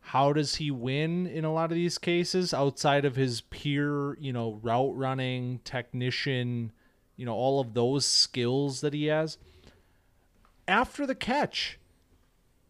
How 0.00 0.32
does 0.32 0.56
he 0.56 0.70
win 0.70 1.26
in 1.26 1.44
a 1.44 1.52
lot 1.52 1.70
of 1.70 1.76
these 1.76 1.98
cases 1.98 2.52
outside 2.52 3.04
of 3.04 3.16
his 3.16 3.40
pure, 3.42 4.18
you 4.18 4.32
know, 4.32 4.60
route 4.62 4.96
running, 4.96 5.60
technician, 5.64 6.72
you 7.16 7.24
know, 7.24 7.34
all 7.34 7.58
of 7.58 7.74
those 7.74 8.04
skills 8.04 8.80
that 8.82 8.92
he 8.92 9.06
has? 9.06 9.38
After 10.68 11.06
the 11.06 11.14
catch, 11.14 11.78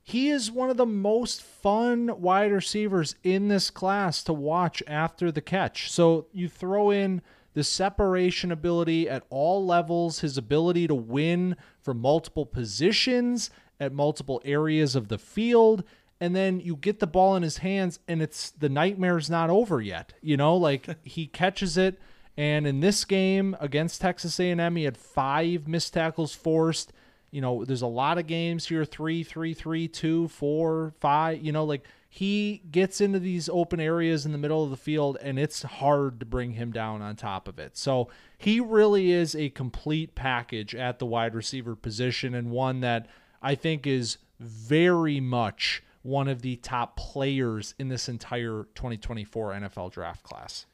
he 0.07 0.29
is 0.29 0.51
one 0.51 0.69
of 0.69 0.77
the 0.77 0.85
most 0.85 1.43
fun 1.43 2.21
wide 2.21 2.53
receivers 2.53 3.17
in 3.25 3.49
this 3.49 3.71
class 3.71 4.23
to 4.25 4.35
watch 4.35 4.83
after 4.87 5.33
the 5.33 5.41
catch. 5.41 5.91
So 5.91 6.27
you 6.31 6.47
throw 6.47 6.91
in 6.91 7.23
the 7.55 7.65
separation 7.65 8.53
ability 8.53 9.09
at 9.09 9.25
all 9.31 9.65
levels, 9.65 10.21
his 10.21 10.37
ability 10.37 10.87
to 10.89 10.95
win 10.95 11.57
from 11.81 12.01
multiple 12.01 12.45
positions 12.45 13.49
at 13.81 13.95
multiple 13.95 14.43
areas 14.45 14.95
of 14.95 15.09
the 15.09 15.17
field. 15.17 15.85
And 16.21 16.37
then 16.37 16.61
you 16.61 16.77
get 16.77 17.01
the 17.01 17.07
ball 17.07 17.35
in 17.35 17.43
his 17.43 17.59
hands, 17.59 17.99
and 18.07 18.21
it's 18.21 18.51
the 18.51 18.69
nightmare's 18.69 19.31
not 19.31 19.49
over 19.49 19.81
yet. 19.81 20.13
You 20.21 20.37
know, 20.37 20.55
like 20.55 20.87
he 21.03 21.27
catches 21.27 21.79
it, 21.79 21.99
and 22.37 22.67
in 22.67 22.81
this 22.81 23.07
game 23.07 23.57
against 23.59 24.03
Texas 24.03 24.39
A&M, 24.39 24.77
he 24.77 24.85
had 24.85 24.99
five 24.99 25.67
missed 25.67 25.95
tackles 25.95 26.35
forced. 26.35 26.93
You 27.35 27.41
know, 27.41 27.65
there's 27.65 27.83
a 27.83 27.87
lot 27.87 28.17
of 28.19 28.27
games 28.27 28.67
here: 28.67 28.85
three, 28.85 29.25
three, 29.25 29.55
three, 29.55 29.89
two, 29.89 30.29
four, 30.29 30.95
five. 31.01 31.43
You 31.43 31.51
know, 31.53 31.65
like 31.65 31.85
he 32.15 32.63
gets 32.71 33.01
into 33.01 33.19
these 33.19 33.49
open 33.49 33.81
areas 33.81 34.25
in 34.25 34.31
the 34.31 34.39
middle 34.39 34.63
of 34.63 34.71
the 34.71 34.77
field 34.77 35.19
and 35.21 35.37
it's 35.37 35.65
hard 35.65 36.21
to 36.21 36.25
bring 36.25 36.53
him 36.53 36.71
down 36.71 37.03
on 37.03 37.17
top 37.17 37.49
of 37.49 37.59
it. 37.59 37.77
So 37.77 38.09
he 38.39 38.61
really 38.61 39.11
is 39.11 39.35
a 39.35 39.51
complete 39.51 40.15
package 40.15 40.77
at 40.77 41.01
the 41.01 41.07
wide 41.07 41.35
receiver 41.35 41.75
position 41.75 42.33
and 42.33 42.53
one 42.53 42.79
that 42.83 43.09
I 43.43 43.57
think 43.57 43.85
is 43.85 44.19
very 44.39 45.19
much 45.19 45.83
one 46.03 46.29
of 46.29 46.43
the 46.43 46.55
top 46.55 46.97
players 46.97 47.75
in 47.81 47.89
this 47.89 48.09
entire 48.09 48.69
2024 48.77 49.55
NFL 49.55 49.91
draft 49.91 50.23
class. 50.23 50.67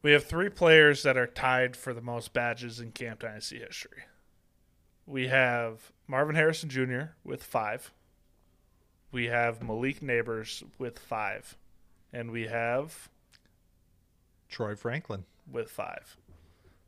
We 0.00 0.12
have 0.12 0.24
three 0.24 0.48
players 0.48 1.02
that 1.02 1.18
are 1.18 1.26
tied 1.26 1.76
for 1.76 1.92
the 1.92 2.00
most 2.00 2.32
badges 2.32 2.80
in 2.80 2.92
Camp 2.92 3.20
Dynasty 3.20 3.58
history. 3.58 4.04
We 5.06 5.28
have 5.28 5.92
Marvin 6.06 6.34
Harrison 6.34 6.68
Jr. 6.68 7.12
with 7.24 7.42
five. 7.42 7.92
We 9.12 9.26
have 9.26 9.62
Malik 9.62 10.00
Nabers 10.00 10.64
with 10.78 10.98
five. 10.98 11.56
And 12.12 12.30
we 12.30 12.46
have 12.46 13.08
Troy 14.48 14.74
Franklin 14.74 15.24
with 15.50 15.70
five. 15.70 16.16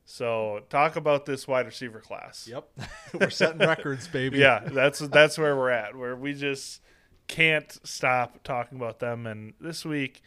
So 0.05 0.63
talk 0.71 0.95
about 0.95 1.27
this 1.27 1.49
wide 1.49 1.67
receiver 1.67 2.01
class. 2.01 2.49
Yep. 2.49 2.69
we're 3.15 3.31
setting 3.31 3.59
records, 3.59 4.07
baby. 4.07 4.39
Yeah, 4.39 4.61
that's 4.61 5.01
that's 5.01 5.37
where 5.37 5.57
we're 5.57 5.71
at, 5.71 5.97
where 5.97 6.15
we 6.15 6.33
just 6.33 6.81
can't 7.27 7.77
stop 7.83 8.43
talking 8.45 8.79
about 8.79 9.01
them. 9.01 9.27
And 9.27 9.55
this 9.61 9.85
week, 9.85 10.23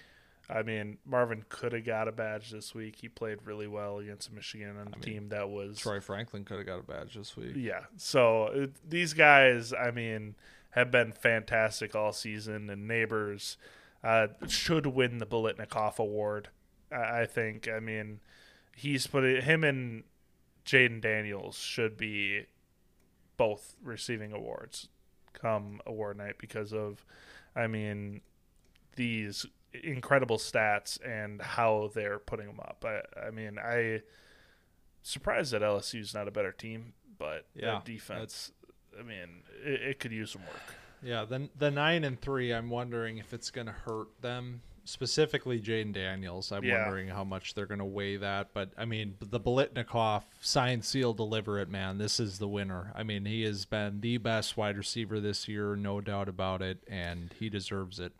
I 0.50 0.64
mean, 0.64 0.98
Marvin 1.06 1.46
could 1.48 1.74
have 1.74 1.86
got 1.86 2.08
a 2.08 2.12
badge 2.12 2.50
this 2.50 2.74
week. 2.74 2.98
He 3.02 3.08
played 3.08 3.38
really 3.46 3.68
well 3.68 4.00
against 4.00 4.34
Michigan 4.34 4.78
on 4.78 4.88
a 4.88 4.98
mean, 4.98 5.02
team 5.02 5.30
that 5.30 5.50
was 5.50 5.78
Troy 5.78 6.00
Franklin 6.00 6.44
could 6.44 6.58
have 6.58 6.66
got 6.66 6.80
a 6.80 6.84
badge 6.84 7.14
this 7.14 7.38
week. 7.38 7.54
Yeah. 7.56 7.82
So 7.98 8.48
it, 8.48 8.90
these 8.90 9.14
guys, 9.14 9.74
I 9.74 9.92
mean, 9.92 10.36
have 10.72 10.90
been 10.90 11.12
fantastic 11.12 11.96
all 11.96 12.14
season, 12.14 12.70
and 12.70 12.90
Nabers 12.90 13.58
uh, 14.04 14.28
should 14.48 14.88
win 14.88 15.20
the 15.20 15.28
Biletnikoff 15.28 16.00
Award. 16.00 16.50
I, 16.92 17.22
I 17.22 17.26
think. 17.28 17.68
I 17.68 17.80
mean, 17.80 18.20
he's 18.76 19.06
put 19.06 19.24
it, 19.24 19.44
him 19.44 19.64
and 19.64 20.04
Jayden 20.66 21.02
Daniels 21.02 21.58
should 21.58 21.96
be 21.96 22.46
both 23.38 23.76
receiving 23.84 24.34
awards 24.34 24.90
come 25.34 25.80
award 25.86 26.18
night 26.18 26.36
because 26.38 26.74
of, 26.74 27.06
I 27.56 27.68
mean, 27.68 28.22
these 28.96 29.46
incredible 29.74 30.38
stats 30.38 30.98
and 31.06 31.42
how 31.42 31.92
they're 31.94 32.20
putting 32.20 32.48
them 32.48 32.60
up. 32.60 32.84
I, 32.88 33.28
I 33.28 33.32
mean, 33.32 33.58
I 33.60 34.02
surprised 35.04 35.52
that 35.54 35.62
LSU's 35.62 36.14
not 36.14 36.28
a 36.28 36.32
better 36.32 36.52
team, 36.52 36.94
but 37.18 37.46
Yeah, 37.56 37.72
their 37.72 37.82
defense. 37.86 38.52
I 39.00 39.04
mean, 39.04 39.44
it, 39.64 39.82
it 39.82 40.00
could 40.00 40.12
use 40.12 40.32
some 40.32 40.42
work. 40.44 40.76
Yeah, 41.02 41.24
the 41.26 41.50
the 41.58 41.72
nine 41.72 42.04
and 42.04 42.20
three. 42.20 42.52
I'm 42.54 42.70
wondering 42.70 43.18
if 43.20 43.34
it's 43.34 43.52
going 43.52 43.68
to 43.68 43.74
hurt 43.74 44.08
them 44.22 44.62
specifically. 44.84 45.62
Jayden 45.62 45.94
Daniels. 45.94 46.52
I'm 46.52 46.64
Yeah. 46.64 46.82
wondering 46.82 47.08
how 47.08 47.24
much 47.24 47.54
they're 47.54 47.68
going 47.68 47.80
to 47.80 47.86
weigh 47.86 48.18
that. 48.18 48.50
But 48.54 48.72
I 48.78 48.84
mean, 48.84 49.16
the 49.22 49.40
Biletnikoff 49.40 50.24
sign, 50.42 50.82
seal, 50.82 51.14
deliver 51.14 51.58
it, 51.60 51.70
man. 51.70 52.00
This 52.00 52.20
is 52.20 52.40
the 52.40 52.48
winner. 52.50 52.92
I 52.96 53.04
mean, 53.04 53.24
he 53.26 53.44
has 53.44 53.66
been 53.66 54.02
the 54.02 54.18
best 54.18 54.58
wide 54.58 54.78
receiver 54.78 55.22
this 55.22 55.48
year, 55.48 55.76
no 55.78 56.02
doubt 56.02 56.28
about 56.28 56.62
it, 56.62 56.80
and 56.90 57.34
he 57.40 57.50
deserves 57.50 58.00
it. 58.00 58.12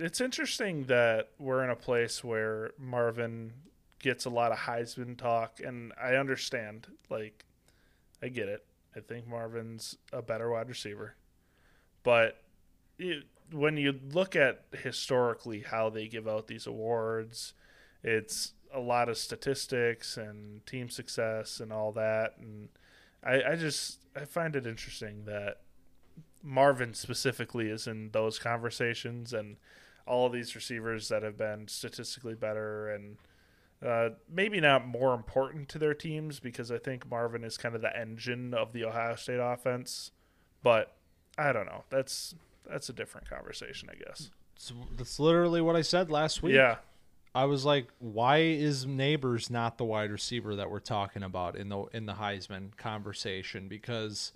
It's 0.00 0.20
interesting 0.20 0.84
that 0.84 1.30
we're 1.40 1.64
in 1.64 1.70
a 1.70 1.76
place 1.76 2.22
where 2.22 2.70
Marvin 2.78 3.52
gets 3.98 4.26
a 4.26 4.30
lot 4.30 4.52
of 4.52 4.58
Heisman 4.58 5.18
talk, 5.18 5.58
and 5.58 5.92
I 6.00 6.14
understand. 6.14 6.86
Like, 7.10 7.44
I 8.22 8.28
get 8.28 8.48
it. 8.48 8.64
I 8.94 9.00
think 9.00 9.26
Marvin's 9.26 9.96
a 10.12 10.22
better 10.22 10.50
wide 10.50 10.68
receiver, 10.68 11.16
but 12.04 12.42
it, 12.96 13.24
when 13.50 13.76
you 13.76 13.98
look 14.12 14.36
at 14.36 14.66
historically 14.72 15.62
how 15.62 15.90
they 15.90 16.06
give 16.06 16.28
out 16.28 16.46
these 16.46 16.66
awards, 16.66 17.52
it's 18.04 18.52
a 18.72 18.80
lot 18.80 19.08
of 19.08 19.18
statistics 19.18 20.16
and 20.16 20.64
team 20.64 20.90
success 20.90 21.58
and 21.58 21.72
all 21.72 21.90
that, 21.92 22.36
and 22.38 22.68
I, 23.24 23.52
I 23.52 23.56
just 23.56 23.98
I 24.14 24.24
find 24.24 24.54
it 24.54 24.64
interesting 24.64 25.24
that 25.24 25.58
Marvin 26.42 26.94
specifically 26.94 27.68
is 27.68 27.88
in 27.88 28.10
those 28.12 28.38
conversations 28.38 29.32
and 29.32 29.56
all 30.08 30.26
of 30.26 30.32
these 30.32 30.54
receivers 30.54 31.08
that 31.08 31.22
have 31.22 31.36
been 31.36 31.68
statistically 31.68 32.34
better 32.34 32.88
and 32.88 33.16
uh, 33.84 34.10
maybe 34.28 34.60
not 34.60 34.86
more 34.86 35.14
important 35.14 35.68
to 35.68 35.78
their 35.78 35.94
teams 35.94 36.40
because 36.40 36.72
I 36.72 36.78
think 36.78 37.08
Marvin 37.08 37.44
is 37.44 37.56
kind 37.56 37.74
of 37.74 37.80
the 37.80 37.96
engine 37.96 38.52
of 38.52 38.72
the 38.72 38.84
Ohio 38.84 39.14
State 39.14 39.38
offense. 39.38 40.10
But 40.62 40.96
I 41.36 41.52
don't 41.52 41.66
know. 41.66 41.84
That's 41.88 42.34
that's 42.68 42.88
a 42.88 42.92
different 42.92 43.30
conversation, 43.30 43.88
I 43.90 43.94
guess. 43.94 44.30
So 44.56 44.74
that's 44.96 45.20
literally 45.20 45.60
what 45.60 45.76
I 45.76 45.82
said 45.82 46.10
last 46.10 46.42
week. 46.42 46.56
Yeah, 46.56 46.78
I 47.34 47.44
was 47.44 47.64
like, 47.64 47.88
why 48.00 48.38
is 48.38 48.86
Nabers 48.86 49.48
not 49.48 49.78
the 49.78 49.84
wide 49.84 50.10
receiver 50.10 50.56
that 50.56 50.70
we're 50.70 50.80
talking 50.80 51.22
about 51.22 51.56
in 51.56 51.68
the 51.68 51.84
in 51.92 52.06
the 52.06 52.14
Heisman 52.14 52.76
conversation? 52.76 53.68
Because 53.68 54.32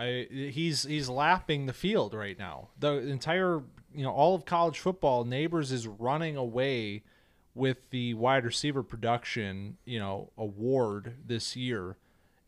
I 0.00 0.26
he's 0.30 0.84
he's 0.84 1.08
lapping 1.08 1.66
the 1.66 1.72
field 1.72 2.14
right 2.14 2.38
now. 2.38 2.68
The 2.78 2.98
entire 2.98 3.62
you 3.94 4.02
know 4.02 4.10
all 4.10 4.34
of 4.34 4.44
college 4.44 4.78
football, 4.78 5.24
Nabers 5.24 5.70
is 5.70 5.86
running 5.86 6.36
away 6.36 7.02
with 7.54 7.90
the 7.90 8.14
wide 8.14 8.44
receiver 8.44 8.82
production 8.82 9.76
you 9.84 9.98
know 9.98 10.30
award 10.38 11.16
this 11.26 11.54
year. 11.54 11.96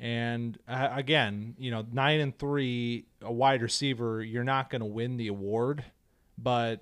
And 0.01 0.59
uh, 0.67 0.89
again, 0.93 1.55
you 1.59 1.71
know, 1.71 1.87
nine 1.93 2.19
and 2.19 2.37
three, 2.37 3.05
a 3.21 3.31
wide 3.31 3.63
receiver, 3.63 4.21
you're 4.21 4.43
not 4.43 4.69
going 4.69 4.81
to 4.81 4.87
win 4.87 5.17
the 5.17 5.29
award, 5.29 5.85
but 6.37 6.81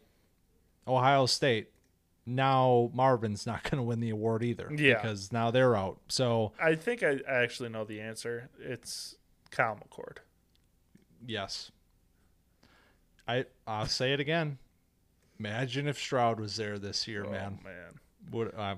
Ohio 0.89 1.27
State 1.27 1.69
now 2.25 2.91
Marvin's 2.95 3.47
not 3.47 3.63
going 3.65 3.77
to 3.77 3.83
win 3.83 4.01
the 4.01 4.11
award 4.11 4.43
either. 4.43 4.73
Yeah. 4.75 4.95
because 4.95 5.33
now 5.33 5.51
they're 5.51 5.77
out. 5.77 5.99
So 6.09 6.53
I 6.61 6.75
think 6.77 7.03
I, 7.03 7.21
I 7.29 7.43
actually 7.43 7.69
know 7.69 7.85
the 7.85 8.01
answer. 8.01 8.49
It's 8.59 9.17
Kyle 9.51 9.77
McCord. 9.77 10.19
Yes, 11.27 11.71
I 13.29 13.45
I'll 13.67 13.87
say 13.87 14.13
it 14.13 14.21
again. 14.21 14.59
Imagine 15.39 15.89
if 15.89 15.99
Stroud 15.99 16.39
was 16.39 16.57
there 16.57 16.79
this 16.79 17.09
year, 17.09 17.25
Oh 17.27 17.31
man. 17.31 17.59
man, 17.65 18.01
Would 18.33 18.55
uh, 18.55 18.77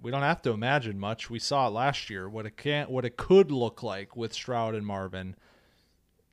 we 0.00 0.10
don't 0.10 0.22
have 0.22 0.42
to 0.42 0.50
imagine 0.50 0.98
much. 0.98 1.30
We 1.30 1.38
saw 1.38 1.68
it 1.68 1.70
last 1.70 2.10
year. 2.10 2.28
What 2.28 2.44
it 2.46 2.56
can 2.56 2.86
what 2.88 3.04
it 3.04 3.16
could 3.16 3.50
look 3.50 3.82
like 3.82 4.16
with 4.16 4.32
Stroud 4.32 4.74
and 4.74 4.86
Marvin 4.86 5.36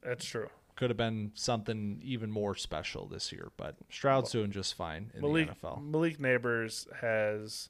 that's 0.04 0.26
true. 0.26 0.50
could 0.76 0.90
have 0.90 0.98
been 0.98 1.32
something 1.34 2.02
even 2.04 2.30
more 2.30 2.56
special 2.56 3.08
this 3.08 3.32
year. 3.32 3.52
But 3.56 3.76
Stroud's 3.90 4.32
doing 4.32 4.52
just 4.52 4.74
fine 4.76 5.12
in 5.14 5.22
Malik 5.22 5.48
the 5.62 5.68
NFL. 5.68 5.82
Malik 5.82 6.18
Nabers 6.20 6.86
has 7.00 7.70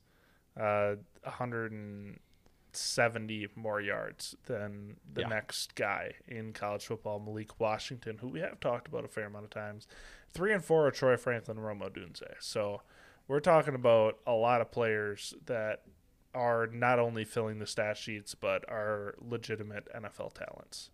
uh, 0.60 0.96
170 2.74 3.48
more 3.56 3.80
yards 3.82 4.36
than 4.46 4.98
the 5.12 5.22
Yeah. 5.22 5.28
next 5.28 5.76
guy 5.76 6.16
in 6.28 6.54
college 6.54 6.86
football, 6.86 7.20
Malik 7.20 7.60
Washington, 7.60 8.18
who 8.18 8.28
we 8.28 8.40
have 8.40 8.60
talked 8.60 8.88
about 8.88 9.06
a 9.06 9.08
fair 9.08 9.26
amount 9.26 9.46
of 9.46 9.52
times. 9.52 9.88
Three 10.32 10.52
and 10.54 10.64
four 10.64 10.88
are 10.88 10.92
Troy 10.92 11.16
Franklin, 11.18 11.60
Rome 11.60 11.82
Odunze. 11.82 12.24
So 12.42 12.82
we're 13.28 13.40
talking 13.40 13.76
about 13.76 14.20
a 14.26 14.34
lot 14.34 14.62
of 14.62 14.72
players 14.72 15.36
that 15.46 15.84
are 16.34 16.66
not 16.68 16.98
only 16.98 17.24
filling 17.24 17.60
the 17.60 17.68
stat 17.68 17.96
sheets 17.96 18.34
but 18.34 18.68
are 18.68 19.16
legitimate 19.20 19.88
NFL 19.94 20.32
talents. 20.34 20.90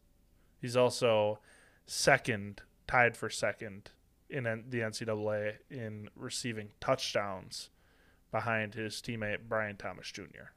He's 0.60 0.76
also 0.76 1.40
second, 1.86 2.62
tied 2.88 3.16
for 3.16 3.30
second 3.30 3.92
in 4.30 4.44
the 4.44 4.82
NCAA 4.82 5.60
in 5.70 6.10
receiving 6.14 6.72
touchdowns 6.82 7.70
behind 8.32 8.74
his 8.76 8.96
teammate 9.02 9.48
Brian 9.48 9.78
Thomas 9.78 10.12
Jr. 10.12 10.52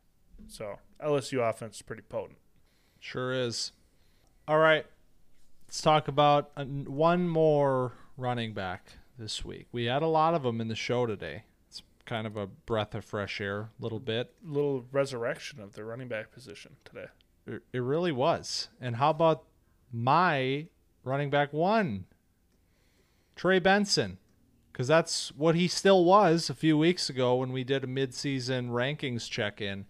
So 0.49 0.79
LSU 1.03 1.49
offense 1.49 1.77
is 1.77 1.83
pretty 1.83 2.03
potent. 2.03 2.39
Sure 3.01 3.33
is. 3.33 3.73
All 4.47 4.59
right. 4.59 4.87
Let's 5.67 5.81
talk 5.81 6.09
about 6.09 6.53
one 6.57 7.29
more 7.29 7.93
running 8.17 8.53
back 8.53 8.93
this 9.19 9.45
week. 9.45 9.69
We 9.73 9.87
had 9.87 10.03
a 10.03 10.07
lot 10.07 10.35
of 10.35 10.43
them 10.43 10.61
in 10.61 10.69
the 10.69 10.75
show 10.75 11.07
today. 11.07 11.45
It's 11.69 11.83
kind 12.05 12.27
of 12.27 12.37
a 12.37 12.47
breath 12.47 12.95
of 12.95 13.05
fresh 13.05 13.41
air, 13.41 13.71
a 13.79 13.83
little 13.83 14.01
bit. 14.01 14.35
Little 14.45 14.85
resurrection 14.93 15.61
of 15.61 15.73
the 15.73 15.85
running 15.85 16.09
back 16.09 16.31
position 16.31 16.77
today. 16.85 17.07
It, 17.47 17.63
it 17.73 17.79
really 17.79 18.13
was. 18.13 18.69
And 18.81 18.97
how 18.97 19.11
about 19.11 19.45
my 19.93 20.67
running 21.05 21.31
back 21.31 21.53
one, 21.53 22.05
Trey 23.35 23.59
Benson? 23.59 24.19
Because 24.73 24.89
that's 24.89 25.33
what 25.37 25.55
he 25.55 25.69
still 25.69 26.05
was 26.05 26.49
a 26.49 26.55
few 26.55 26.79
weeks 26.79 27.11
ago 27.11 27.37
when 27.37 27.53
we 27.53 27.65
did 27.65 27.85
a 27.85 27.87
midseason 27.87 28.71
rankings 28.71 29.29
check 29.29 29.61
in. 29.61 29.87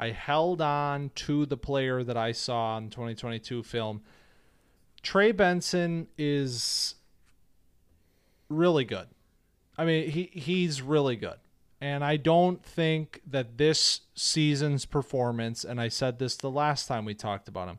I 0.00 0.12
held 0.12 0.62
on 0.62 1.10
to 1.16 1.44
the 1.44 1.58
player 1.58 2.02
that 2.02 2.16
I 2.16 2.32
saw 2.32 2.78
in 2.78 2.88
2022 2.88 3.62
film. 3.62 4.00
Trey 5.02 5.30
Benson 5.30 6.08
is 6.16 6.94
really 8.48 8.86
good. 8.86 9.08
I 9.76 9.84
mean, 9.84 10.08
he 10.08 10.30
he's 10.32 10.80
really 10.80 11.16
good. 11.16 11.36
And 11.82 12.02
I 12.02 12.16
don't 12.16 12.64
think 12.64 13.20
that 13.26 13.58
this 13.58 14.00
season's 14.14 14.86
performance, 14.86 15.64
and 15.64 15.78
I 15.78 15.88
said 15.88 16.18
this 16.18 16.34
the 16.34 16.50
last 16.50 16.88
time 16.88 17.04
we 17.04 17.14
talked 17.14 17.46
about 17.46 17.68
him, 17.68 17.78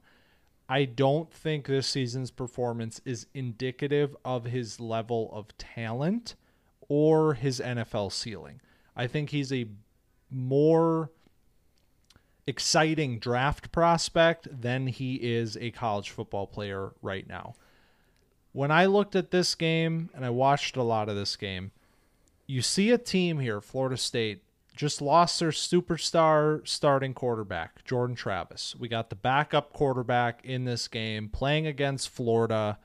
I 0.69 0.85
don't 0.85 1.33
think 1.33 1.65
this 1.65 1.87
season's 1.87 2.29
performance 2.29 3.01
is 3.03 3.25
indicative 3.33 4.15
of 4.23 4.45
his 4.45 4.79
level 4.79 5.31
of 5.33 5.57
talent 5.57 6.35
or 6.87 7.33
his 7.33 7.59
NFL 7.59 8.11
ceiling. 8.11 8.61
I 8.95 9.07
think 9.07 9.31
he's 9.31 9.51
a 9.51 9.65
more 10.29 11.09
exciting 12.47 13.19
draft 13.19 13.71
prospect 13.71 14.47
than 14.61 14.87
he 14.87 15.15
is 15.15 15.57
a 15.57 15.71
college 15.71 16.09
football 16.09 16.47
player 16.47 16.91
right 17.01 17.27
now. 17.27 17.53
When 18.53 18.71
I 18.71 18.85
looked 18.85 19.15
at 19.15 19.31
this 19.31 19.55
game 19.55 20.09
and 20.13 20.25
I 20.25 20.29
watched 20.29 20.75
a 20.75 20.83
lot 20.83 21.07
of 21.07 21.15
this 21.15 21.35
game, 21.35 21.71
you 22.47 22.61
see 22.61 22.91
a 22.91 22.97
team 22.97 23.39
here, 23.39 23.61
Florida 23.61 23.95
State, 23.95 24.43
just 24.75 25.01
lost 25.01 25.39
their 25.39 25.51
superstar 25.51 26.67
starting 26.67 27.13
quarterback, 27.13 27.83
Jordan 27.85 28.15
Travis. 28.15 28.75
We 28.77 28.87
got 28.87 29.09
the 29.09 29.15
backup 29.15 29.73
quarterback 29.73 30.41
in 30.43 30.65
this 30.65 30.87
game 30.87 31.29
playing 31.29 31.67
against 31.67 32.09
Florida. 32.09 32.77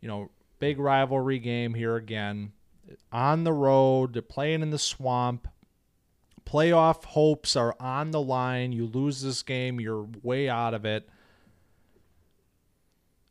You 0.00 0.08
know, 0.08 0.30
big 0.58 0.78
rivalry 0.78 1.38
game 1.38 1.74
here 1.74 1.96
again. 1.96 2.52
On 3.12 3.44
the 3.44 3.52
road, 3.52 4.14
they're 4.14 4.22
playing 4.22 4.62
in 4.62 4.70
the 4.70 4.78
swamp. 4.78 5.48
Playoff 6.44 7.04
hopes 7.04 7.56
are 7.56 7.74
on 7.80 8.10
the 8.10 8.20
line. 8.20 8.72
You 8.72 8.86
lose 8.86 9.22
this 9.22 9.42
game, 9.42 9.80
you're 9.80 10.06
way 10.22 10.48
out 10.48 10.74
of 10.74 10.84
it. 10.84 11.08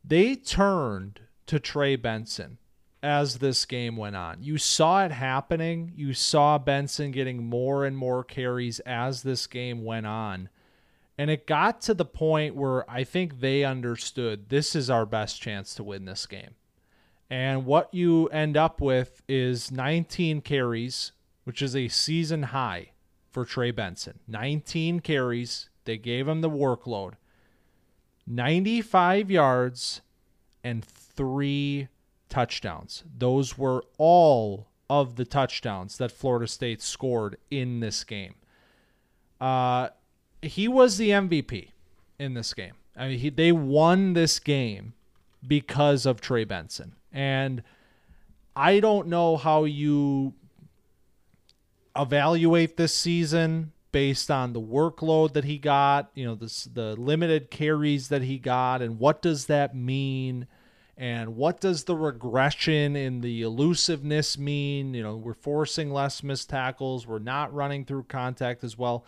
They 0.03 0.36
turned 0.36 1.22
to 1.45 1.59
Trey 1.59 1.95
Benson 1.95 2.57
as 3.03 3.39
this 3.39 3.66
game 3.66 3.97
went 3.97 4.16
on. 4.16 4.43
You 4.43 4.57
saw 4.57 5.05
it 5.05 5.12
happening. 5.12 5.93
You 5.95 6.14
saw 6.14 6.57
Benson 6.57 7.12
getting 7.12 7.43
more 7.43 7.86
and 7.86 7.97
more 7.97 8.24
carries 8.24 8.80
as 8.82 9.24
this 9.24 9.47
game 9.47 9.84
went 9.84 10.05
on. 10.05 10.49
And 11.18 11.30
it 11.30 11.45
got 11.45 11.82
to 11.82 11.93
the 11.93 12.05
point 12.05 12.55
where 12.55 12.89
I 12.89 13.03
think 13.03 13.39
they 13.39 13.64
understood 13.64 14.49
this 14.49 14.76
is 14.76 14.89
our 14.89 15.05
best 15.05 15.41
chance 15.41 15.76
to 15.76 15.84
win 15.84 16.05
this 16.05 16.26
game. 16.26 16.55
And 17.30 17.66
what 17.66 17.93
you 17.93 18.28
end 18.28 18.57
up 18.57 18.82
with 18.82 19.22
is 19.28 19.72
19 19.72 20.41
carries, 20.41 21.12
which 21.43 21.62
is 21.62 21.76
a 21.76 21.88
season 21.88 22.43
high 22.43 22.91
for 23.32 23.46
Trey 23.46 23.72
Benson. 23.72 24.20
19 24.28 25.00
carries. 25.00 25.70
They 25.86 25.98
gave 25.98 26.28
him 26.28 26.42
the 26.42 26.50
workload. 26.50 27.14
95 28.28 29.32
yards 29.32 30.02
and 30.64 30.84
three 30.86 31.88
touchdowns. 32.30 33.04
Those 33.18 33.58
were 33.58 33.84
all 33.98 34.68
of 34.90 35.16
the 35.16 35.26
touchdowns 35.26 35.98
that 35.98 36.12
Florida 36.12 36.48
State 36.48 36.82
scored 36.82 37.38
in 37.50 37.80
this 37.80 38.04
game. 38.04 38.36
Uh, 39.40 39.90
he 40.42 40.68
was 40.68 40.98
the 40.98 41.10
MVP 41.10 41.70
in 42.20 42.34
this 42.34 42.54
game. 42.54 42.74
I 42.96 43.08
mean, 43.08 43.20
he, 43.20 43.30
they 43.30 43.52
won 43.52 44.14
this 44.14 44.38
game 44.40 44.94
because 45.48 46.06
of 46.06 46.22
Trey 46.22 46.44
Benson. 46.44 46.96
And 47.12 47.64
I 48.56 48.80
don't 48.80 49.08
know 49.08 49.38
how 49.38 49.64
you 49.64 50.34
evaluate 51.96 52.78
this 52.78 52.94
season 52.94 53.72
based 53.92 54.32
on 54.32 54.54
the 54.54 54.62
workload 54.62 55.34
that 55.34 55.44
he 55.44 55.58
got, 55.58 56.12
you 56.16 56.26
know, 56.26 56.36
this, 56.36 56.66
the 56.66 56.96
limited 56.96 57.52
carries 57.52 58.08
that 58.10 58.22
he 58.22 58.38
got, 58.38 58.82
and 58.82 59.00
what 59.00 59.22
does 59.22 59.48
that 59.48 59.76
mean? 59.76 60.48
And 60.98 61.36
what 61.36 61.60
does 61.60 61.86
the 61.86 61.96
regression 61.96 62.96
in 62.96 63.22
the 63.22 63.42
elusiveness 63.42 64.38
mean? 64.38 64.94
You 64.94 65.04
know, 65.04 65.16
we're 65.16 65.34
forcing 65.34 65.92
less 65.92 66.24
missed 66.24 66.50
tackles, 66.50 67.08
we're 67.08 67.20
not 67.20 67.54
running 67.54 67.86
through 67.86 68.04
contact 68.04 68.64
as 68.64 68.78
well. 68.78 69.06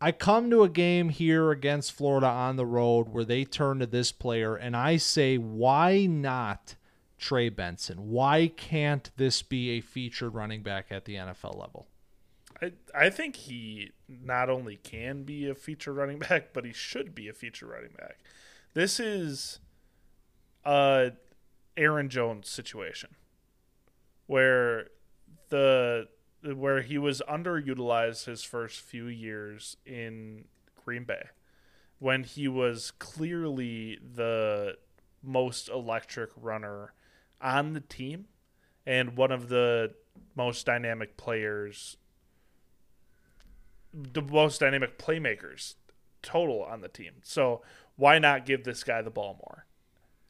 I 0.00 0.12
come 0.12 0.48
to 0.50 0.62
a 0.62 0.68
game 0.68 1.08
here 1.08 1.50
against 1.50 1.92
Florida 1.92 2.28
on 2.28 2.54
the 2.54 2.66
road 2.66 3.08
where 3.08 3.24
they 3.24 3.44
turn 3.44 3.80
to 3.80 3.86
this 3.86 4.12
player, 4.12 4.54
and 4.54 4.76
I 4.76 4.96
say, 4.96 5.38
why 5.38 6.06
not 6.06 6.76
Trey 7.18 7.48
Benson? 7.48 8.10
Why 8.10 8.46
can't 8.46 9.10
this 9.16 9.42
be 9.42 9.70
a 9.70 9.80
featured 9.80 10.34
running 10.34 10.62
back 10.62 10.86
at 10.90 11.04
the 11.04 11.16
NFL 11.16 11.58
level? 11.58 11.88
I, 12.60 12.72
I 12.94 13.10
think 13.10 13.36
he 13.36 13.92
not 14.08 14.50
only 14.50 14.76
can 14.76 15.22
be 15.22 15.48
a 15.48 15.54
feature 15.54 15.92
running 15.92 16.18
back, 16.30 16.52
but 16.52 16.64
he 16.64 16.72
should 16.72 17.14
be 17.14 17.28
a 17.28 17.32
feature 17.32 17.66
running 17.66 17.92
back. 17.98 18.18
This 18.74 19.00
is 19.00 19.60
a 20.64 21.12
Aaron 21.76 22.08
Jones 22.08 22.48
situation 22.48 23.10
where 24.26 24.88
the 25.48 26.08
where 26.42 26.82
he 26.82 26.98
was 26.98 27.20
underutilized 27.28 28.26
his 28.26 28.44
first 28.44 28.80
few 28.80 29.06
years 29.06 29.76
in 29.84 30.44
Green 30.84 31.04
Bay 31.04 31.24
when 31.98 32.22
he 32.22 32.46
was 32.46 32.92
clearly 32.92 33.98
the 34.14 34.76
most 35.22 35.68
electric 35.68 36.30
runner 36.36 36.92
on 37.40 37.72
the 37.72 37.80
team 37.80 38.26
and 38.86 39.16
one 39.16 39.32
of 39.32 39.48
the 39.48 39.92
most 40.36 40.64
dynamic 40.64 41.16
players 41.16 41.96
the 44.00 44.22
most 44.22 44.60
dynamic 44.60 44.98
playmakers 44.98 45.74
total 46.22 46.62
on 46.62 46.80
the 46.80 46.88
team. 46.88 47.14
So 47.22 47.62
why 47.96 48.18
not 48.18 48.46
give 48.46 48.64
this 48.64 48.84
guy 48.84 49.02
the 49.02 49.10
ball 49.10 49.40
more? 49.44 49.66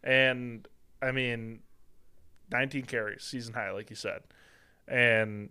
And 0.02 0.66
I 1.02 1.12
mean, 1.12 1.60
19 2.50 2.84
carries, 2.84 3.24
season 3.24 3.54
high, 3.54 3.70
like 3.70 3.90
you 3.90 3.96
said. 3.96 4.22
And 4.86 5.50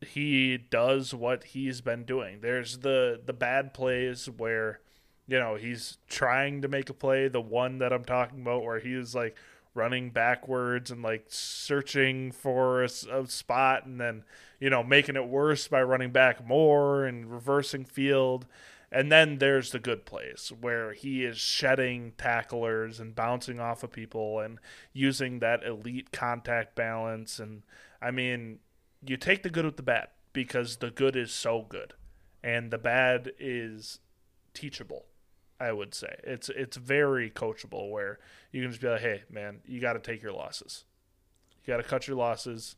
he 0.00 0.58
does 0.58 1.14
what 1.14 1.44
he's 1.44 1.80
been 1.80 2.04
doing. 2.04 2.40
There's 2.40 2.78
the 2.78 3.20
the 3.24 3.32
bad 3.32 3.72
plays 3.72 4.26
where, 4.26 4.80
you 5.28 5.38
know, 5.38 5.54
he's 5.54 5.98
trying 6.08 6.62
to 6.62 6.68
make 6.68 6.90
a 6.90 6.94
play. 6.94 7.28
The 7.28 7.40
one 7.40 7.78
that 7.78 7.92
I'm 7.92 8.04
talking 8.04 8.42
about 8.42 8.64
where 8.64 8.80
he 8.80 8.92
is 8.94 9.14
like 9.14 9.36
running 9.76 10.10
backwards 10.10 10.90
and 10.90 11.02
like 11.02 11.26
searching 11.28 12.32
for 12.32 12.82
a, 12.82 12.88
a, 13.12 13.26
spot 13.26 13.86
and 13.86 14.00
then 14.00 14.24
you 14.58 14.70
know 14.70 14.82
making 14.82 15.16
it 15.16 15.28
worse 15.28 15.68
by 15.68 15.82
running 15.82 16.10
back 16.10 16.46
more 16.46 17.04
and 17.04 17.30
reversing 17.30 17.84
field. 17.84 18.46
And 18.90 19.10
then 19.10 19.38
there's 19.38 19.72
the 19.72 19.80
good 19.80 20.06
place 20.06 20.52
where 20.60 20.92
he 20.92 21.24
is 21.24 21.38
shedding 21.38 22.12
tacklers 22.16 23.00
and 23.00 23.16
bouncing 23.16 23.58
off 23.58 23.82
of 23.82 23.90
people 23.90 24.38
and 24.38 24.58
using 24.92 25.40
that 25.40 25.64
elite 25.64 26.12
contact 26.12 26.74
balance. 26.74 27.38
And 27.38 27.62
i 28.00 28.10
mean 28.10 28.60
you 29.04 29.16
take 29.16 29.42
the 29.42 29.50
good 29.50 29.64
with 29.64 29.76
the 29.76 29.82
bad 29.82 30.08
because 30.32 30.76
the 30.76 30.90
good 30.90 31.16
is 31.16 31.32
so 31.32 31.64
good 31.68 31.94
and 32.42 32.70
the 32.70 32.78
bad 32.78 33.32
is 33.38 34.00
teachable 34.54 35.06
I 35.58 35.72
would 35.72 35.94
say 35.94 36.16
it's 36.22 36.48
it's 36.48 36.76
very 36.76 37.30
coachable 37.30 37.90
where 37.90 38.18
you 38.52 38.62
can 38.62 38.70
just 38.70 38.82
be 38.82 38.88
like, 38.88 39.00
hey 39.00 39.22
man, 39.30 39.60
you 39.66 39.80
got 39.80 39.94
to 39.94 39.98
take 39.98 40.22
your 40.22 40.32
losses, 40.32 40.84
you 41.64 41.72
got 41.72 41.78
to 41.78 41.88
cut 41.88 42.06
your 42.06 42.16
losses, 42.16 42.76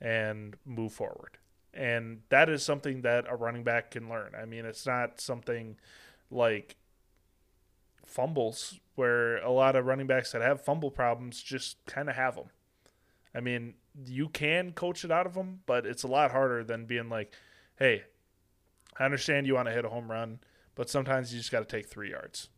and 0.00 0.56
move 0.64 0.92
forward. 0.92 1.38
And 1.74 2.20
that 2.28 2.48
is 2.48 2.62
something 2.62 3.02
that 3.02 3.24
a 3.28 3.36
running 3.36 3.64
back 3.64 3.92
can 3.92 4.08
learn. 4.08 4.32
I 4.40 4.44
mean, 4.44 4.64
it's 4.64 4.86
not 4.86 5.20
something 5.20 5.76
like 6.30 6.76
fumbles 8.04 8.78
where 8.94 9.38
a 9.38 9.50
lot 9.50 9.74
of 9.74 9.86
running 9.86 10.06
backs 10.06 10.32
that 10.32 10.42
have 10.42 10.60
fumble 10.60 10.90
problems 10.90 11.42
just 11.42 11.78
kind 11.86 12.10
of 12.10 12.16
have 12.16 12.34
them. 12.36 12.48
I 13.34 13.40
mean, 13.40 13.74
you 14.06 14.28
can 14.28 14.72
coach 14.72 15.04
it 15.04 15.10
out 15.10 15.26
of 15.26 15.34
them, 15.34 15.60
but 15.64 15.86
it's 15.86 16.02
a 16.02 16.08
lot 16.08 16.30
harder 16.30 16.62
than 16.62 16.84
being 16.84 17.08
like, 17.08 17.32
hey, 17.78 18.02
I 18.98 19.04
understand 19.06 19.46
you 19.46 19.54
want 19.54 19.68
to 19.68 19.74
hit 19.74 19.86
a 19.86 19.88
home 19.88 20.10
run 20.10 20.40
but 20.74 20.88
sometimes 20.88 21.32
you 21.32 21.40
just 21.40 21.52
got 21.52 21.60
to 21.60 21.76
take 21.76 21.86
three 21.86 22.10
yards 22.10 22.48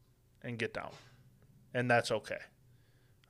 and 0.43 0.59
get 0.59 0.75
down, 0.75 0.91
and 1.73 1.91
that's 1.91 2.11
okay. 2.11 2.39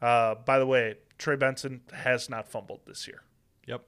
Uh, 0.01 0.35
by 0.35 0.59
the 0.59 0.67
way, 0.67 0.97
Trey 1.19 1.37
Benson 1.37 1.83
has 1.93 2.29
not 2.29 2.49
fumbled 2.49 2.81
this 2.87 3.07
year. 3.07 3.23
Yep. 3.67 3.83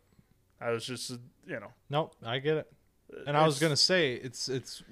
I 0.60 0.70
was 0.70 0.86
just, 0.86 1.10
you 1.10 1.60
know. 1.60 1.72
Nope, 1.90 2.14
I 2.24 2.38
get 2.38 2.56
it. 2.56 2.72
And 3.26 3.36
I 3.36 3.46
was 3.46 3.58
gonna 3.58 3.76
say 3.76 4.14
it's 4.14 4.48
it's 4.48 4.82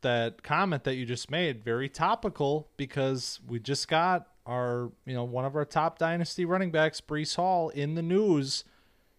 that 0.00 0.42
comment 0.42 0.84
that 0.84 0.96
you 0.96 1.06
just 1.06 1.30
made 1.30 1.62
very 1.62 1.88
topical 1.88 2.68
because 2.76 3.40
we 3.46 3.60
just 3.60 3.86
got 3.88 4.26
our 4.46 4.90
you 5.06 5.14
know 5.14 5.24
one 5.24 5.44
of 5.44 5.54
our 5.54 5.64
top 5.64 5.98
dynasty 5.98 6.44
running 6.44 6.70
backs, 6.70 7.00
Breece 7.00 7.36
Hall, 7.36 7.68
in 7.68 7.94
the 7.94 8.02
news 8.02 8.64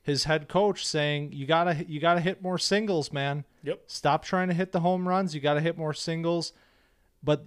his 0.04 0.26
head 0.26 0.49
coach 0.49 0.86
saying 0.86 1.32
you 1.32 1.47
gotta 1.47 1.86
you 1.88 1.99
gotta 1.99 2.20
hit 2.20 2.41
more 2.41 2.58
singles, 2.58 3.12
man. 3.12 3.45
Yep. 3.64 3.84
Stop 3.88 4.24
trying 4.24 4.49
to 4.49 4.54
hit 4.54 4.74
the 4.74 4.82
home 4.82 5.08
runs. 5.08 5.34
You 5.34 5.41
gotta 5.41 5.62
hit 5.62 5.78
more 5.78 5.93
singles. 5.93 6.51
But 7.24 7.45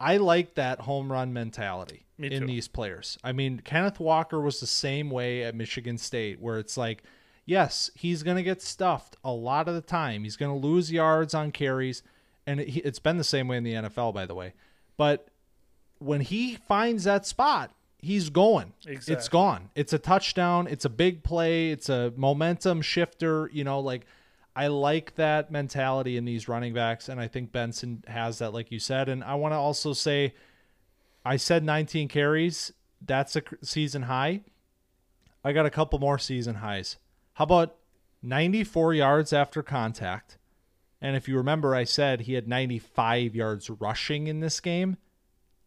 I 0.00 0.16
like 0.16 0.56
that 0.56 0.80
home 0.80 1.10
run 1.10 1.32
mentality 1.32 2.04
in 2.18 2.46
these 2.46 2.68
players. 2.68 3.16
I 3.22 3.32
mean, 3.32 3.60
Kenneth 3.60 4.00
Walker 4.00 4.40
was 4.40 4.60
the 4.60 4.66
same 4.66 5.08
way 5.08 5.44
at 5.44 5.54
Michigan 5.54 5.96
State, 5.98 6.40
where 6.40 6.58
it's 6.58 6.76
like, 6.76 7.04
yes, 7.46 7.90
he's 7.94 8.24
gonna 8.24 8.42
get 8.42 8.60
stuffed 8.60 9.16
a 9.22 9.32
lot 9.32 9.68
of 9.68 9.74
the 9.74 9.80
time. 9.80 10.24
He's 10.24 10.36
gonna 10.36 10.56
lose 10.56 10.90
yards 10.90 11.32
on 11.32 11.52
carries, 11.52 12.02
and 12.44 12.60
it, 12.60 12.76
it's 12.78 12.98
been 12.98 13.18
the 13.18 13.24
same 13.24 13.46
way 13.46 13.56
in 13.56 13.64
the 13.64 13.74
NFL, 13.74 14.12
by 14.12 14.26
the 14.26 14.34
way. 14.34 14.54
But 14.96 15.28
when 15.98 16.20
he 16.20 16.56
finds 16.56 17.04
that 17.04 17.24
spot, 17.24 17.72
he's 18.04 18.30
going. 18.30 18.72
Exactly. 18.86 19.14
It's 19.14 19.28
gone. 19.28 19.70
It's 19.74 19.92
a 19.92 19.98
touchdown. 19.98 20.66
It's 20.68 20.84
a 20.84 20.88
big 20.90 21.24
play. 21.24 21.70
It's 21.70 21.88
a 21.88 22.12
momentum 22.16 22.82
shifter. 22.82 23.50
You 23.52 23.64
know, 23.64 23.80
like 23.80 24.06
I 24.54 24.68
like 24.68 25.16
that 25.16 25.50
mentality 25.50 26.16
in 26.16 26.24
these 26.24 26.48
running 26.48 26.74
backs, 26.74 27.08
and 27.08 27.20
I 27.20 27.28
think 27.28 27.50
Benson 27.50 28.04
has 28.06 28.38
that, 28.38 28.52
like 28.52 28.70
you 28.70 28.78
said. 28.78 29.08
And 29.08 29.24
I 29.24 29.34
want 29.34 29.52
to 29.52 29.58
also 29.58 29.92
say, 29.92 30.34
I 31.24 31.36
said 31.36 31.64
19 31.64 32.08
carries. 32.08 32.72
That's 33.04 33.36
a 33.36 33.42
season 33.62 34.02
high. 34.02 34.42
I 35.42 35.52
got 35.52 35.66
a 35.66 35.70
couple 35.70 35.98
more 35.98 36.18
season 36.18 36.56
highs. 36.56 36.96
How 37.34 37.44
about 37.44 37.76
94 38.24 38.94
yards 38.94 39.32
after 39.32 39.62
contact. 39.62 40.38
And 41.00 41.14
if 41.14 41.28
you 41.28 41.36
remember, 41.36 41.74
I 41.74 41.84
said 41.84 42.22
he 42.22 42.32
had 42.32 42.48
95 42.48 43.34
yards 43.34 43.68
rushing 43.68 44.26
in 44.26 44.40
this 44.40 44.60
game, 44.60 44.96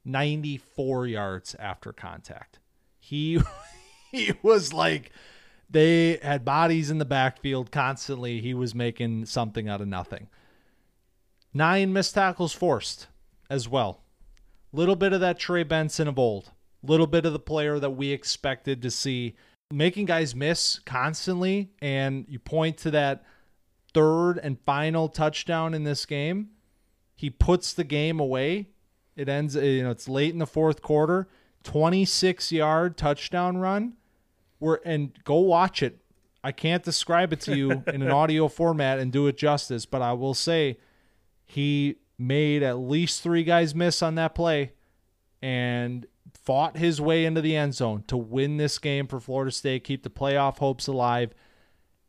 94 0.08 1.08
yards 1.08 1.56
after 1.60 1.94
contact. 1.94 2.60
He 3.00 3.40
he 4.12 4.34
was 4.42 4.74
like 4.74 5.12
they 5.70 6.18
had 6.24 6.46
bodies 6.46 6.90
in 6.90 6.98
the 6.98 7.06
backfield 7.06 7.72
constantly. 7.72 8.40
He 8.40 8.54
was 8.54 8.74
making 8.74 9.26
something 9.26 9.68
out 9.68 9.82
of 9.82 9.88
nothing. 9.88 10.28
Nine 11.54 11.92
missed 11.92 12.14
tackles 12.14 12.54
forced 12.54 13.08
as 13.50 13.68
well. 13.68 14.02
Little 14.72 14.96
bit 14.96 15.14
of 15.14 15.22
that 15.22 15.40
Trey 15.40 15.64
Benson 15.64 16.08
of 16.08 16.20
old. 16.20 16.52
Little 16.84 17.08
bit 17.08 17.26
of 17.26 17.34
the 17.34 17.40
player 17.40 17.80
that 17.80 17.92
we 17.92 18.12
expected 18.12 18.82
to 18.82 18.92
see 18.92 19.36
making 19.72 20.06
guys 20.06 20.36
miss 20.36 20.80
constantly. 20.80 21.72
And 21.82 22.26
you 22.30 22.40
point 22.40 22.78
to 22.80 22.92
that 22.92 23.24
third 23.94 24.38
and 24.38 24.60
final 24.66 25.10
touchdown 25.10 25.74
in 25.74 25.84
this 25.84 26.06
game. 26.06 26.50
He 27.16 27.30
puts 27.30 27.74
the 27.74 27.84
game 27.84 28.20
away. 28.20 28.70
It 29.18 29.28
ends, 29.28 29.58
uh, 29.58 29.62
you 29.62 29.84
know, 29.84 29.92
it's 29.92 30.08
late 30.08 30.32
in 30.32 30.40
the 30.40 30.48
fourth 30.48 30.82
quarter. 30.82 31.28
26 31.64 32.52
yard 32.52 32.98
touchdown 32.98 33.58
run. 33.58 33.94
Where 34.60 34.80
and 34.86 35.12
go 35.26 35.40
watch 35.40 35.84
it. 35.84 36.00
I 36.44 36.52
can't 36.52 36.84
describe 36.84 37.34
it 37.34 37.42
to 37.42 37.58
you 37.58 37.72
in 37.88 38.02
an 38.02 38.12
audio 38.12 38.48
format 38.48 39.00
and 39.00 39.12
do 39.12 39.28
it 39.28 39.38
justice, 39.38 39.86
but 39.86 40.02
I 40.02 40.14
will 40.14 40.34
say 40.34 40.78
he 41.46 41.96
made 42.18 42.64
at 42.64 42.78
least 42.78 43.22
three 43.22 43.44
guys 43.44 43.76
miss 43.76 44.02
on 44.02 44.16
that 44.16 44.34
play 44.34 44.72
and 45.42 46.06
fought 46.34 46.78
his 46.78 47.02
way 47.02 47.26
into 47.26 47.42
the 47.42 47.56
end 47.56 47.76
zone 47.76 48.04
to 48.08 48.18
win 48.18 48.58
this 48.58 48.80
game 48.80 49.08
for 49.08 49.20
Florida 49.20 49.52
State, 49.52 49.84
keep 49.84 50.04
the 50.04 50.10
playoff 50.10 50.60
hopes 50.60 50.88
alive. 50.88 51.34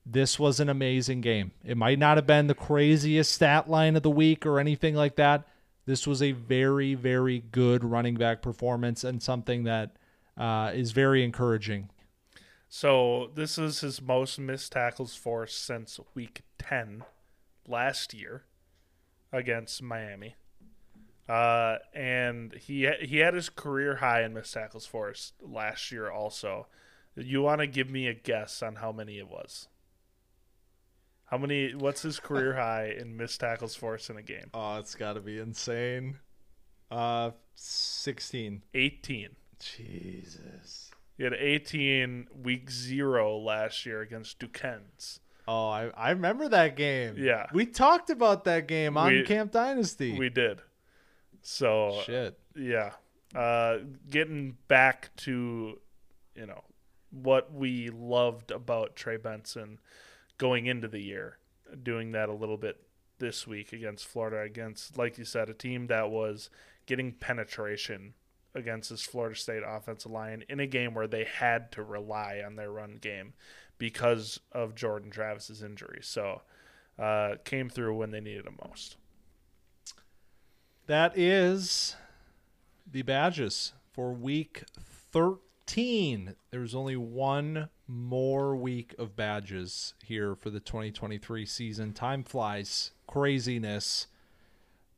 This 0.06 0.38
was 0.38 0.60
an 0.60 0.68
amazing 0.68 1.20
game. 1.20 1.52
It 1.64 1.76
might 1.76 1.98
not 1.98 2.16
have 2.16 2.26
been 2.26 2.46
the 2.46 2.54
craziest 2.54 3.32
stat 3.32 3.68
line 3.68 3.96
of 3.96 4.02
the 4.02 4.10
week 4.10 4.46
or 4.46 4.58
anything 4.58 4.94
like 4.94 5.16
that. 5.16 5.46
This 5.88 6.06
was 6.06 6.20
a 6.20 6.32
very, 6.32 6.92
very 6.92 7.44
good 7.50 7.82
running 7.82 8.16
back 8.16 8.42
performance 8.42 9.04
and 9.04 9.22
something 9.22 9.64
that 9.64 9.96
uh, 10.36 10.70
is 10.74 10.92
very 10.92 11.24
encouraging. 11.24 11.88
So 12.68 13.30
this 13.34 13.56
is 13.56 13.80
his 13.80 14.02
most 14.02 14.38
missed 14.38 14.72
tackles 14.72 15.14
for 15.14 15.46
since 15.46 15.98
week 16.14 16.42
10 16.58 17.04
last 17.66 18.12
year 18.12 18.44
against 19.32 19.82
Miami. 19.82 20.36
Uh, 21.26 21.78
and 21.94 22.52
he 22.52 22.86
he 23.00 23.20
had 23.20 23.32
his 23.32 23.48
career 23.48 23.96
high 23.96 24.22
in 24.22 24.34
missed 24.34 24.52
tackles 24.52 24.84
for 24.84 25.14
last 25.40 25.90
year 25.90 26.10
also. 26.10 26.66
You 27.16 27.40
want 27.40 27.62
to 27.62 27.66
give 27.66 27.88
me 27.88 28.08
a 28.08 28.14
guess 28.14 28.62
on 28.62 28.76
how 28.76 28.92
many 28.92 29.16
it 29.16 29.28
was? 29.28 29.68
How 31.30 31.38
many? 31.38 31.74
What's 31.74 32.02
his 32.02 32.18
career 32.20 32.54
high 32.54 32.94
in 32.98 33.16
missed 33.16 33.40
tackles 33.40 33.74
for 33.74 33.94
us 33.94 34.08
in 34.10 34.16
a 34.16 34.22
game? 34.22 34.50
Oh, 34.54 34.78
it's 34.78 34.94
got 34.94 35.14
to 35.14 35.20
be 35.20 35.38
insane. 35.38 36.18
Uh, 36.90 37.32
sixteen. 37.54 38.62
Eighteen. 38.74 39.30
Jesus. 39.60 40.90
He 41.16 41.24
had 41.24 41.34
18 41.34 42.28
week 42.44 42.70
zero 42.70 43.36
last 43.38 43.84
year 43.84 44.00
against 44.02 44.38
Duquesne. 44.38 44.82
Oh, 45.48 45.66
I, 45.68 45.88
I 45.96 46.10
remember 46.10 46.48
that 46.48 46.76
game. 46.76 47.16
Yeah. 47.18 47.46
We 47.52 47.66
talked 47.66 48.08
about 48.10 48.44
that 48.44 48.68
game 48.68 48.96
on 48.96 49.12
We- 49.12 49.22
Camp 49.24 49.50
Dynasty. 49.50 50.16
We 50.16 50.28
did. 50.28 50.60
So 51.42 52.00
Shit. 52.04 52.38
yeah, 52.56 52.92
uh, 53.34 53.78
getting 54.10 54.56
back 54.68 55.10
to 55.18 55.78
you 56.34 56.46
know 56.46 56.62
what 57.10 57.52
we 57.52 57.90
loved 57.90 58.50
about 58.50 58.94
Trey 58.96 59.16
Benson 59.16 59.78
going 60.38 60.66
into 60.66 60.88
the 60.88 61.00
year, 61.00 61.38
doing 61.82 62.12
that 62.12 62.28
a 62.28 62.34
little 62.34 62.56
bit 62.56 62.80
this 63.18 63.46
week 63.46 63.72
against 63.72 64.06
Florida, 64.06 64.40
against 64.40 64.96
like 64.96 65.18
you 65.18 65.24
said, 65.24 65.50
a 65.50 65.54
team 65.54 65.88
that 65.88 66.10
was 66.10 66.50
getting 66.86 67.12
penetration 67.12 68.14
against 68.54 68.90
this 68.90 69.02
Florida 69.02 69.36
State 69.36 69.62
offensive 69.66 70.10
line 70.10 70.44
in 70.48 70.60
a 70.60 70.66
game 70.66 70.94
where 70.94 71.06
they 71.06 71.24
had 71.24 71.70
to 71.72 71.82
rely 71.82 72.42
on 72.44 72.56
their 72.56 72.70
run 72.70 72.98
game 73.00 73.34
because 73.76 74.40
of 74.52 74.74
Jordan 74.74 75.10
Travis's 75.10 75.62
injury. 75.62 76.00
So 76.02 76.42
uh, 76.98 77.34
came 77.44 77.68
through 77.68 77.96
when 77.96 78.10
they 78.10 78.20
needed 78.20 78.46
him 78.46 78.58
most. 78.66 78.96
That 80.86 81.16
is 81.16 81.96
the 82.90 83.02
badges 83.02 83.74
for 83.92 84.12
week 84.12 84.64
13. 85.12 86.34
There's 86.50 86.74
only 86.74 86.96
one 86.96 87.68
more 87.88 88.54
week 88.54 88.94
of 88.98 89.16
badges 89.16 89.94
here 90.04 90.34
for 90.34 90.50
the 90.50 90.60
2023 90.60 91.46
season. 91.46 91.92
Time 91.94 92.22
flies, 92.22 92.90
craziness. 93.06 94.06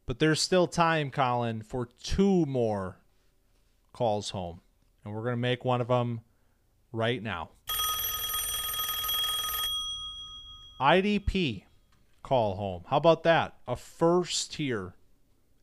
But 0.06 0.18
there's 0.18 0.40
still 0.40 0.66
time, 0.66 1.10
Collin, 1.10 1.62
for 1.62 1.88
two 2.02 2.44
more 2.46 2.98
calls 3.92 4.30
home. 4.30 4.60
And 5.04 5.14
we're 5.14 5.22
going 5.22 5.34
to 5.34 5.40
make 5.40 5.64
one 5.64 5.80
of 5.80 5.88
them 5.88 6.20
right 6.92 7.22
now. 7.22 7.50
IDP 10.80 11.64
call 12.22 12.56
home. 12.56 12.82
How 12.88 12.96
about 12.96 13.22
that? 13.22 13.54
A 13.68 13.76
first 13.76 14.56
here 14.56 14.94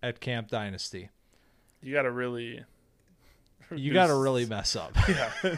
at 0.02 0.22
Camp 0.22 0.48
Dynasty. 0.50 1.10
You 1.82 1.94
got 1.94 2.04
to 2.04 2.12
really 2.12 2.64
You 3.76 3.94
got 3.94 4.08
to 4.08 4.16
really 4.16 4.46
mess 4.46 4.76
up. 4.76 4.96
Yeah. 5.08 5.32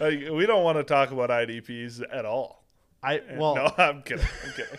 Like, 0.00 0.20
we 0.32 0.46
don't 0.46 0.64
want 0.64 0.78
to 0.78 0.84
talk 0.84 1.10
about 1.10 1.30
IDPs 1.30 2.02
at 2.12 2.24
all. 2.24 2.64
I 3.02 3.20
well, 3.36 3.54
no, 3.56 3.72
I'm 3.78 4.02
kidding. 4.02 4.24
I'm 4.44 4.52
kidding. 4.52 4.78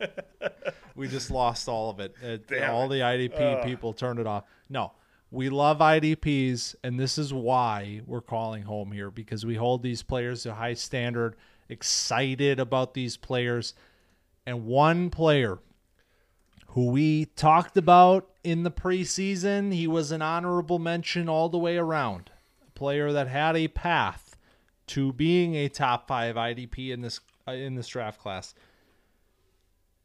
we 0.94 1.08
just 1.08 1.30
lost 1.30 1.68
all 1.68 1.90
of 1.90 2.00
it. 2.00 2.14
It- 2.22 2.48
Damn 2.48 2.70
all 2.74 2.86
it. 2.86 2.96
the 2.96 3.00
IDP 3.02 3.40
Ugh. 3.58 3.64
people 3.64 3.92
turned 3.92 4.18
it 4.18 4.26
off. 4.26 4.44
No, 4.68 4.92
we 5.30 5.48
love 5.48 5.78
IDPs, 5.78 6.74
and 6.82 6.98
this 6.98 7.18
is 7.18 7.32
why 7.32 8.00
we're 8.06 8.20
calling 8.20 8.62
home 8.62 8.92
here 8.92 9.10
because 9.10 9.44
we 9.44 9.54
hold 9.56 9.82
these 9.82 10.02
players 10.02 10.42
to 10.44 10.50
a 10.52 10.54
high 10.54 10.74
standard. 10.74 11.36
Excited 11.68 12.58
about 12.58 12.94
these 12.94 13.16
players, 13.16 13.74
and 14.44 14.64
one 14.66 15.08
player 15.10 15.58
who 16.68 16.86
we 16.86 17.26
talked 17.26 17.76
about 17.76 18.28
in 18.42 18.62
the 18.64 18.70
preseason, 18.70 19.72
he 19.72 19.86
was 19.86 20.10
an 20.10 20.22
honorable 20.22 20.78
mention 20.78 21.28
all 21.28 21.48
the 21.48 21.58
way 21.58 21.76
around. 21.76 22.30
Player 22.80 23.12
that 23.12 23.28
had 23.28 23.58
a 23.58 23.68
path 23.68 24.38
to 24.86 25.12
being 25.12 25.54
a 25.54 25.68
top 25.68 26.08
five 26.08 26.36
IDP 26.36 26.88
in 26.88 27.02
this 27.02 27.20
uh, 27.46 27.52
in 27.52 27.74
this 27.74 27.88
draft 27.88 28.18
class. 28.18 28.54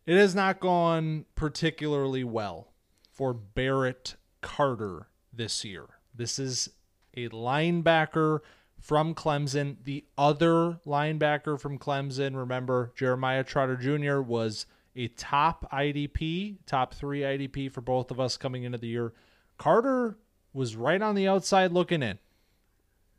It 0.05 0.17
has 0.17 0.35
not 0.35 0.59
gone 0.59 1.23
particularly 1.35 2.25
well 2.25 2.73
for 3.13 3.33
Barrett 3.33 4.15
Carter 4.41 5.07
this 5.31 5.63
year. 5.63 5.85
This 6.13 6.37
is 6.37 6.69
a 7.15 7.29
linebacker 7.29 8.41
from 8.81 9.15
Clemson. 9.15 9.77
The 9.85 10.03
other 10.17 10.79
linebacker 10.85 11.57
from 11.57 11.79
Clemson, 11.79 12.35
remember, 12.35 12.91
Jeremiah 12.93 13.45
Trotter 13.45 13.77
Jr. 13.77 14.19
was 14.19 14.65
a 14.97 15.07
top 15.07 15.65
IDP, 15.71 16.57
top 16.65 16.93
three 16.93 17.21
IDP 17.21 17.71
for 17.71 17.79
both 17.79 18.11
of 18.11 18.19
us 18.19 18.35
coming 18.35 18.63
into 18.65 18.79
the 18.79 18.87
year. 18.87 19.13
Carter 19.57 20.17
was 20.51 20.75
right 20.75 21.01
on 21.01 21.15
the 21.15 21.29
outside 21.29 21.71
looking 21.71 22.03
in. 22.03 22.19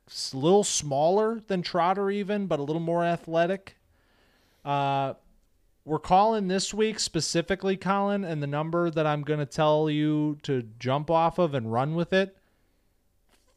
A 0.08 0.36
little 0.36 0.64
smaller 0.64 1.40
than 1.46 1.62
Trotter, 1.62 2.10
even, 2.10 2.46
but 2.46 2.60
a 2.60 2.62
little 2.62 2.80
more 2.80 3.04
athletic. 3.04 3.76
Uh, 4.64 5.14
we're 5.84 5.98
calling 5.98 6.48
this 6.48 6.74
week 6.74 6.98
specifically, 6.98 7.76
Collin, 7.76 8.24
and 8.24 8.42
the 8.42 8.46
number 8.46 8.90
that 8.90 9.06
I'm 9.06 9.22
going 9.22 9.40
to 9.40 9.46
tell 9.46 9.88
you 9.88 10.38
to 10.42 10.64
jump 10.78 11.10
off 11.10 11.38
of 11.38 11.54
and 11.54 11.72
run 11.72 11.94
with 11.94 12.12
it 12.12 12.36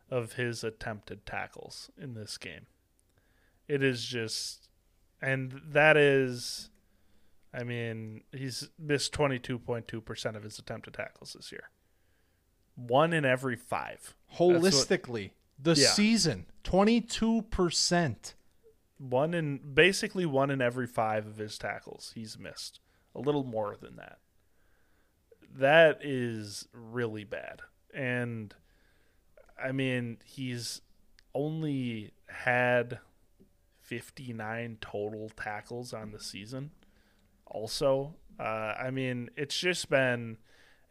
of 0.09 0.33
his 0.33 0.65
attempted 0.65 1.25
tackles 1.25 1.89
in 1.97 2.13
this 2.13 2.37
game. 2.37 2.65
It 3.67 3.83
is 3.83 4.03
just, 4.05 4.69
and 5.21 5.61
that 5.69 5.97
is, 5.97 6.69
I 7.53 7.63
mean, 7.63 8.23
he's 8.31 8.69
missed 8.77 9.13
22.2% 9.13 10.35
of 10.35 10.43
his 10.43 10.59
attempted 10.59 10.93
tackles 10.93 11.33
this 11.33 11.51
year. 11.51 11.69
One 12.75 13.13
in 13.13 13.25
every 13.25 13.55
five. 13.55 14.15
what- 14.37 14.57
Holistically, 14.61 15.31
the 15.57 15.73
Yeah. 15.75 15.87
season, 15.87 16.45
22%. 16.63 18.35
One 18.97 19.33
in, 19.33 19.73
basically 19.73 20.25
one 20.25 20.49
in 20.51 20.61
every 20.61 20.87
five 20.87 21.25
of 21.25 21.37
his 21.37 21.57
tackles 21.57 22.11
he's 22.15 22.37
missed. 22.37 22.79
A 23.13 23.19
little 23.19 23.43
more 23.43 23.75
than 23.77 23.95
that. 23.97 24.19
That 25.53 25.99
is 26.03 26.67
really 26.73 27.23
bad. 27.23 27.61
And 27.93 28.53
I 29.57 29.71
mean, 29.71 30.17
he's 30.25 30.81
only 31.33 32.11
had 32.27 32.99
59 33.85 34.77
total 34.81 35.29
tackles 35.35 35.93
on 35.93 36.11
the 36.11 36.19
season. 36.19 36.71
also. 37.45 38.15
Uh, 38.37 38.73
I 38.77 38.91
mean, 38.91 39.29
it's 39.37 39.57
just 39.57 39.89
been 39.89 40.37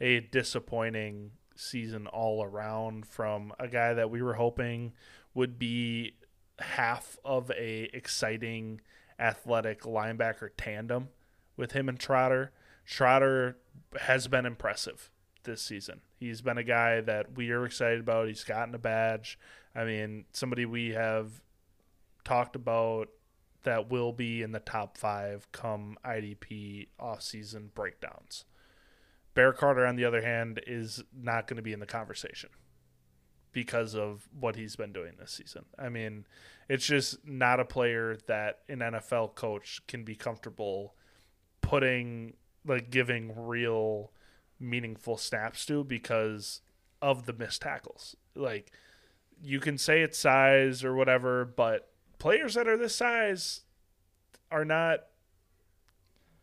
a 0.00 0.20
disappointing 0.20 1.32
season 1.56 2.06
all 2.06 2.42
around 2.42 3.06
from 3.06 3.52
a 3.58 3.68
guy 3.68 3.92
that 3.92 4.10
we 4.10 4.22
were 4.22 4.34
hoping 4.34 4.92
would 5.34 5.58
be 5.58 6.14
half 6.58 7.18
of 7.24 7.50
a 7.50 7.90
exciting 7.92 8.80
athletic 9.18 9.82
linebacker 9.82 10.48
tandem 10.56 11.08
with 11.56 11.72
him 11.72 11.88
and 11.88 11.98
Trotter. 11.98 12.52
Trotter 12.86 13.58
has 14.00 14.26
been 14.28 14.46
impressive 14.46 15.10
this 15.44 15.60
season. 15.60 16.00
He's 16.18 16.40
been 16.40 16.58
a 16.58 16.64
guy 16.64 17.00
that 17.02 17.36
we 17.36 17.50
are 17.50 17.66
excited 17.66 18.00
about. 18.00 18.28
He's 18.28 18.44
gotten 18.44 18.74
a 18.74 18.78
badge. 18.78 19.38
I 19.74 19.84
mean, 19.84 20.24
somebody 20.32 20.64
we 20.64 20.90
have 20.90 21.42
talked 22.24 22.56
about 22.56 23.08
that 23.64 23.90
will 23.90 24.12
be 24.12 24.42
in 24.42 24.52
the 24.52 24.60
top 24.60 24.96
five 24.96 25.50
come 25.52 25.96
IDP 26.04 26.88
offseason 27.00 27.72
breakdowns. 27.74 28.44
Barrett 29.34 29.56
Carter, 29.56 29.86
on 29.86 29.96
the 29.96 30.04
other 30.04 30.22
hand, 30.22 30.60
is 30.66 31.02
not 31.12 31.46
going 31.46 31.56
to 31.56 31.62
be 31.62 31.72
in 31.72 31.80
the 31.80 31.86
conversation 31.86 32.50
because 33.52 33.94
of 33.94 34.28
what 34.38 34.56
he's 34.56 34.76
been 34.76 34.92
doing 34.92 35.12
this 35.18 35.32
season. 35.32 35.64
I 35.78 35.88
mean, 35.88 36.26
it's 36.68 36.86
just 36.86 37.26
not 37.26 37.60
a 37.60 37.64
player 37.64 38.16
that 38.26 38.60
an 38.68 38.80
NFL 38.80 39.34
coach 39.34 39.80
can 39.88 40.04
be 40.04 40.14
comfortable 40.14 40.94
putting, 41.60 42.34
like, 42.66 42.90
giving 42.90 43.32
real 43.36 44.12
meaningful 44.60 45.16
snaps 45.16 45.66
to 45.66 45.84
because 45.84 46.60
of 47.00 47.26
the 47.26 47.32
missed 47.32 47.62
tackles. 47.62 48.14
Like, 48.34 48.72
you 49.42 49.60
can 49.60 49.78
say 49.78 50.02
it's 50.02 50.18
size 50.18 50.84
or 50.84 50.94
whatever, 50.94 51.44
but 51.44 51.90
players 52.18 52.54
that 52.54 52.68
are 52.68 52.76
this 52.76 52.96
size 52.96 53.62
are 54.50 54.64
not 54.64 55.00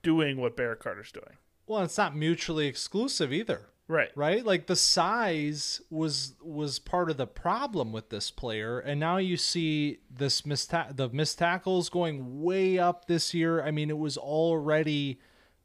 doing 0.04 0.38
what 0.38 0.58
Barrett 0.58 0.80
Carter's 0.80 1.12
doing. 1.12 1.38
Well, 1.68 1.84
it's 1.84 1.98
not 1.98 2.16
mutually 2.16 2.68
exclusive 2.68 3.32
either. 3.32 3.68
Right. 3.88 4.10
Right? 4.16 4.46
Like 4.46 4.68
the 4.68 4.76
size 4.76 5.82
was 5.90 6.36
was 6.42 6.80
part 6.80 7.10
of 7.10 7.18
the 7.18 7.28
problem 7.28 7.92
with 7.92 8.10
this 8.10 8.32
player 8.32 8.80
and 8.80 9.00
now 9.00 9.18
you 9.18 9.36
see 9.36 10.00
this 10.10 10.46
missed 10.46 10.72
the 10.72 11.10
missed 11.12 11.40
tackles 11.40 11.90
going 11.90 12.42
way 12.42 12.80
up 12.80 13.06
this 13.06 13.34
year. 13.34 13.62
I 13.62 13.72
mean, 13.72 13.90
it 13.90 13.98
was 13.98 14.18
already 14.18 15.20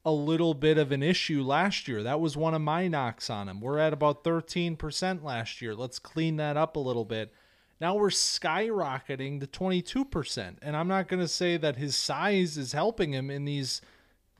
a 0.04 0.12
little 0.12 0.54
bit 0.54 0.78
of 0.78 0.92
an 0.92 1.02
issue 1.02 1.42
last 1.42 1.88
year. 1.88 2.02
That 2.02 2.20
was 2.20 2.36
one 2.36 2.54
of 2.54 2.62
my 2.62 2.88
knocks 2.88 3.28
on 3.30 3.48
him. 3.48 3.60
We're 3.60 3.78
at 3.78 3.92
about 3.92 4.22
13% 4.22 5.22
last 5.22 5.60
year. 5.60 5.74
Let's 5.74 5.98
clean 5.98 6.36
that 6.36 6.56
up 6.56 6.76
a 6.76 6.80
little 6.80 7.04
bit. 7.04 7.32
Now 7.80 7.94
we're 7.94 8.08
skyrocketing 8.08 9.40
to 9.40 9.46
22%. 9.46 10.56
And 10.62 10.76
I'm 10.76 10.88
not 10.88 11.08
going 11.08 11.20
to 11.20 11.28
say 11.28 11.56
that 11.56 11.76
his 11.76 11.94
size 11.96 12.56
is 12.56 12.72
helping 12.72 13.12
him 13.12 13.30
in 13.30 13.44
these 13.44 13.80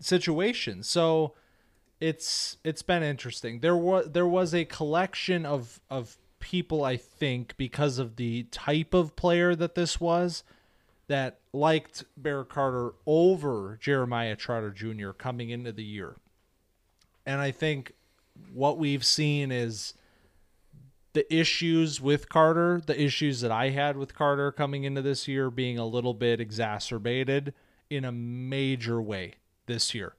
situations. 0.01 0.89
So 0.89 1.35
it's 2.01 2.59
it's 2.65 2.83
been 2.83 3.03
interesting. 3.03 3.61
There 3.61 3.77
was 3.77 4.11
there 4.11 4.27
was 4.27 4.55
a 4.55 4.65
collection 4.65 5.47
of 5.47 5.81
of 5.91 6.19
people 6.41 6.85
I 6.85 6.97
think 6.97 7.57
because 7.57 7.99
of 7.99 8.17
the 8.17 8.45
type 8.45 8.95
of 8.95 9.17
player 9.17 9.55
that 9.55 9.75
this 9.75 10.01
was 10.01 10.45
that 11.09 11.39
liked 11.53 12.05
Barrett 12.17 12.49
Carter 12.49 12.93
over 13.07 13.79
Jeremiah 13.81 14.37
Trotter 14.37 14.71
Jr. 14.71 15.11
coming 15.11 15.51
into 15.51 15.73
the 15.73 15.85
year. 15.85 16.17
And 17.25 17.41
I 17.41 17.51
think 17.51 17.93
what 18.53 18.79
we've 18.79 19.05
seen 19.05 19.51
is 19.51 19.95
the 21.17 21.35
issues 21.35 21.99
with 21.99 22.29
Carter, 22.29 22.79
the 22.85 23.03
issues 23.03 23.41
that 23.41 23.51
I 23.51 23.71
had 23.71 23.97
with 23.97 24.15
Carter 24.15 24.53
coming 24.53 24.85
into 24.85 25.01
this 25.01 25.27
year 25.27 25.51
being 25.51 25.79
a 25.79 25.87
little 25.87 26.13
bit 26.13 26.43
exacerbated 26.43 27.55
in 27.89 28.05
a 28.05 28.13
major 28.13 29.01
way 29.01 29.37
this 29.65 29.95
year. 29.95 30.15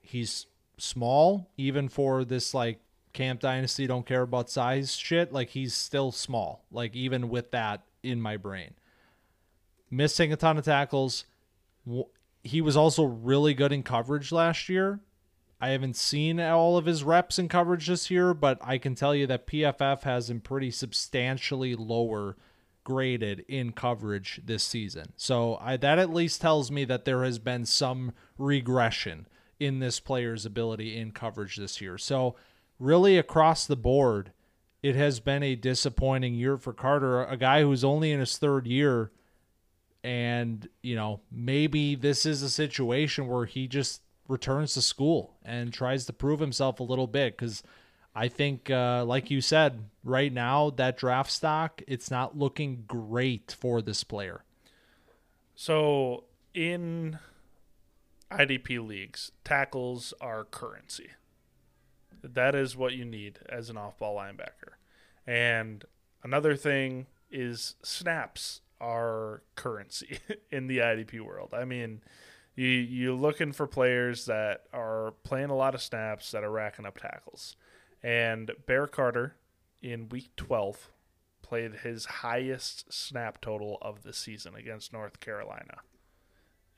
He's 0.00 0.46
small, 0.78 1.50
even 1.58 1.90
for 1.90 2.24
this 2.24 2.54
like 2.54 2.80
Camp 3.12 3.40
Dynasty 3.40 3.86
don't 3.86 4.06
care 4.06 4.22
about 4.22 4.48
size 4.48 4.96
shit. 4.96 5.34
Like 5.34 5.50
he's 5.50 5.74
still 5.74 6.12
small. 6.12 6.64
Like 6.70 6.96
even 6.96 7.28
with 7.28 7.50
that 7.50 7.82
in 8.02 8.18
my 8.18 8.38
brain, 8.38 8.70
missing 9.90 10.32
a 10.32 10.36
ton 10.36 10.56
of 10.56 10.64
tackles. 10.64 11.26
He 12.42 12.62
was 12.62 12.74
also 12.74 13.04
really 13.04 13.52
good 13.52 13.70
in 13.70 13.82
coverage 13.82 14.32
last 14.32 14.70
year. 14.70 14.98
I 15.60 15.70
haven't 15.70 15.96
seen 15.96 16.38
all 16.38 16.76
of 16.76 16.84
his 16.86 17.02
reps 17.02 17.38
in 17.38 17.48
coverage 17.48 17.86
this 17.86 18.10
year, 18.10 18.34
but 18.34 18.58
I 18.60 18.78
can 18.78 18.94
tell 18.94 19.14
you 19.14 19.26
that 19.26 19.46
PFF 19.46 20.02
has 20.02 20.28
him 20.28 20.40
pretty 20.40 20.70
substantially 20.70 21.74
lower 21.74 22.36
graded 22.84 23.44
in 23.48 23.72
coverage 23.72 24.40
this 24.44 24.62
season. 24.62 25.12
So 25.16 25.58
I, 25.60 25.76
that 25.78 25.98
at 25.98 26.12
least 26.12 26.40
tells 26.40 26.70
me 26.70 26.84
that 26.84 27.04
there 27.04 27.24
has 27.24 27.38
been 27.38 27.64
some 27.64 28.12
regression 28.38 29.26
in 29.58 29.80
this 29.80 29.98
player's 29.98 30.46
ability 30.46 30.96
in 30.96 31.12
coverage 31.12 31.56
this 31.56 31.80
year. 31.80 31.98
So, 31.98 32.36
really, 32.78 33.18
across 33.18 33.66
the 33.66 33.76
board, 33.76 34.32
it 34.82 34.94
has 34.94 35.18
been 35.18 35.42
a 35.42 35.56
disappointing 35.56 36.34
year 36.34 36.58
for 36.58 36.72
Carter, 36.72 37.24
a 37.24 37.36
guy 37.36 37.62
who's 37.62 37.82
only 37.82 38.12
in 38.12 38.20
his 38.20 38.38
third 38.38 38.66
year. 38.66 39.10
And, 40.04 40.68
you 40.82 40.94
know, 40.94 41.20
maybe 41.32 41.96
this 41.96 42.24
is 42.26 42.42
a 42.42 42.50
situation 42.50 43.26
where 43.26 43.46
he 43.46 43.66
just 43.66 44.02
returns 44.28 44.74
to 44.74 44.82
school 44.82 45.34
and 45.44 45.72
tries 45.72 46.06
to 46.06 46.12
prove 46.12 46.40
himself 46.40 46.80
a 46.80 46.82
little 46.82 47.06
bit 47.06 47.36
because 47.36 47.62
I 48.14 48.28
think, 48.28 48.70
uh, 48.70 49.04
like 49.04 49.30
you 49.30 49.40
said, 49.40 49.84
right 50.02 50.32
now, 50.32 50.70
that 50.70 50.96
draft 50.96 51.30
stock, 51.30 51.82
it's 51.86 52.10
not 52.10 52.36
looking 52.36 52.84
great 52.86 53.54
for 53.58 53.82
this 53.82 54.04
player. 54.04 54.42
So, 55.54 56.24
in 56.54 57.18
IDP 58.30 58.86
leagues, 58.86 59.32
tackles 59.44 60.14
are 60.20 60.44
currency. 60.44 61.10
That 62.22 62.54
is 62.54 62.76
what 62.76 62.94
you 62.94 63.04
need 63.04 63.38
as 63.48 63.70
an 63.70 63.76
off 63.76 63.98
ball 63.98 64.16
linebacker. 64.16 64.76
And 65.26 65.84
another 66.22 66.56
thing 66.56 67.06
is 67.30 67.74
snaps 67.82 68.62
are 68.80 69.42
currency 69.54 70.18
in 70.50 70.66
the 70.66 70.78
IDP 70.78 71.20
world. 71.20 71.50
I 71.52 71.64
mean, 71.64 72.00
you 72.56 72.66
you're 72.66 73.14
looking 73.14 73.52
for 73.52 73.66
players 73.66 74.24
that 74.24 74.64
are 74.72 75.12
playing 75.22 75.50
a 75.50 75.56
lot 75.56 75.74
of 75.74 75.82
snaps 75.82 76.30
that 76.32 76.42
are 76.42 76.50
racking 76.50 76.86
up 76.86 76.98
tackles. 76.98 77.56
And 78.02 78.50
Barrett 78.66 78.92
Carter 78.92 79.36
in 79.82 80.08
week 80.08 80.30
12 80.36 80.90
played 81.42 81.76
his 81.76 82.06
highest 82.06 82.92
snap 82.92 83.40
total 83.40 83.78
of 83.80 84.02
the 84.02 84.12
season 84.12 84.54
against 84.54 84.92
North 84.92 85.20
Carolina. 85.20 85.78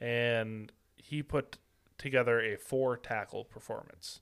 And 0.01 0.73
he 0.97 1.23
put 1.23 1.59
together 1.97 2.41
a 2.41 2.57
four 2.57 2.97
tackle 2.97 3.45
performance 3.45 4.21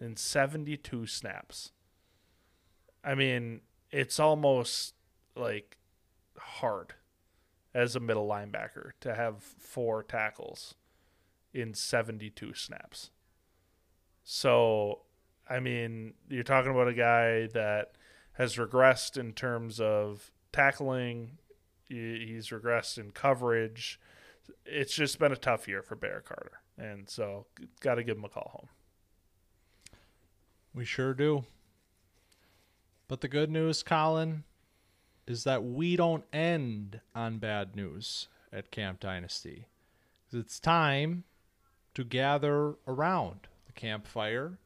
in 0.00 0.16
72 0.16 1.06
snaps. 1.06 1.72
I 3.02 3.14
mean, 3.14 3.62
it's 3.90 4.18
almost 4.18 4.94
like 5.36 5.76
hard 6.38 6.94
as 7.74 7.96
a 7.96 8.00
middle 8.00 8.28
linebacker 8.28 8.92
to 9.00 9.14
have 9.14 9.42
four 9.42 10.02
tackles 10.02 10.74
in 11.52 11.74
72 11.74 12.54
snaps. 12.54 13.10
So, 14.22 15.00
I 15.48 15.60
mean, 15.60 16.14
you're 16.28 16.44
talking 16.44 16.70
about 16.70 16.88
a 16.88 16.94
guy 16.94 17.48
that 17.48 17.92
has 18.34 18.56
regressed 18.56 19.18
in 19.18 19.32
terms 19.32 19.80
of 19.80 20.30
tackling, 20.52 21.38
he's 21.88 22.48
regressed 22.48 22.98
in 22.98 23.10
coverage 23.10 24.00
it's 24.64 24.94
just 24.94 25.18
been 25.18 25.32
a 25.32 25.36
tough 25.36 25.68
year 25.68 25.82
for 25.82 25.94
Barrett 25.94 26.26
Carter, 26.26 26.60
and 26.78 27.08
so 27.08 27.46
got 27.80 27.96
to 27.96 28.04
give 28.04 28.16
him 28.16 28.24
a 28.24 28.28
call 28.28 28.50
home. 28.52 28.68
We 30.74 30.84
sure 30.84 31.14
do. 31.14 31.44
But 33.06 33.20
the 33.20 33.28
good 33.28 33.50
news, 33.50 33.82
Collin, 33.82 34.44
is 35.26 35.44
that 35.44 35.64
we 35.64 35.96
don't 35.96 36.24
end 36.32 37.00
on 37.14 37.38
bad 37.38 37.74
news 37.74 38.28
at 38.52 38.70
Camp 38.70 39.00
Dynasty. 39.00 39.66
It's 40.32 40.58
time 40.58 41.24
to 41.94 42.04
gather 42.04 42.74
around 42.86 43.48
the 43.66 43.72
campfire 43.72 44.58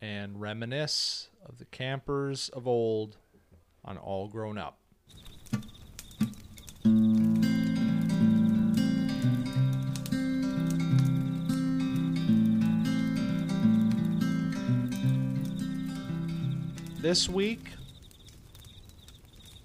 and 0.00 0.40
reminisce 0.40 1.28
of 1.44 1.58
the 1.58 1.64
campers 1.66 2.48
of 2.50 2.66
old 2.66 3.16
on 3.84 3.96
All 3.96 4.28
Grown 4.28 4.58
Up. 4.58 4.78
this 17.06 17.28
week, 17.28 17.68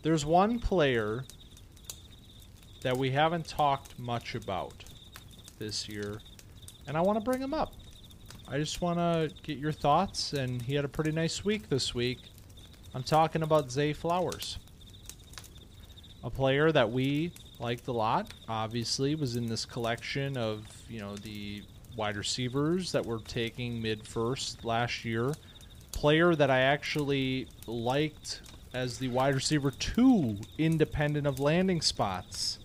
there's 0.01 0.25
one 0.25 0.59
player 0.59 1.23
that 2.81 2.97
we 2.97 3.11
haven't 3.11 3.47
talked 3.47 3.97
much 3.99 4.35
about 4.35 4.73
this 5.59 5.87
year, 5.87 6.19
and 6.87 6.97
I 6.97 7.01
want 7.01 7.19
to 7.19 7.23
bring 7.23 7.39
him 7.39 7.53
up. 7.53 7.73
I 8.47 8.57
just 8.57 8.81
want 8.81 8.97
to 8.97 9.31
get 9.43 9.57
your 9.57 9.71
thoughts, 9.71 10.33
and 10.33 10.61
he 10.61 10.73
had 10.73 10.85
a 10.85 10.89
pretty 10.89 11.11
nice 11.11 11.45
week 11.45 11.69
this 11.69 11.93
week. 11.93 12.19
I'm 12.93 13.03
talking 13.03 13.43
about 13.43 13.71
Zay 13.71 13.93
Flowers, 13.93 14.57
a 16.23 16.29
player 16.29 16.71
that 16.71 16.91
we 16.91 17.31
liked 17.59 17.87
a 17.87 17.91
lot. 17.91 18.33
Obviously, 18.49 19.15
was 19.15 19.35
in 19.35 19.45
this 19.45 19.65
collection 19.65 20.35
of 20.35 20.65
you 20.89 20.99
know 20.99 21.15
the 21.17 21.63
wide 21.95 22.17
receivers 22.17 22.91
that 22.91 23.05
were 23.05 23.19
taking 23.19 23.81
mid 23.81 24.05
first 24.05 24.65
last 24.65 25.05
year. 25.05 25.31
Player 25.91 26.35
that 26.35 26.49
I 26.49 26.61
actually 26.61 27.47
liked 27.67 28.41
as 28.73 28.97
the 28.97 29.07
wide 29.09 29.35
receiver 29.35 29.71
two, 29.71 30.37
independent 30.57 31.27
of 31.27 31.39
landing 31.39 31.81
spots 31.81 32.59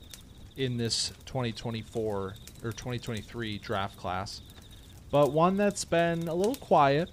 in 0.56 0.76
this 0.76 1.12
2024 1.26 2.34
or 2.64 2.72
2023 2.72 3.58
draft 3.58 3.96
class. 3.96 4.40
But 5.10 5.32
one 5.32 5.56
that's 5.56 5.84
been 5.84 6.28
a 6.28 6.34
little 6.34 6.54
quiet 6.56 7.10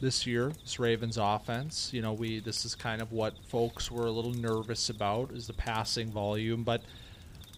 this 0.00 0.26
year, 0.26 0.52
this 0.62 0.78
Ravens 0.78 1.18
offense. 1.20 1.92
You 1.92 2.02
know, 2.02 2.12
we 2.12 2.40
this 2.40 2.64
is 2.64 2.74
kind 2.74 3.00
of 3.00 3.12
what 3.12 3.34
folks 3.48 3.90
were 3.90 4.06
a 4.06 4.10
little 4.10 4.34
nervous 4.34 4.90
about 4.90 5.32
is 5.32 5.46
the 5.46 5.52
passing 5.52 6.10
volume, 6.10 6.62
but 6.62 6.82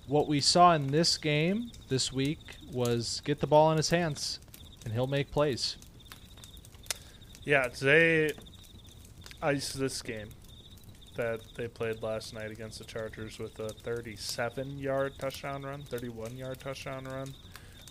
what 0.07 0.29
we 0.29 0.41
saw 0.41 0.75
in 0.75 0.87
this 0.87 1.19
game 1.19 1.71
this 1.89 2.13
week 2.13 2.57
was 2.73 3.21
get 3.25 3.41
the 3.41 3.47
ball 3.47 3.73
in 3.73 3.77
his 3.77 3.91
hands 3.91 4.39
and 4.85 4.93
he'll 4.95 5.09
make 5.09 5.31
plays. 5.33 5.77
Yeah, 7.45 7.69
they 7.69 8.31
iced 9.43 9.79
this 9.79 10.03
game 10.03 10.29
that 11.17 11.41
they 11.57 11.69
played 11.69 12.03
last 12.03 12.35
night 12.35 12.51
against 12.51 12.79
the 12.79 12.85
Chargers 12.85 13.39
with 13.39 13.59
a 13.59 13.69
37 13.69 14.79
yard 14.79 15.15
touchdown 15.19 15.63
run, 15.63 15.83
31 15.83 16.37
yard 16.37 16.61
touchdown 16.61 17.05
run. 17.05 17.35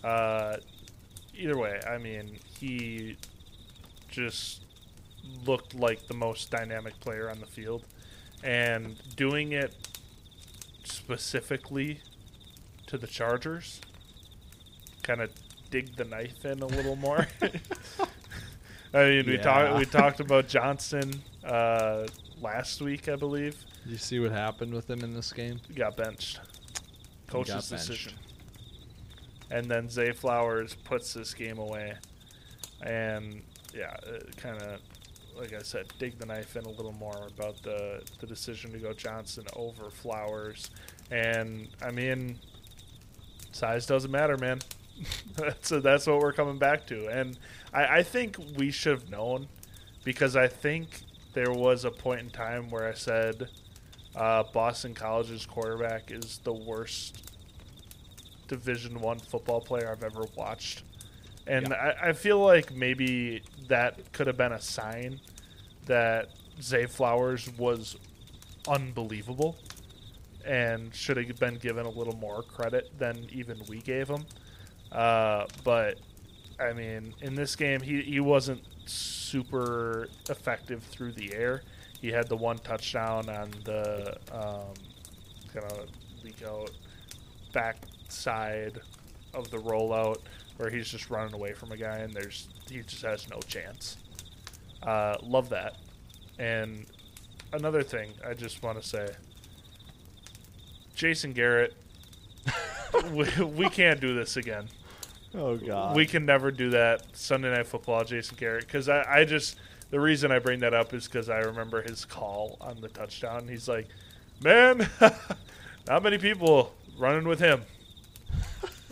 Uh, 0.04 0.58
either 1.36 1.58
way, 1.58 1.80
I 1.88 1.98
mean, 1.98 2.38
he 2.60 3.18
just 4.10 4.62
looked 5.46 5.76
like 5.76 6.08
the 6.08 6.14
most 6.14 6.52
dynamic 6.52 7.00
player 7.00 7.30
on 7.30 7.40
the 7.40 7.46
field. 7.46 7.84
And 8.44 8.96
doing 9.16 9.54
it 9.54 9.74
specifically 10.84 12.02
to 12.88 12.98
the 12.98 13.08
Chargers, 13.08 13.82
kind 15.04 15.22
of 15.22 15.32
dig 15.72 15.96
the 15.96 16.06
knife 16.06 16.46
in 16.46 16.62
a 16.62 16.68
little 16.68 16.96
more. 16.96 17.28
I 18.94 19.10
mean, 19.10 19.26
we 19.26 19.38
talked 19.38 19.78
we 19.78 19.86
talked 19.86 20.20
about 20.20 20.48
Johnson 20.48 21.22
uh, 21.44 22.08
last 22.46 22.80
week, 22.80 23.10
I 23.10 23.16
believe. 23.16 23.58
Did 23.84 23.92
you 23.92 23.98
see 23.98 24.20
what 24.20 24.32
happened 24.32 24.72
with 24.72 24.88
him 24.88 25.02
in 25.02 25.16
this 25.16 25.34
game? 25.34 25.60
He 25.68 25.74
got 25.74 25.98
benched. 25.98 26.40
Coach's 27.28 27.50
got 27.54 27.70
benched. 27.70 27.88
decision. 27.88 28.14
And 29.50 29.66
then 29.66 29.90
Zay 29.90 30.12
Flowers 30.12 30.76
puts 30.76 31.14
this 31.14 31.34
game 31.34 31.58
away. 31.58 31.96
And 32.84 33.42
yeah, 33.74 33.98
kind 34.38 34.62
of 34.62 34.80
like 35.36 35.54
I 35.54 35.62
said, 35.64 35.92
dig 35.98 36.20
the 36.20 36.28
knife 36.28 36.56
in 36.56 36.66
a 36.66 36.70
little 36.70 36.94
more 36.94 37.28
about 37.36 37.62
the 37.64 38.04
the 38.20 38.28
decision 38.28 38.72
to 38.74 38.78
go 38.78 38.94
Johnson 38.94 39.46
over 39.56 39.90
Flowers. 39.90 40.70
And 41.10 41.68
I 41.82 41.90
mean, 41.90 42.38
size 43.52 43.88
doesn't 43.88 44.12
matter, 44.12 44.38
man. 44.38 44.60
that's 45.36 45.70
that's 45.70 46.06
what 46.06 46.20
we're 46.20 46.34
coming 46.34 46.60
back 46.60 46.86
to. 46.88 47.08
And 47.08 47.40
I, 47.74 47.98
I 47.98 48.04
think 48.04 48.38
we 48.56 48.70
should 48.70 48.94
have 48.94 49.10
known 49.10 49.48
because 50.04 50.36
I 50.36 50.48
think 50.48 50.90
there 51.36 51.52
was 51.52 51.84
a 51.84 51.92
point 51.92 52.22
in 52.22 52.30
time 52.30 52.70
where 52.70 52.88
I 52.88 52.94
said 52.94 53.50
uh, 54.16 54.44
Boston 54.54 54.94
College's 54.96 55.46
quarterback 55.46 56.10
is 56.10 56.40
the 56.44 56.54
worst 56.54 57.32
Division 58.48 59.02
One 59.02 59.20
football 59.20 59.60
player 59.60 59.92
I've 59.92 60.04
ever 60.04 60.24
watched, 60.36 60.84
and 61.46 61.74
I, 61.74 61.96
I 62.06 62.14
feel 62.14 62.40
like 62.40 62.74
maybe 62.74 63.44
that 63.68 64.14
could 64.14 64.28
have 64.28 64.38
been 64.38 64.54
a 64.54 64.62
sign 64.62 65.20
that 65.86 66.30
Zay 66.62 66.86
Flowers 66.86 67.50
was 67.58 67.98
unbelievable 68.68 69.58
and 70.46 70.96
should 70.96 71.18
have 71.18 71.40
been 71.40 71.56
given 71.56 71.86
a 71.86 71.90
little 71.90 72.16
more 72.16 72.44
credit 72.44 72.98
than 72.98 73.28
even 73.32 73.60
we 73.68 73.82
gave 73.82 74.08
him. 74.08 74.26
Uh, 74.92 75.46
but 75.64 76.00
I 76.60 76.72
mean, 76.72 77.14
in 77.22 77.36
this 77.36 77.56
game, 77.56 77.82
he, 77.82 78.02
he 78.02 78.20
wasn't 78.22 78.62
super 78.86 80.08
effective 80.30 80.84
through 80.84 81.14
the 81.14 81.34
air. 81.34 81.62
He 82.02 82.10
had 82.10 82.28
the 82.28 82.38
one 82.38 82.58
touchdown 82.60 83.30
on 83.30 83.52
the 83.64 84.18
um, 84.32 84.74
kind 85.54 85.66
of 85.72 85.88
leak 86.24 86.44
out 86.44 86.72
back 87.54 87.78
side 88.10 88.80
of 89.34 89.50
the 89.50 89.58
rollout 89.58 90.20
where 90.58 90.70
he's 90.70 90.90
just 90.90 91.10
running 91.10 91.34
away 91.34 91.54
from 91.54 91.72
a 91.72 91.78
guy 91.78 91.98
and 91.98 92.14
there's 92.14 92.48
he 92.70 92.82
just 92.82 93.02
has 93.02 93.30
no 93.30 93.40
chance. 93.40 93.98
Uh, 94.82 95.16
love 95.24 95.50
that. 95.50 95.76
And 96.38 96.86
another 97.54 97.84
thing 97.84 98.12
I 98.28 98.34
just 98.34 98.62
want 98.64 98.82
to 98.82 98.88
say, 98.88 99.08
Jason 100.96 101.34
Garrett, 101.34 101.76
we, 103.12 103.26
we 103.44 103.70
can't 103.70 104.00
do 104.00 104.14
this 104.16 104.38
again. 104.38 104.68
Oh 105.38 105.58
god. 105.58 105.96
We 105.96 106.06
can 106.06 106.26
never 106.26 106.52
do 106.52 106.70
that 106.72 107.04
Sunday 107.14 107.52
Night 107.54 107.68
Football, 107.68 108.04
Jason 108.04 108.38
Garrett, 108.40 108.66
because 108.66 108.88
I, 108.88 109.04
I 109.20 109.26
just 109.26 109.58
the 109.90 110.00
reason 110.00 110.32
I 110.32 110.40
bring 110.40 110.60
that 110.62 110.74
up 110.74 110.94
is 110.94 111.08
because 111.08 111.30
I 111.30 111.40
remember 111.40 111.82
his 111.82 112.06
call 112.06 112.58
on 112.62 112.82
the 112.82 112.88
touchdown. 112.88 113.48
He's 113.48 113.68
like, 113.68 113.88
"Man, 114.44 114.90
not 115.88 116.04
many 116.04 116.18
people 116.18 116.74
running 116.98 117.28
with 117.28 117.40
him," 117.40 117.62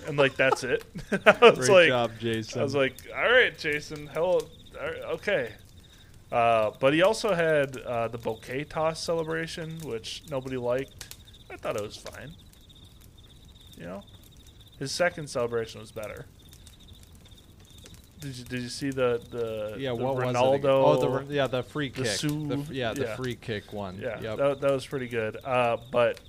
and 0.08 0.18
like 0.18 0.36
that's 0.36 0.64
it. 0.64 0.84
I 1.26 1.38
was 1.42 1.60
Great 1.60 1.70
like, 1.70 1.88
job, 1.88 2.12
Jason. 2.20 2.60
I 2.60 2.64
was 2.64 2.76
like, 2.76 2.96
"All 3.16 3.32
right, 3.32 3.58
Jason, 3.58 4.08
hell, 4.08 4.44
right, 4.80 5.02
okay." 5.14 5.54
Uh, 6.32 6.72
but 6.80 6.94
he 6.94 7.04
also 7.04 7.34
had 7.34 7.78
uh, 7.78 8.08
the 8.08 8.18
bouquet 8.18 8.64
toss 8.64 9.02
celebration, 9.02 9.80
which 9.84 10.24
nobody 10.30 10.58
liked. 10.58 11.16
I 11.52 11.58
thought 11.58 11.76
it 11.76 11.84
was 11.84 11.96
fine. 11.96 12.34
You 13.78 13.84
know, 13.86 14.04
his 14.80 14.92
second 14.92 15.30
celebration 15.30 15.80
was 15.80 15.92
better. 15.92 16.26
Did 18.24 18.38
you 18.38 18.44
did 18.46 18.62
you 18.62 18.70
see 18.70 18.90
the 18.90 19.22
the 19.30 19.76
yeah, 19.78 19.90
the 19.90 19.96
what 19.96 20.16
was 20.16 20.24
it? 20.26 20.38
Ronaldo? 20.38 20.66
Oh, 20.66 21.24
the 21.26 21.34
yeah, 21.34 21.48
the 21.48 21.62
free 21.64 21.90
the 21.90 22.04
kick. 22.04 22.12
Sue- 22.12 22.48
The 22.48 22.74
yeah, 22.74 22.94
the 22.94 23.02
yeah. 23.04 23.16
free 23.16 23.36
kick 23.36 23.74
one. 23.74 23.98
Yeah, 24.02 24.20
Yep. 24.22 24.38
that, 24.38 24.62
that 24.62 24.72
was 24.72 24.86
pretty 24.88 25.08
good. 25.08 25.38
Uh, 25.44 25.78
but 25.92 26.20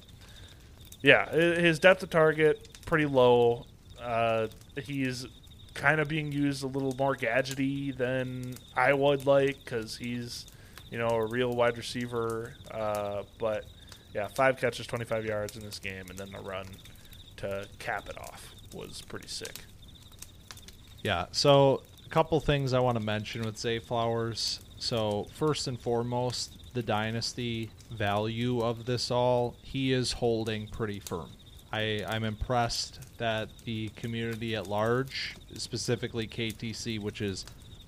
yeah, 1.02 1.30
his 1.32 1.78
depth 1.78 2.02
of 2.02 2.10
target 2.10 2.68
pretty 2.86 3.06
low. 3.06 3.66
Uh, 4.02 4.48
he's 4.82 5.26
kind 5.74 6.00
of 6.00 6.08
being 6.08 6.30
used 6.32 6.62
a 6.62 6.66
little 6.66 6.94
more 6.96 7.14
gadgety 7.16 7.96
than 7.96 8.54
I 8.76 8.92
would 8.92 9.26
like 9.26 9.58
because 9.64 9.96
he's 9.96 10.46
you 10.90 10.98
know 10.98 11.08
a 11.08 11.26
real 11.26 11.54
wide 11.54 11.76
receiver. 11.76 12.54
Uh, 12.70 13.22
but 13.38 13.64
yeah, 14.14 14.28
five 14.28 14.56
catches, 14.58 14.86
25 14.86 15.24
yards 15.24 15.56
in 15.56 15.62
this 15.64 15.78
game, 15.78 16.04
and 16.08 16.18
then 16.18 16.30
the 16.32 16.38
run 16.40 16.66
to 17.38 17.66
cap 17.78 18.08
it 18.08 18.16
off 18.18 18.54
was 18.72 19.02
pretty 19.02 19.28
sick. 19.28 19.64
Yeah. 21.04 21.26
So 21.30 21.82
a 22.04 22.08
couple 22.08 22.40
things 22.40 22.72
I 22.72 22.80
want 22.80 22.98
to 22.98 23.04
mention 23.04 23.42
with 23.42 23.56
Zay 23.56 23.78
Flowers. 23.78 24.60
So 24.78 25.28
first 25.34 25.68
and 25.68 25.78
foremost, 25.80 26.58
the 26.72 26.82
dynasty 26.82 27.70
value 27.92 28.60
of 28.60 28.86
this 28.86 29.10
all, 29.10 29.54
he 29.62 29.92
is 29.92 30.12
holding 30.12 30.66
pretty 30.66 30.98
firm. 30.98 31.30
I, 31.72 32.04
I'm 32.08 32.24
impressed 32.24 33.00
that 33.18 33.48
the 33.64 33.88
community 33.90 34.56
at 34.56 34.66
large, 34.66 35.36
specifically 35.54 36.26
KTC, 36.26 37.00
which 37.00 37.20
is 37.20 37.44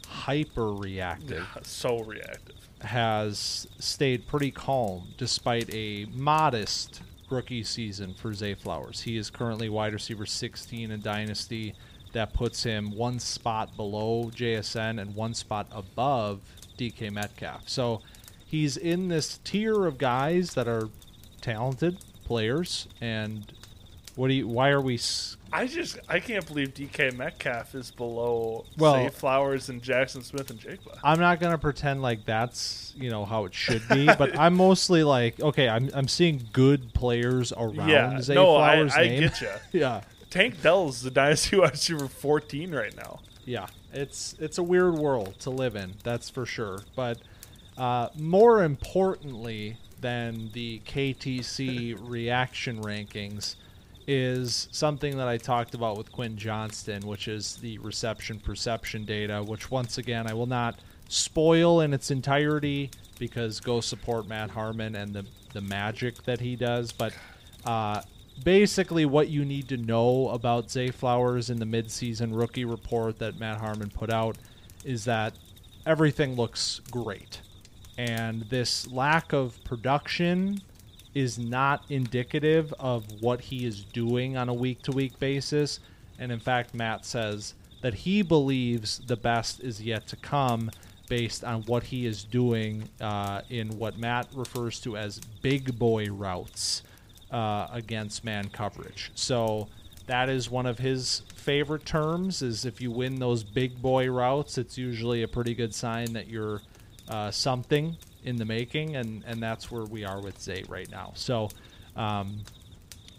hyper 0.09 0.72
reactive, 0.72 1.47
so 1.62 2.01
reactive. 2.01 2.56
has 2.80 3.66
stayed 3.78 4.26
pretty 4.26 4.51
calm 4.51 5.09
despite 5.16 5.72
a 5.72 6.06
modest 6.12 7.01
rookie 7.30 7.64
season 7.64 8.14
for 8.14 8.34
Zay 8.34 8.55
Flowers. 8.55 9.01
He 9.01 9.16
is 9.16 9.30
currently 9.30 9.68
wide 9.68 9.93
receiver 9.93 10.26
16 10.26 10.90
in 10.90 11.01
Dynasty. 11.01 11.74
That 12.16 12.32
puts 12.32 12.62
him 12.62 12.93
one 12.97 13.18
spot 13.20 13.76
below 13.76 14.30
JSN 14.34 14.98
and 15.02 15.14
one 15.14 15.34
spot 15.34 15.66
above 15.70 16.40
DK 16.78 17.12
Metcalf. 17.12 17.68
So 17.68 18.01
he's 18.47 18.78
in 18.78 19.09
this 19.09 19.36
tier 19.44 19.84
of 19.84 19.98
guys 19.98 20.55
that 20.55 20.66
are 20.66 20.88
talented 21.43 21.98
players. 22.24 22.88
And 23.02 23.52
what 24.14 24.28
do 24.28 24.34
you? 24.34 24.48
Why 24.48 24.70
are 24.70 24.80
we? 24.80 24.94
s- 24.94 25.36
I 25.52 25.66
just 25.66 25.98
I 26.09 26.18
can't 26.20 26.47
believe 26.47 26.72
DK 26.72 27.14
Metcalf 27.14 27.74
is 27.74 27.90
below 27.90 28.64
Well- 28.78 28.94
Zay 28.94 29.09
Flowers 29.10 29.68
and 29.68 29.82
Jaxon 29.82 30.24
Smith-Njigba. 30.24 30.98
I'm 31.05 31.20
not 31.20 31.38
gonna 31.38 31.59
pretend 31.59 32.01
like 32.01 32.24
that's 32.24 32.94
you 32.97 33.10
know 33.10 33.26
how 33.26 33.44
it 33.44 33.52
should 33.52 33.86
be, 33.90 34.06
but 34.06 34.38
I'm 34.38 34.55
mostly 34.55 35.05
like, 35.05 35.38
okay, 35.38 35.68
I'm 35.68 35.90
I'm 35.93 36.09
seeing 36.09 36.48
good 36.55 36.94
players 36.94 37.52
around 37.52 37.90
Yeah, 37.90 38.18
Zay 38.22 38.34
no, 38.34 38.56
I, 38.56 38.72
Flowers' 38.76 38.94
I 38.97 39.02
name. 39.02 39.20
get 39.20 39.40
you. 39.43 39.48
yeah, 39.80 40.01
Tank 40.30 40.60
Dell's 40.62 41.02
the 41.02 41.10
dynasty 41.22 41.56
wide 41.56 41.72
receiver 41.72 42.08
14 42.08 42.74
right 42.74 42.96
now. 42.96 43.20
yeah. 43.44 43.66
It's 43.92 44.34
it's 44.38 44.58
a 44.58 44.62
weird 44.62 44.94
world 44.94 45.38
to 45.40 45.50
live 45.50 45.74
in, 45.74 45.94
that's 46.02 46.28
for 46.28 46.44
sure. 46.44 46.80
But 46.94 47.18
uh, 47.78 48.08
more 48.18 48.62
importantly 48.62 49.78
than 50.02 50.50
the 50.52 50.82
KTC 50.86 51.96
reaction 52.10 52.82
rankings 52.82 53.54
is 54.06 54.68
something 54.70 55.16
that 55.16 55.28
I 55.28 55.38
talked 55.38 55.74
about 55.74 55.96
with 55.96 56.12
Quinn 56.12 56.36
Johnston, 56.36 57.06
which 57.06 57.26
is 57.26 57.56
the 57.56 57.78
reception 57.78 58.38
perception 58.38 59.04
data, 59.06 59.42
which 59.42 59.70
once 59.70 59.96
again 59.96 60.26
I 60.26 60.34
will 60.34 60.46
not 60.46 60.78
spoil 61.08 61.80
in 61.80 61.94
its 61.94 62.10
entirety 62.10 62.90
because 63.18 63.60
go 63.60 63.80
support 63.80 64.28
Matt 64.28 64.50
Harmon 64.50 64.94
and 64.94 65.14
the 65.14 65.24
the 65.54 65.62
magic 65.62 66.22
that 66.24 66.40
he 66.40 66.54
does. 66.54 66.92
But 66.92 67.14
uh, 67.64 68.02
basically 68.44 69.06
what 69.06 69.28
you 69.28 69.44
need 69.44 69.68
to 69.68 69.76
know 69.76 70.28
about 70.28 70.70
Zay 70.70 70.90
Flowers 70.90 71.50
in 71.50 71.58
the 71.58 71.64
midseason 71.64 72.36
rookie 72.36 72.64
report 72.64 73.18
that 73.18 73.38
Matt 73.38 73.58
Harmon 73.58 73.90
put 73.90 74.12
out 74.12 74.36
is 74.84 75.04
that 75.04 75.34
everything 75.84 76.34
looks 76.34 76.80
great. 76.90 77.40
And 77.98 78.42
this 78.42 78.86
lack 78.88 79.32
of 79.32 79.62
production 79.64 80.60
is 81.14 81.38
not 81.38 81.82
indicative 81.88 82.74
of 82.78 83.04
what 83.22 83.40
he 83.40 83.64
is 83.64 83.84
doing 83.84 84.36
on 84.36 84.48
a 84.48 84.54
week 84.54 84.82
to 84.82 84.92
week 84.92 85.18
basis. 85.18 85.80
And 86.18 86.30
in 86.30 86.40
fact, 86.40 86.74
Matt 86.74 87.06
says 87.06 87.54
that 87.80 87.94
he 87.94 88.20
believes 88.22 88.98
the 89.06 89.16
best 89.16 89.60
is 89.60 89.80
yet 89.80 90.06
to 90.08 90.16
come 90.16 90.70
based 91.08 91.44
on 91.44 91.62
what 91.62 91.84
he 91.84 92.04
is 92.04 92.24
doing 92.24 92.88
uh, 93.00 93.40
in 93.48 93.78
what 93.78 93.98
Matt 93.98 94.28
refers 94.34 94.80
to 94.80 94.96
as 94.96 95.20
big 95.40 95.78
boy 95.78 96.06
routes 96.06 96.82
uh, 97.30 97.68
against 97.72 98.24
man 98.24 98.48
coverage. 98.48 99.10
So 99.14 99.68
that 100.06 100.28
is 100.28 100.50
one 100.50 100.66
of 100.66 100.78
his 100.78 101.22
favorite 101.34 101.84
terms 101.84 102.42
is 102.42 102.64
if 102.64 102.80
you 102.80 102.90
win 102.90 103.18
those 103.18 103.42
big 103.42 103.80
boy 103.82 104.08
routes, 104.08 104.58
it's 104.58 104.78
usually 104.78 105.22
a 105.22 105.28
pretty 105.28 105.54
good 105.54 105.74
sign 105.74 106.12
that 106.12 106.28
you're 106.28 106.60
uh, 107.08 107.30
something 107.30 107.96
in 108.24 108.36
the 108.36 108.44
making, 108.44 108.96
and, 108.96 109.22
and 109.26 109.40
that's 109.42 109.70
where 109.70 109.84
we 109.84 110.04
are 110.04 110.20
with 110.20 110.40
Zay 110.40 110.64
right 110.68 110.90
now. 110.90 111.12
So 111.14 111.48
um, 111.94 112.42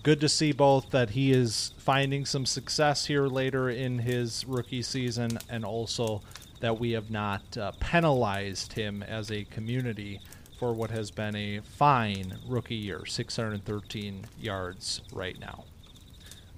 good 0.03 0.19
to 0.21 0.29
see 0.29 0.51
both 0.51 0.89
that 0.91 1.09
he 1.09 1.31
is 1.31 1.73
finding 1.77 2.25
some 2.25 2.45
success 2.45 3.05
here 3.05 3.27
later 3.27 3.69
in 3.69 3.99
his 3.99 4.45
rookie 4.45 4.81
season, 4.81 5.39
and 5.49 5.63
also 5.65 6.21
that 6.59 6.79
we 6.79 6.91
have 6.91 7.11
not 7.11 7.57
uh, 7.57 7.71
penalized 7.79 8.73
him 8.73 9.03
as 9.03 9.31
a 9.31 9.43
community 9.45 10.19
for 10.57 10.73
what 10.73 10.89
has 10.89 11.11
been 11.11 11.35
a 11.35 11.59
fine 11.61 12.37
rookie 12.47 12.75
year 12.75 13.05
613 13.05 14.25
yards 14.39 15.01
right 15.13 15.39
now. 15.39 15.63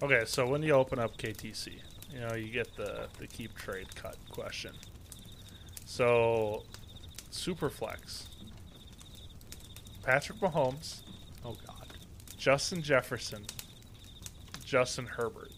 Okay, 0.02 0.24
so 0.26 0.48
when 0.48 0.64
you 0.64 0.72
open 0.74 1.00
up 1.00 1.18
KTC, 1.18 1.74
you 2.14 2.20
know, 2.22 2.34
you 2.34 2.48
get 2.50 2.76
the, 2.78 3.08
the 3.20 3.28
keep 3.28 3.56
trade 3.56 3.94
cut 3.96 4.16
question. 4.30 4.74
So, 5.86 6.64
Superflex, 7.32 8.28
Patrick 10.04 10.40
Mahomes, 10.40 11.02
Oh, 11.46 11.56
God. 11.66 11.88
Justin 12.38 12.82
Jefferson, 12.82 13.46
Justin 14.64 15.06
Herbert. 15.06 15.52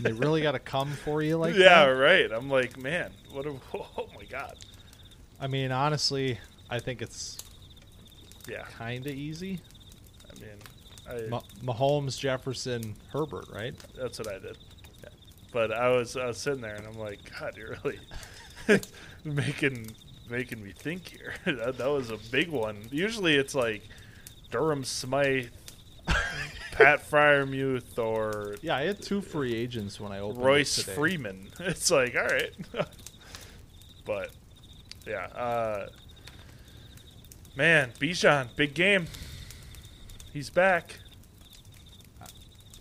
They 0.00 0.12
really 0.12 0.42
got 0.42 0.52
to 0.52 0.58
come 0.58 0.90
for 0.90 1.22
you 1.22 1.36
like 1.38 1.54
that. 1.54 1.60
yeah, 1.60 1.86
that? 1.86 1.92
right. 1.92 2.30
I'm 2.30 2.50
like, 2.50 2.76
man, 2.76 3.10
what 3.30 3.46
a, 3.46 3.50
oh 3.74 4.08
my 4.14 4.24
god. 4.24 4.56
I 5.40 5.46
mean, 5.46 5.70
honestly, 5.72 6.38
I 6.70 6.78
think 6.78 7.02
it's 7.02 7.38
Yeah, 8.48 8.62
kind 8.64 9.06
of 9.06 9.12
easy. 9.12 9.60
I 10.30 10.40
mean, 10.40 10.58
I, 11.26 11.28
Ma- 11.28 11.42
Mahomes, 11.74 12.18
Jefferson, 12.18 12.94
Herbert, 13.12 13.46
right? 13.52 13.74
that's 13.96 14.18
what 14.18 14.28
I 14.28 14.38
did. 14.38 14.56
But 15.50 15.72
I 15.72 15.88
was 15.90 16.14
I 16.16 16.26
was 16.26 16.36
sitting 16.36 16.60
there 16.60 16.74
and 16.74 16.86
I'm 16.86 16.98
like, 16.98 17.18
God, 17.40 17.56
you're 17.56 17.76
really 17.82 17.98
making 19.24 19.90
making 20.28 20.62
me 20.62 20.72
think 20.72 21.08
here. 21.08 21.32
that, 21.46 21.78
that 21.78 21.88
was 21.90 22.10
a 22.10 22.18
big 22.30 22.50
one. 22.50 22.76
Usually 22.90 23.36
it's 23.36 23.54
like 23.54 23.82
Durham 24.50 24.84
Smythe, 24.84 25.46
Pat 26.72 27.00
Freiermuth, 27.10 27.98
or 27.98 28.56
Yeah, 28.60 28.76
I 28.76 28.82
had 28.82 29.00
two 29.00 29.22
free 29.22 29.54
agents 29.54 29.98
when 29.98 30.12
I 30.12 30.18
opened 30.18 30.40
it 30.42 30.44
Royce. 30.44 30.82
Freeman. 30.82 31.48
It's 31.60 31.90
like, 31.90 32.14
all 32.14 32.24
right. 32.26 32.52
but 34.04 34.30
yeah, 35.08 35.26
uh, 35.34 35.88
man, 37.56 37.92
Bijan, 37.98 38.48
big 38.56 38.74
game. 38.74 39.06
He's 40.32 40.50
back. 40.50 40.98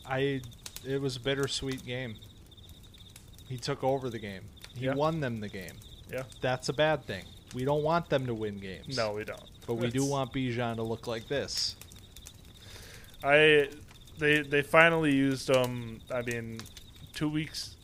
I 0.05 0.41
it 0.85 1.01
was 1.01 1.15
a 1.15 1.19
bittersweet 1.19 1.85
game. 1.85 2.15
He 3.47 3.57
took 3.57 3.83
over 3.83 4.09
the 4.09 4.19
game. 4.19 4.43
He 4.75 4.85
Yeah. 4.85 4.93
won 4.93 5.19
them 5.19 5.39
the 5.39 5.49
game. 5.49 5.73
Yeah. 6.11 6.23
That's 6.41 6.69
a 6.69 6.73
bad 6.73 7.05
thing. 7.05 7.23
We 7.53 7.63
don't 7.65 7.83
want 7.83 8.09
them 8.09 8.25
to 8.27 8.33
win 8.33 8.57
games. 8.59 8.95
No, 8.97 9.13
we 9.13 9.23
don't. 9.23 9.41
But 9.65 9.75
we 9.75 9.89
do 9.89 10.05
want 10.05 10.33
Bijan 10.33 10.75
to 10.75 10.83
look 10.83 11.07
like 11.07 11.27
this. 11.27 11.75
I 13.23 13.69
they 14.17 14.41
they 14.41 14.61
finally 14.61 15.13
used 15.15 15.49
him. 15.49 16.01
I 16.11 16.21
mean, 16.21 16.59
two 17.13 17.29
weeks. 17.29 17.75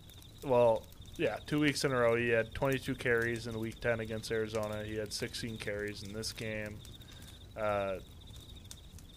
Well, 0.43 0.83
yeah, 1.17 1.37
two 1.45 1.59
weeks 1.59 1.83
in 1.83 1.91
a 1.91 1.95
row. 1.95 2.15
He 2.15 2.29
had 2.29 2.53
22 2.53 2.95
carries 2.95 3.47
in 3.47 3.59
Week 3.59 3.79
10 3.79 3.99
against 3.99 4.31
Arizona. 4.31 4.83
He 4.83 4.95
had 4.95 5.13
16 5.13 5.57
carries 5.57 6.03
in 6.03 6.13
this 6.13 6.31
game. 6.31 6.77
Uh, 7.55 7.95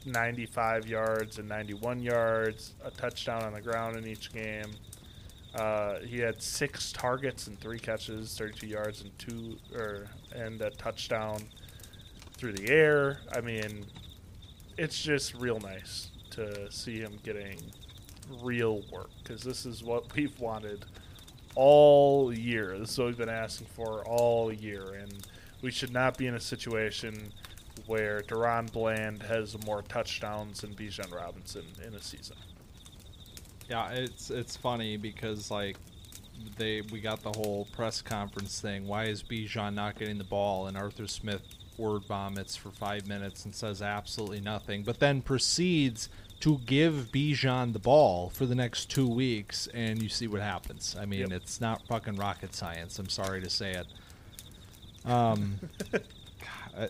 95 0.04 0.86
yards 0.86 1.38
and 1.38 1.48
91 1.48 2.00
yards, 2.00 2.74
a 2.84 2.90
touchdown 2.90 3.42
on 3.42 3.52
the 3.52 3.60
ground 3.60 3.96
in 3.96 4.06
each 4.06 4.32
game. 4.32 4.70
Uh, 5.54 6.00
he 6.00 6.18
had 6.18 6.40
six 6.40 6.92
targets 6.92 7.46
and 7.46 7.58
three 7.60 7.78
catches, 7.78 8.36
32 8.36 8.66
yards 8.66 9.00
and 9.00 9.18
two 9.18 9.56
or 9.74 10.06
and 10.34 10.60
a 10.60 10.70
touchdown 10.70 11.42
through 12.36 12.52
the 12.52 12.68
air. 12.68 13.20
I 13.34 13.40
mean, 13.40 13.86
it's 14.76 15.02
just 15.02 15.34
real 15.34 15.58
nice 15.58 16.10
to 16.32 16.70
see 16.70 16.98
him 16.98 17.18
getting 17.24 17.58
real 18.42 18.82
work 18.92 19.08
because 19.22 19.42
this 19.42 19.64
is 19.64 19.82
what 19.82 20.12
we've 20.14 20.38
wanted 20.38 20.84
all 21.56 22.32
year. 22.32 22.78
This 22.78 22.92
is 22.92 22.98
what 22.98 23.06
we've 23.08 23.18
been 23.18 23.28
asking 23.28 23.66
for 23.68 24.06
all 24.06 24.52
year, 24.52 24.94
and 25.00 25.12
we 25.62 25.70
should 25.70 25.92
not 25.92 26.16
be 26.16 26.26
in 26.26 26.34
a 26.34 26.40
situation 26.40 27.32
where 27.86 28.20
DaRon 28.20 28.70
Bland 28.72 29.22
has 29.22 29.56
more 29.64 29.82
touchdowns 29.82 30.60
than 30.60 30.74
Bijan 30.74 31.12
Robinson 31.14 31.64
in 31.84 31.94
a 31.94 32.00
season. 32.00 32.36
Yeah, 33.68 33.90
it's 33.90 34.30
it's 34.30 34.56
funny 34.56 34.96
because 34.96 35.50
like 35.50 35.76
they 36.56 36.82
we 36.92 37.00
got 37.00 37.22
the 37.22 37.32
whole 37.32 37.66
press 37.72 38.00
conference 38.02 38.60
thing. 38.60 38.86
Why 38.86 39.04
is 39.04 39.22
Bijan 39.22 39.74
not 39.74 39.98
getting 39.98 40.18
the 40.18 40.24
ball? 40.24 40.66
And 40.66 40.76
Arthur 40.76 41.06
Smith 41.06 41.42
word 41.78 42.04
vomits 42.06 42.56
for 42.56 42.70
five 42.70 43.06
minutes 43.06 43.44
and 43.44 43.54
says 43.54 43.82
absolutely 43.82 44.40
nothing, 44.40 44.82
but 44.82 44.98
then 44.98 45.20
proceeds 45.20 46.08
to 46.40 46.58
give 46.66 47.08
Bijan 47.12 47.72
the 47.72 47.78
ball 47.78 48.30
for 48.30 48.46
the 48.46 48.54
next 48.54 48.90
two 48.90 49.08
weeks, 49.08 49.68
and 49.72 50.02
you 50.02 50.08
see 50.08 50.26
what 50.26 50.40
happens. 50.42 50.94
I 50.98 51.06
mean, 51.06 51.20
Yep. 51.20 51.32
it's 51.32 51.60
not 51.60 51.86
fucking 51.86 52.16
rocket 52.16 52.54
science. 52.54 52.98
I'm 52.98 53.08
sorry 53.08 53.40
to 53.42 53.50
say 53.50 53.72
it. 53.72 53.86
Um, 55.10 55.58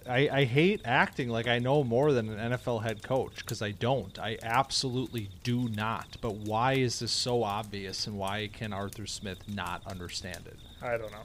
I, 0.08 0.28
I 0.32 0.44
hate 0.44 0.80
acting 0.84 1.28
like 1.28 1.46
I 1.46 1.60
know 1.60 1.84
more 1.84 2.12
than 2.12 2.28
an 2.28 2.52
NFL 2.52 2.82
head 2.82 3.04
coach 3.04 3.36
because 3.36 3.62
I 3.62 3.70
don't. 3.70 4.18
I 4.18 4.36
absolutely 4.42 5.28
do 5.44 5.68
not. 5.68 6.16
But 6.20 6.34
why 6.34 6.72
is 6.72 6.98
this 6.98 7.12
so 7.12 7.44
obvious 7.44 8.08
and 8.08 8.18
why 8.18 8.48
can 8.52 8.72
Arthur 8.72 9.06
Smith 9.06 9.38
not 9.48 9.86
understand 9.86 10.40
it? 10.46 10.56
I 10.82 10.98
don't 10.98 11.12
know. 11.12 11.22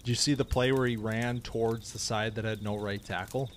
Did 0.00 0.08
you 0.08 0.14
see 0.14 0.34
the 0.34 0.44
play 0.44 0.70
where 0.72 0.86
he 0.86 0.96
ran 0.96 1.40
towards 1.40 1.92
the 1.94 1.98
side 1.98 2.34
that 2.34 2.44
had 2.44 2.62
no 2.62 2.76
right 2.76 3.02
tackle? 3.02 3.50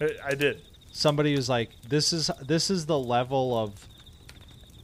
I, 0.00 0.08
I 0.30 0.34
did. 0.34 0.60
Somebody 0.92 1.34
who's 1.34 1.48
like, 1.48 1.70
"This 1.88 2.12
is 2.12 2.30
this 2.40 2.70
is 2.70 2.86
the 2.86 2.98
level 2.98 3.58
of 3.58 3.88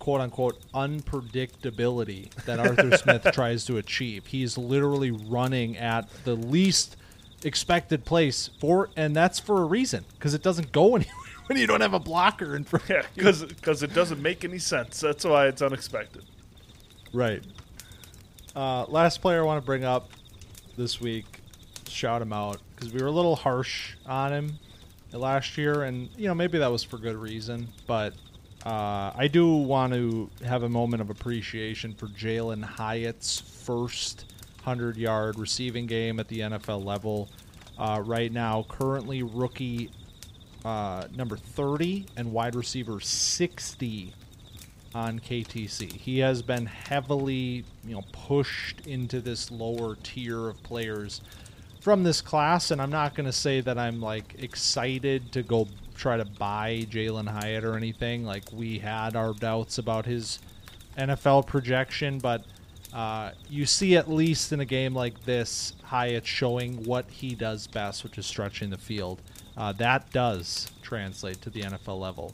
quote 0.09 0.23
unquote 0.23 0.59
unpredictability 0.73 2.33
that 2.47 2.59
Arthur 2.67 2.97
Smith 2.97 3.29
tries 3.33 3.67
to 3.67 3.77
achieve. 3.77 4.27
He's 4.27 4.57
literally 4.57 5.11
running 5.11 5.77
at 5.77 6.09
the 6.25 6.35
least 6.35 6.97
expected 7.45 8.07
place 8.07 8.49
for, 8.59 8.89
and 8.97 9.15
that's 9.15 9.39
for 9.39 9.61
a 9.61 9.67
reason 9.67 10.07
because 10.15 10.33
it 10.33 10.43
doesn't 10.43 10.73
go 10.73 10.87
anywhere 10.97 11.13
when 11.47 11.59
you 11.59 11.67
don't 11.67 11.83
have 11.83 11.93
a 11.93 12.01
blocker 12.01 12.57
in 12.57 12.65
front. 12.65 12.89
Yeah, 12.89 13.03
because 13.15 13.83
it 13.83 13.93
doesn't 13.93 14.23
make 14.23 14.45
any 14.47 14.59
sense. 14.59 14.99
That's 15.01 15.27
why 15.27 15.47
it's 15.47 15.61
unexpected. 15.61 16.25
Right. 17.13 17.45
Uh, 18.57 18.87
last 18.87 19.21
player 19.21 19.43
I 19.43 19.45
want 19.45 19.63
to 19.63 19.67
bring 19.67 19.85
up 19.85 20.09
this 20.77 21.03
week, 21.03 21.41
shout 21.87 22.23
him 22.23 22.33
out 22.33 22.63
because 22.75 22.93
we 22.93 23.03
were 23.03 23.09
a 23.09 23.13
little 23.13 23.37
harsh 23.37 23.95
on 24.07 24.33
him 24.33 24.59
last 25.13 25.57
year, 25.57 25.85
and 25.85 26.09
you 26.17 26.27
know 26.29 26.35
maybe 26.35 26.59
that 26.59 26.71
was 26.71 26.83
for 26.83 26.99
good 26.99 27.17
reason, 27.17 27.69
but 27.87 28.15
uh, 28.67 29.13
I 29.15 29.29
do 29.31 29.57
want 29.57 29.93
to 29.93 30.31
have 30.45 30.63
a 30.63 30.69
moment 30.69 31.01
of 31.01 31.11
appreciation 31.11 31.95
for 31.95 32.07
Jalin 32.09 32.63
Hyatt's 32.63 33.41
first 33.41 34.33
hundred-yard 34.63 35.39
receiving 35.39 35.87
game 35.87 36.21
at 36.21 36.29
the 36.29 36.41
NFL 36.41 36.85
level. 36.85 37.29
Uh, 37.79 38.03
right 38.05 38.33
now, 38.33 38.67
currently 38.69 39.23
rookie 39.23 39.91
uh, 40.65 41.07
number 41.17 41.37
30 41.37 42.07
and 42.17 42.33
wide 42.33 42.55
receiver 42.55 43.01
60 43.01 44.13
on 44.95 45.21
KTC. 45.21 45.93
He 45.93 46.19
has 46.19 46.43
been 46.43 46.67
heavily, 46.67 47.65
you 47.85 47.95
know, 47.95 48.03
pushed 48.13 48.87
into 48.87 49.21
this 49.21 49.51
lower 49.51 49.97
tier 50.03 50.49
of 50.49 50.63
players 50.63 51.21
from 51.81 52.03
this 52.03 52.21
class, 52.21 52.71
and 52.71 52.81
I'm 52.81 52.91
not 52.91 53.15
going 53.15 53.27
to 53.27 53.33
say 53.33 53.61
that 53.61 53.79
I'm 53.79 54.01
like 54.01 54.37
excited 54.39 55.33
to 55.33 55.43
go 55.43 55.69
try 55.95 56.17
to 56.17 56.25
buy 56.25 56.87
Jalin 56.91 57.29
Hyatt 57.29 57.65
or 57.65 57.77
anything. 57.77 58.25
Like 58.25 58.45
we 58.53 58.79
had 58.79 59.17
our 59.17 59.33
doubts 59.35 59.79
about 59.79 60.07
his 60.07 60.39
NFL 60.97 61.47
projection, 61.47 62.19
but 62.19 62.45
uh, 62.93 63.33
you 63.51 63.67
see 63.67 63.97
at 63.97 64.11
least 64.11 64.53
in 64.53 64.61
a 64.61 64.65
game 64.65 64.95
like 64.95 65.25
this, 65.25 65.75
Hyatt 65.83 66.27
showing 66.27 66.85
what 66.85 67.11
he 67.11 67.35
does 67.35 67.67
best, 67.67 68.05
which 68.05 68.19
is 68.19 68.27
stretching 68.27 68.71
the 68.71 68.79
field. 68.79 69.21
Uh, 69.57 69.73
that 69.73 70.11
does 70.13 70.71
translate 70.83 71.41
to 71.43 71.51
the 71.51 71.63
NFL 71.63 71.99
level. 71.99 72.33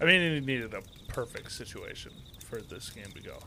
I 0.00 0.04
mean, 0.04 0.34
he 0.34 0.40
needed 0.40 0.74
a 0.74 0.82
perfect 1.08 1.52
situation 1.52 2.12
for 2.44 2.60
this 2.62 2.90
game 2.90 3.12
to 3.14 3.22
go. 3.22 3.38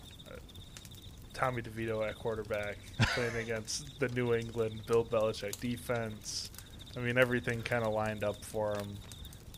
Uh, 1.34 1.40
Tommy 1.40 1.62
DeVito 1.62 2.08
at 2.08 2.18
quarterback, 2.18 2.78
playing 3.00 3.36
against 3.36 4.00
the 4.00 4.10
New 4.10 4.34
England 4.34 4.82
Bill 4.88 5.06
Belichick 5.06 5.60
defense. 5.60 6.52
I 6.96 7.00
mean, 7.00 7.18
everything 7.18 7.62
kind 7.62 7.84
of 7.84 7.94
lined 7.94 8.24
up 8.24 8.44
for 8.44 8.76
him. 8.76 8.98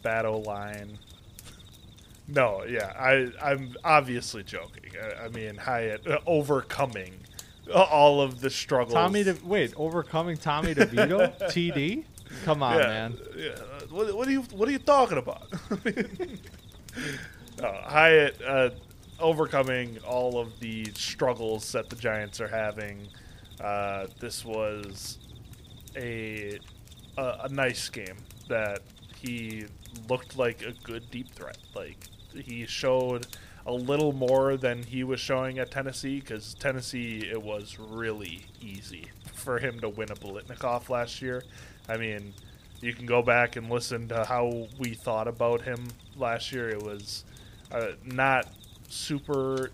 Battle 0.04 0.44
line. 0.44 0.98
No, 2.28 2.64
yeah, 2.64 2.94
I 2.98 3.32
I'm 3.42 3.76
obviously 3.84 4.44
joking. 4.44 4.92
I, 5.02 5.26
I 5.26 5.30
mean, 5.30 5.56
Hyatt 5.56 6.08
uh, 6.08 6.20
overcoming 6.26 7.14
all 7.74 8.22
of 8.22 8.42
the 8.42 8.50
struggles. 8.50 8.94
Tommy, 8.94 9.24
De- 9.24 9.38
wait, 9.44 9.74
overcoming 9.76 10.38
Tommy 10.38 10.74
DeVito, 10.76 11.38
TD. 11.52 12.06
Come 12.44 12.64
on, 12.64 12.78
yeah, 12.78 12.88
man. 12.88 13.18
Yeah. 13.36 13.56
What, 13.90 14.16
what 14.16 14.28
are 14.28 14.32
you 14.32 14.42
What 14.42 14.68
are 14.70 14.72
you 14.72 14.80
talking 14.80 15.18
about? 15.18 15.48
uh, 17.64 17.72
Hyatt 17.84 18.42
uh, 18.42 18.70
overcoming 19.20 19.98
all 20.08 20.40
of 20.40 20.60
the 20.60 20.86
struggles 20.94 21.72
that 21.72 21.90
the 21.90 21.96
Giants 21.96 22.42
are 22.42 22.48
having. 22.48 23.08
Uh, 23.60 24.08
this 24.20 24.44
was 24.44 25.18
a, 25.96 26.60
a 27.18 27.38
a 27.44 27.50
nice 27.50 27.88
game 27.90 28.18
that 28.50 28.82
he 29.18 29.66
looked 30.10 30.38
like 30.38 30.62
a 30.64 30.74
good 30.84 31.10
deep 31.12 31.30
threat. 31.32 31.58
Like 31.74 31.98
he 32.34 32.66
showed 32.66 33.28
a 33.66 33.74
little 33.74 34.12
more 34.12 34.58
than 34.58 34.84
he 34.84 35.04
was 35.04 35.20
showing 35.20 35.58
at 35.60 35.72
Tennessee 35.72 36.20
because 36.20 36.54
Tennessee 36.56 37.28
it 37.32 37.42
was 37.42 37.78
really 37.80 38.46
easy 38.62 39.10
for 39.34 39.58
him 39.58 39.80
to 39.80 39.90
win 39.90 40.12
a 40.12 40.16
Biletnikoff 40.16 40.90
last 40.90 41.22
year. 41.22 41.44
I 41.88 41.98
mean, 41.98 42.34
you 42.82 42.94
can 42.94 43.06
go 43.06 43.22
back 43.22 43.56
and 43.56 43.70
listen 43.70 44.08
to 44.10 44.26
how 44.26 44.68
we 44.78 44.94
thought 44.94 45.28
about 45.28 45.62
him 45.62 45.88
last 46.18 46.52
year. 46.52 46.70
It 46.70 46.84
was 46.84 47.24
uh, 47.72 47.94
not 48.04 48.48
super. 48.90 49.72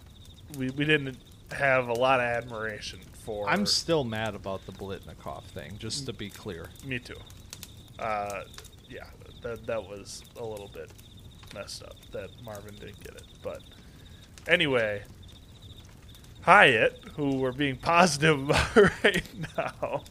We, 0.57 0.69
we 0.71 0.85
didn't 0.85 1.17
have 1.51 1.87
a 1.87 1.93
lot 1.93 2.19
of 2.19 2.25
admiration 2.25 2.99
for. 3.13 3.49
I'm 3.49 3.65
still 3.65 4.03
mad 4.03 4.35
about 4.35 4.65
the 4.65 4.71
Biletnikoff 4.71 5.43
thing, 5.43 5.77
just 5.77 6.05
to 6.07 6.13
be 6.13 6.29
clear. 6.29 6.67
Me 6.85 6.99
too. 6.99 7.15
Uh, 7.99 8.43
yeah, 8.89 9.05
that 9.41 9.65
that 9.67 9.83
was 9.83 10.23
a 10.37 10.45
little 10.45 10.69
bit 10.73 10.91
messed 11.53 11.83
up 11.83 11.95
that 12.11 12.29
Marvin 12.43 12.75
didn't 12.75 13.03
get 13.03 13.15
it. 13.15 13.25
But 13.43 13.61
anyway, 14.47 15.03
Hyatt, 16.41 16.99
who 17.15 17.35
we're 17.35 17.51
being 17.51 17.75
positive 17.81 18.49
about 18.49 18.75
right 19.03 19.23
now, 19.57 20.03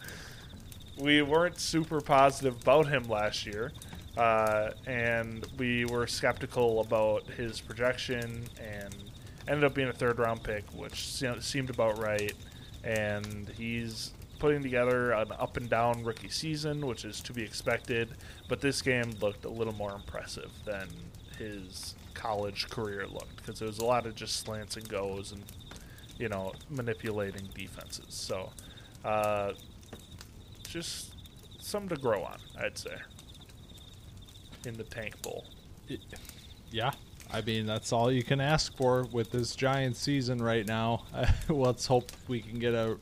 we 0.98 1.22
weren't 1.22 1.58
super 1.58 2.00
positive 2.00 2.60
about 2.62 2.88
him 2.88 3.04
last 3.04 3.46
year. 3.46 3.72
Uh, 4.16 4.70
and 4.86 5.46
we 5.56 5.84
were 5.84 6.06
skeptical 6.06 6.80
about 6.80 7.24
his 7.28 7.60
projection 7.60 8.44
and 8.60 8.94
ended 9.48 9.64
up 9.64 9.74
being 9.74 9.88
a 9.88 9.92
third 9.92 10.18
round 10.18 10.42
pick, 10.42 10.64
which 10.74 11.08
seemed 11.40 11.70
about 11.70 11.98
right. 11.98 12.34
And 12.84 13.48
he's 13.56 14.12
putting 14.38 14.62
together 14.62 15.12
an 15.12 15.28
up 15.38 15.56
and 15.56 15.68
down 15.68 16.02
rookie 16.02 16.28
season, 16.28 16.86
which 16.86 17.04
is 17.04 17.20
to 17.20 17.32
be 17.32 17.42
expected. 17.42 18.08
But 18.48 18.60
this 18.60 18.82
game 18.82 19.12
looked 19.20 19.44
a 19.44 19.50
little 19.50 19.74
more 19.74 19.92
impressive 19.92 20.50
than 20.64 20.88
his 21.38 21.94
college 22.14 22.68
career 22.68 23.06
looked 23.06 23.36
because 23.36 23.62
it 23.62 23.66
was 23.66 23.78
a 23.78 23.84
lot 23.84 24.04
of 24.04 24.14
just 24.14 24.40
slants 24.40 24.76
and 24.76 24.86
goes 24.88 25.32
and 25.32 25.42
you 26.18 26.28
know 26.28 26.52
manipulating 26.68 27.48
defenses. 27.54 28.06
So 28.08 28.50
uh, 29.04 29.52
just 30.68 31.14
something 31.58 31.96
to 31.96 32.00
grow 32.00 32.22
on, 32.22 32.38
I'd 32.58 32.76
say. 32.76 32.96
In 34.64 34.76
the 34.76 34.84
tank 34.84 35.20
bowl. 35.22 35.46
Yeah, 36.70 36.92
I 37.32 37.40
mean 37.40 37.66
that's 37.66 37.92
all 37.92 38.12
you 38.12 38.22
can 38.22 38.40
ask 38.40 38.76
for 38.76 39.04
with 39.10 39.30
this 39.30 39.56
giant 39.56 39.96
season 39.96 40.42
right 40.42 40.66
now. 40.66 41.04
Let's 41.48 41.86
hope 41.86 42.12
we 42.28 42.40
can 42.40 42.58
get 42.58 42.74
a 42.74 42.98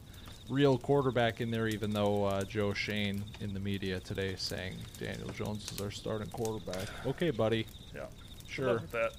real 0.48 0.78
quarterback 0.78 1.40
in 1.40 1.50
there. 1.50 1.66
Even 1.68 1.90
though 1.90 2.24
uh, 2.24 2.44
Joe 2.44 2.72
Schoen 2.72 3.24
in 3.40 3.52
the 3.54 3.60
media 3.60 4.00
today 4.00 4.36
saying 4.36 4.76
Daniel 4.98 5.30
Jones 5.30 5.70
is 5.72 5.80
our 5.80 5.90
starting 5.90 6.30
quarterback. 6.30 6.88
Okay, 7.06 7.30
buddy. 7.30 7.66
Yeah. 7.94 8.06
Sure. 8.46 8.80
That. 8.92 9.12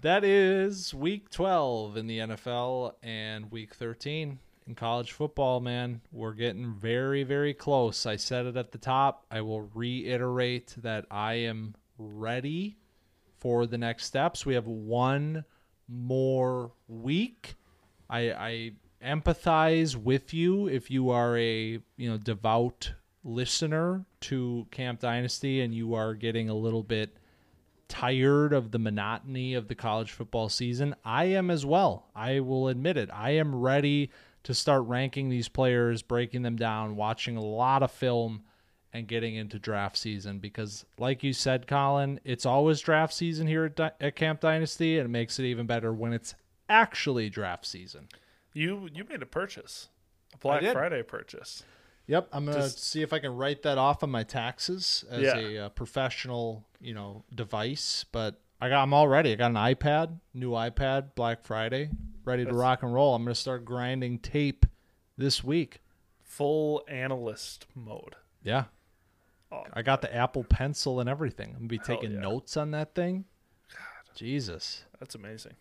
That 0.00 0.22
is 0.22 0.94
week 0.94 1.28
12 1.30 1.96
in 1.96 2.06
the 2.06 2.18
NFL 2.18 2.92
and 3.02 3.50
week 3.50 3.74
13 3.74 4.38
in 4.68 4.74
college 4.74 5.12
football, 5.12 5.60
man. 5.60 6.02
We're 6.12 6.34
getting 6.34 6.74
very, 6.74 7.24
very 7.24 7.54
close. 7.54 8.04
I 8.04 8.16
said 8.16 8.46
it 8.46 8.56
at 8.56 8.70
the 8.70 8.78
top. 8.78 9.24
I 9.30 9.40
will 9.40 9.62
reiterate 9.62 10.74
that 10.78 11.06
I 11.10 11.34
am 11.34 11.74
ready 11.96 12.76
for 13.38 13.66
the 13.66 13.78
next 13.78 14.04
steps. 14.04 14.44
We 14.44 14.54
have 14.54 14.66
one 14.66 15.44
more 15.88 16.72
week. 16.86 17.54
I, 18.10 18.30
I 18.32 18.72
empathize 19.02 19.96
with 19.96 20.34
you 20.34 20.68
if 20.68 20.90
you 20.90 21.10
are 21.10 21.38
a 21.38 21.80
you 21.96 22.10
know 22.10 22.18
devout 22.18 22.92
listener 23.24 24.04
to 24.20 24.66
Camp 24.70 25.00
Dynasty 25.00 25.60
and 25.60 25.74
you 25.74 25.94
are 25.94 26.14
getting 26.14 26.48
a 26.48 26.54
little 26.54 26.82
bit 26.82 27.16
tired 27.88 28.52
of 28.52 28.70
the 28.70 28.78
monotony 28.78 29.54
of 29.54 29.68
the 29.68 29.74
college 29.74 30.12
football 30.12 30.48
season. 30.48 30.94
I 31.04 31.24
am 31.26 31.50
as 31.50 31.64
well. 31.64 32.10
I 32.14 32.40
will 32.40 32.68
admit 32.68 32.98
it. 32.98 33.08
I 33.12 33.30
am 33.30 33.54
ready 33.54 34.10
to 34.44 34.54
start 34.54 34.84
ranking 34.86 35.28
these 35.28 35.48
players, 35.48 36.02
breaking 36.02 36.42
them 36.42 36.56
down, 36.56 36.96
watching 36.96 37.36
a 37.36 37.42
lot 37.42 37.82
of 37.82 37.90
film, 37.90 38.42
and 38.92 39.06
getting 39.06 39.34
into 39.34 39.58
draft 39.58 39.96
season 39.98 40.38
because, 40.38 40.86
like 40.98 41.22
you 41.22 41.32
said, 41.34 41.66
Collin, 41.66 42.18
it's 42.24 42.46
always 42.46 42.80
draft 42.80 43.12
season 43.12 43.46
here 43.46 43.66
at, 43.66 43.76
Di- 43.76 43.90
at 44.00 44.16
Camp 44.16 44.40
Dynasty, 44.40 44.98
and 44.98 45.04
it 45.06 45.10
makes 45.10 45.38
it 45.38 45.44
even 45.44 45.66
better 45.66 45.92
when 45.92 46.12
it's 46.14 46.34
actually 46.70 47.28
draft 47.28 47.66
season. 47.66 48.08
You 48.54 48.88
you 48.94 49.04
made 49.08 49.20
a 49.22 49.26
purchase, 49.26 49.88
a 50.34 50.38
Black. 50.38 50.62
Friday 50.72 51.02
purchase. 51.02 51.62
Yep, 52.06 52.28
I'm 52.32 52.46
gonna 52.46 52.56
Just- 52.58 52.82
see 52.82 53.02
if 53.02 53.12
I 53.12 53.18
can 53.18 53.36
write 53.36 53.62
that 53.64 53.76
off 53.76 54.02
on 54.02 54.08
my 54.10 54.22
taxes 54.22 55.04
as 55.10 55.22
Yeah. 55.22 55.36
a 55.36 55.58
uh, 55.58 55.68
professional, 55.68 56.64
you 56.80 56.94
know, 56.94 57.24
device. 57.34 58.06
But 58.10 58.40
I 58.60 58.68
got, 58.68 58.82
I'm 58.82 58.92
all 58.92 59.06
ready. 59.08 59.32
I 59.32 59.34
got 59.36 59.50
an 59.52 59.56
iPad, 59.56 60.18
new 60.34 60.50
iPad, 60.50 61.14
Black 61.14 61.44
Friday, 61.44 61.90
ready 62.24 62.42
to 62.42 62.46
That's- 62.46 62.60
rock 62.60 62.82
and 62.82 62.92
roll. 62.92 63.14
I'm 63.14 63.22
gonna 63.24 63.34
start 63.34 63.64
grinding 63.64 64.18
tape 64.18 64.66
this 65.16 65.44
week. 65.44 65.80
Full 66.22 66.84
analyst 66.88 67.66
mode. 67.74 68.16
Yeah, 68.42 68.64
Oh, 69.50 69.64
I 69.72 69.80
got 69.82 70.02
the 70.02 70.14
Apple 70.14 70.44
Pencil 70.44 71.00
and 71.00 71.08
everything. 71.08 71.48
I'm 71.50 71.54
gonna 71.60 71.68
be 71.68 71.76
Hell 71.78 71.86
taking 71.86 72.12
yeah. 72.12 72.20
notes 72.20 72.56
on 72.56 72.70
that 72.72 72.94
thing. 72.94 73.24
Jesus, 74.14 74.84
that's 74.98 75.14
amazing. 75.14 75.54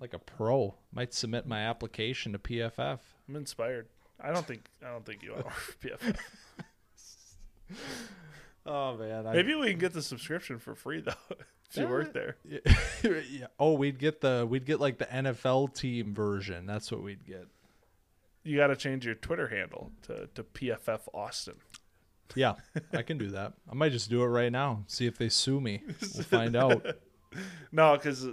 like 0.00 0.12
a 0.14 0.18
pro. 0.18 0.76
Might 0.92 1.12
submit 1.12 1.44
my 1.46 1.60
application 1.62 2.30
to 2.32 2.38
PFF. 2.38 3.00
I'm 3.28 3.34
inspired. 3.36 3.88
I 4.20 4.30
don't 4.30 4.46
think 4.46 4.66
I 4.84 4.90
don't 4.90 5.04
think 5.04 5.22
you 5.24 5.34
are 5.34 5.42
PFF. 5.82 6.16
Oh 8.68 8.96
man, 8.96 9.26
I, 9.26 9.32
Maybe 9.32 9.54
we 9.54 9.70
can 9.70 9.78
get 9.78 9.92
the 9.92 10.02
subscription 10.02 10.58
for 10.58 10.74
free 10.74 11.00
though 11.00 11.12
if 11.70 11.76
you 11.76 11.88
work 11.88 12.08
eh. 12.08 12.32
there. 13.02 13.22
yeah. 13.30 13.46
Oh, 13.58 13.72
we'd 13.72 13.98
get 13.98 14.20
the 14.20 14.46
we'd 14.48 14.66
get 14.66 14.78
like 14.78 14.98
the 14.98 15.06
NFL 15.06 15.74
team 15.74 16.14
version. 16.14 16.66
That's 16.66 16.92
what 16.92 17.02
we'd 17.02 17.24
get. 17.26 17.46
You 18.44 18.56
got 18.56 18.68
to 18.68 18.76
change 18.76 19.04
your 19.04 19.14
Twitter 19.14 19.48
handle 19.48 19.92
to, 20.02 20.28
to 20.34 20.42
PFF 20.42 21.00
Austin. 21.12 21.56
Yeah, 22.34 22.54
I 22.92 23.02
can 23.02 23.18
do 23.18 23.30
that. 23.30 23.54
I 23.70 23.74
might 23.74 23.92
just 23.92 24.10
do 24.10 24.22
it 24.22 24.26
right 24.26 24.52
now. 24.52 24.84
See 24.86 25.06
if 25.06 25.16
they 25.18 25.28
sue 25.28 25.60
me. 25.60 25.82
We'll 26.14 26.24
find 26.24 26.56
out. 26.56 26.86
No, 27.72 27.96
because 27.96 28.26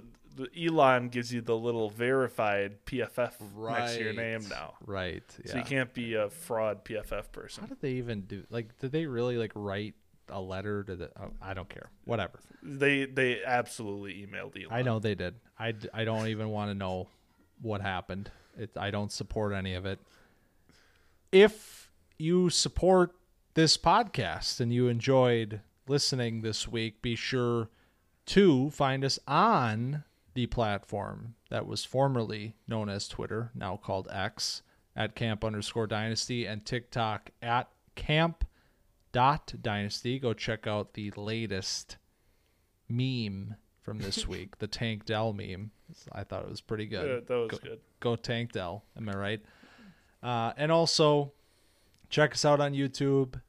Elon 0.57 1.09
gives 1.09 1.33
you 1.33 1.41
the 1.41 1.55
little 1.55 1.89
verified 1.89 2.85
PFF 2.85 3.33
next 3.69 3.95
to 3.95 4.03
your 4.03 4.13
name 4.13 4.47
now, 4.49 4.73
Right. 4.85 5.23
Yeah. 5.43 5.51
so 5.51 5.57
you 5.59 5.63
can't 5.63 5.93
be 5.93 6.13
a 6.15 6.29
fraud 6.29 6.83
PFF 6.83 7.31
person. 7.31 7.61
How 7.63 7.67
did 7.67 7.81
they 7.81 7.91
even 7.91 8.21
do? 8.21 8.43
Like, 8.49 8.77
did 8.79 8.91
they 8.91 9.05
really 9.05 9.37
like 9.37 9.51
write 9.55 9.95
a 10.30 10.39
letter 10.39 10.84
to 10.84 10.95
the? 10.95 11.11
Oh, 11.19 11.31
I 11.41 11.53
don't 11.53 11.69
care. 11.69 11.89
Whatever. 12.06 12.39
They 12.64 13.06
they 13.06 13.43
absolutely 13.43 14.26
emailed 14.26 14.56
Elon. 14.56 14.72
I 14.72 14.81
know 14.81 14.99
they 14.99 15.15
did. 15.15 15.35
I, 15.60 15.73
I 15.93 16.03
don't 16.03 16.27
even 16.27 16.49
want 16.49 16.72
to 16.72 16.76
know 16.76 17.07
what 17.61 17.81
happened. 17.81 18.31
It, 18.57 18.72
I 18.77 18.91
don't 18.91 19.11
support 19.11 19.53
any 19.53 19.73
of 19.73 19.85
it. 19.85 19.99
If 21.31 21.91
you 22.18 22.49
support 22.49 23.15
this 23.53 23.77
podcast 23.77 24.60
and 24.60 24.73
you 24.73 24.88
enjoyed 24.88 25.61
listening 25.88 26.41
this 26.41 26.68
week, 26.68 27.02
be 27.02 27.15
sure 27.15 27.69
to 28.27 28.69
find 28.72 29.03
us 29.06 29.19
on 29.27 30.03
the 30.34 30.47
platform 30.47 31.35
that 31.49 31.65
was 31.65 31.85
formerly 31.85 32.56
known 32.68 32.89
as 32.89 33.07
Twitter, 33.07 33.52
now 33.56 33.77
called 33.77 34.07
X, 34.11 34.61
at 34.95 35.15
camp 35.15 35.43
underscore 35.43 35.88
dynasty, 35.88 36.45
and 36.45 36.65
TikTok 36.65 37.30
at 37.41 37.69
camp 37.95 38.45
dot 39.15 39.53
dynasty. 39.61 40.19
Go 40.19 40.33
check 40.33 40.67
out 40.67 40.93
the 40.93 41.09
latest 41.15 41.95
meme 42.89 43.55
from 43.81 43.99
this 43.99 44.27
week, 44.27 44.57
the 44.57 44.67
Tank 44.67 45.05
Dell 45.05 45.31
meme. 45.31 45.71
I 46.11 46.25
thought 46.25 46.43
it 46.43 46.49
was 46.49 46.59
pretty 46.59 46.85
good. 46.85 47.07
Yeah, 47.07 47.19
that 47.25 47.33
was 47.33 47.51
Go- 47.51 47.57
good. 47.69 47.79
Go 48.01 48.15
Tank 48.17 48.51
Dell. 48.51 48.83
Am 48.97 49.07
I 49.07 49.13
right? 49.13 49.41
Uh, 50.21 50.51
and 50.57 50.69
also, 50.69 51.31
check 52.09 52.33
us 52.33 52.43
out 52.43 52.59
on 52.59 52.73
YouTube. 52.73 53.39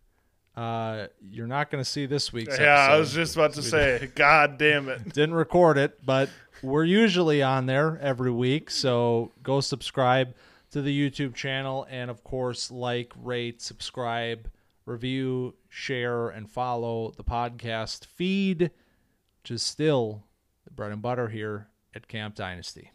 Uh, 0.56 1.08
you're 1.20 1.48
not 1.48 1.68
going 1.68 1.82
to 1.82 1.90
see 1.90 2.06
this 2.06 2.32
week's. 2.32 2.56
Yeah, 2.60 2.88
I 2.88 2.96
was 2.96 3.12
just 3.12 3.34
about 3.34 3.54
to 3.54 3.62
say, 3.62 4.08
God 4.14 4.58
damn 4.58 4.88
it. 4.88 5.08
didn't 5.12 5.34
record 5.34 5.78
it, 5.78 5.98
but 6.06 6.30
we're 6.62 6.84
usually 6.84 7.42
on 7.42 7.66
there 7.66 7.98
every 8.00 8.30
week. 8.30 8.70
So 8.70 9.32
go 9.42 9.60
subscribe 9.60 10.32
to 10.70 10.80
the 10.80 11.10
YouTube 11.10 11.34
channel 11.34 11.88
and, 11.90 12.08
of 12.08 12.22
course, 12.22 12.70
like, 12.70 13.12
rate, 13.20 13.60
subscribe, 13.60 14.48
review, 14.86 15.54
share, 15.68 16.28
and 16.28 16.50
follow 16.50 17.12
the 17.16 17.24
podcast 17.24 18.06
feed, 18.06 18.70
which 19.42 19.50
is 19.50 19.62
still 19.62 20.24
the 20.64 20.70
bread 20.70 20.92
and 20.92 21.02
butter 21.02 21.28
here 21.28 21.68
at 21.94 22.08
Camp 22.08 22.34
Dynasty. 22.34 22.92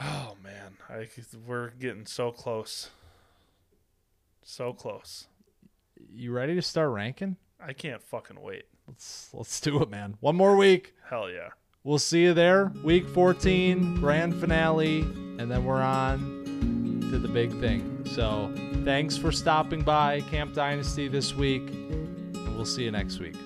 Oh 0.00 0.36
man, 0.42 0.76
I, 0.90 1.08
we're 1.46 1.70
getting 1.70 2.04
so 2.04 2.32
close. 2.32 2.90
So 4.42 4.72
close. 4.72 5.28
You 6.12 6.32
ready 6.32 6.54
to 6.54 6.62
start 6.62 6.90
ranking? 6.90 7.36
I 7.60 7.72
can't 7.72 8.02
fucking 8.02 8.40
wait. 8.40 8.64
Let's 8.86 9.30
let's 9.32 9.60
do 9.60 9.80
it, 9.82 9.88
man. 9.88 10.16
One 10.20 10.36
more 10.36 10.56
week. 10.56 10.94
Hell 11.08 11.30
yeah. 11.30 11.50
We'll 11.84 11.98
see 11.98 12.22
you 12.22 12.34
there. 12.34 12.72
Week 12.82 13.06
14, 13.08 13.96
grand 13.96 14.34
finale, 14.40 15.00
and 15.02 15.50
then 15.50 15.64
we're 15.64 15.82
on 15.82 16.43
to 17.14 17.20
the 17.20 17.28
big 17.28 17.52
thing. 17.60 18.04
So, 18.04 18.52
thanks 18.84 19.16
for 19.16 19.30
stopping 19.30 19.82
by 19.82 20.22
Camp 20.22 20.52
Dynasty 20.52 21.06
this 21.06 21.32
week, 21.32 21.62
and 21.70 22.56
we'll 22.56 22.64
see 22.64 22.82
you 22.82 22.90
next 22.90 23.20
week. 23.20 23.36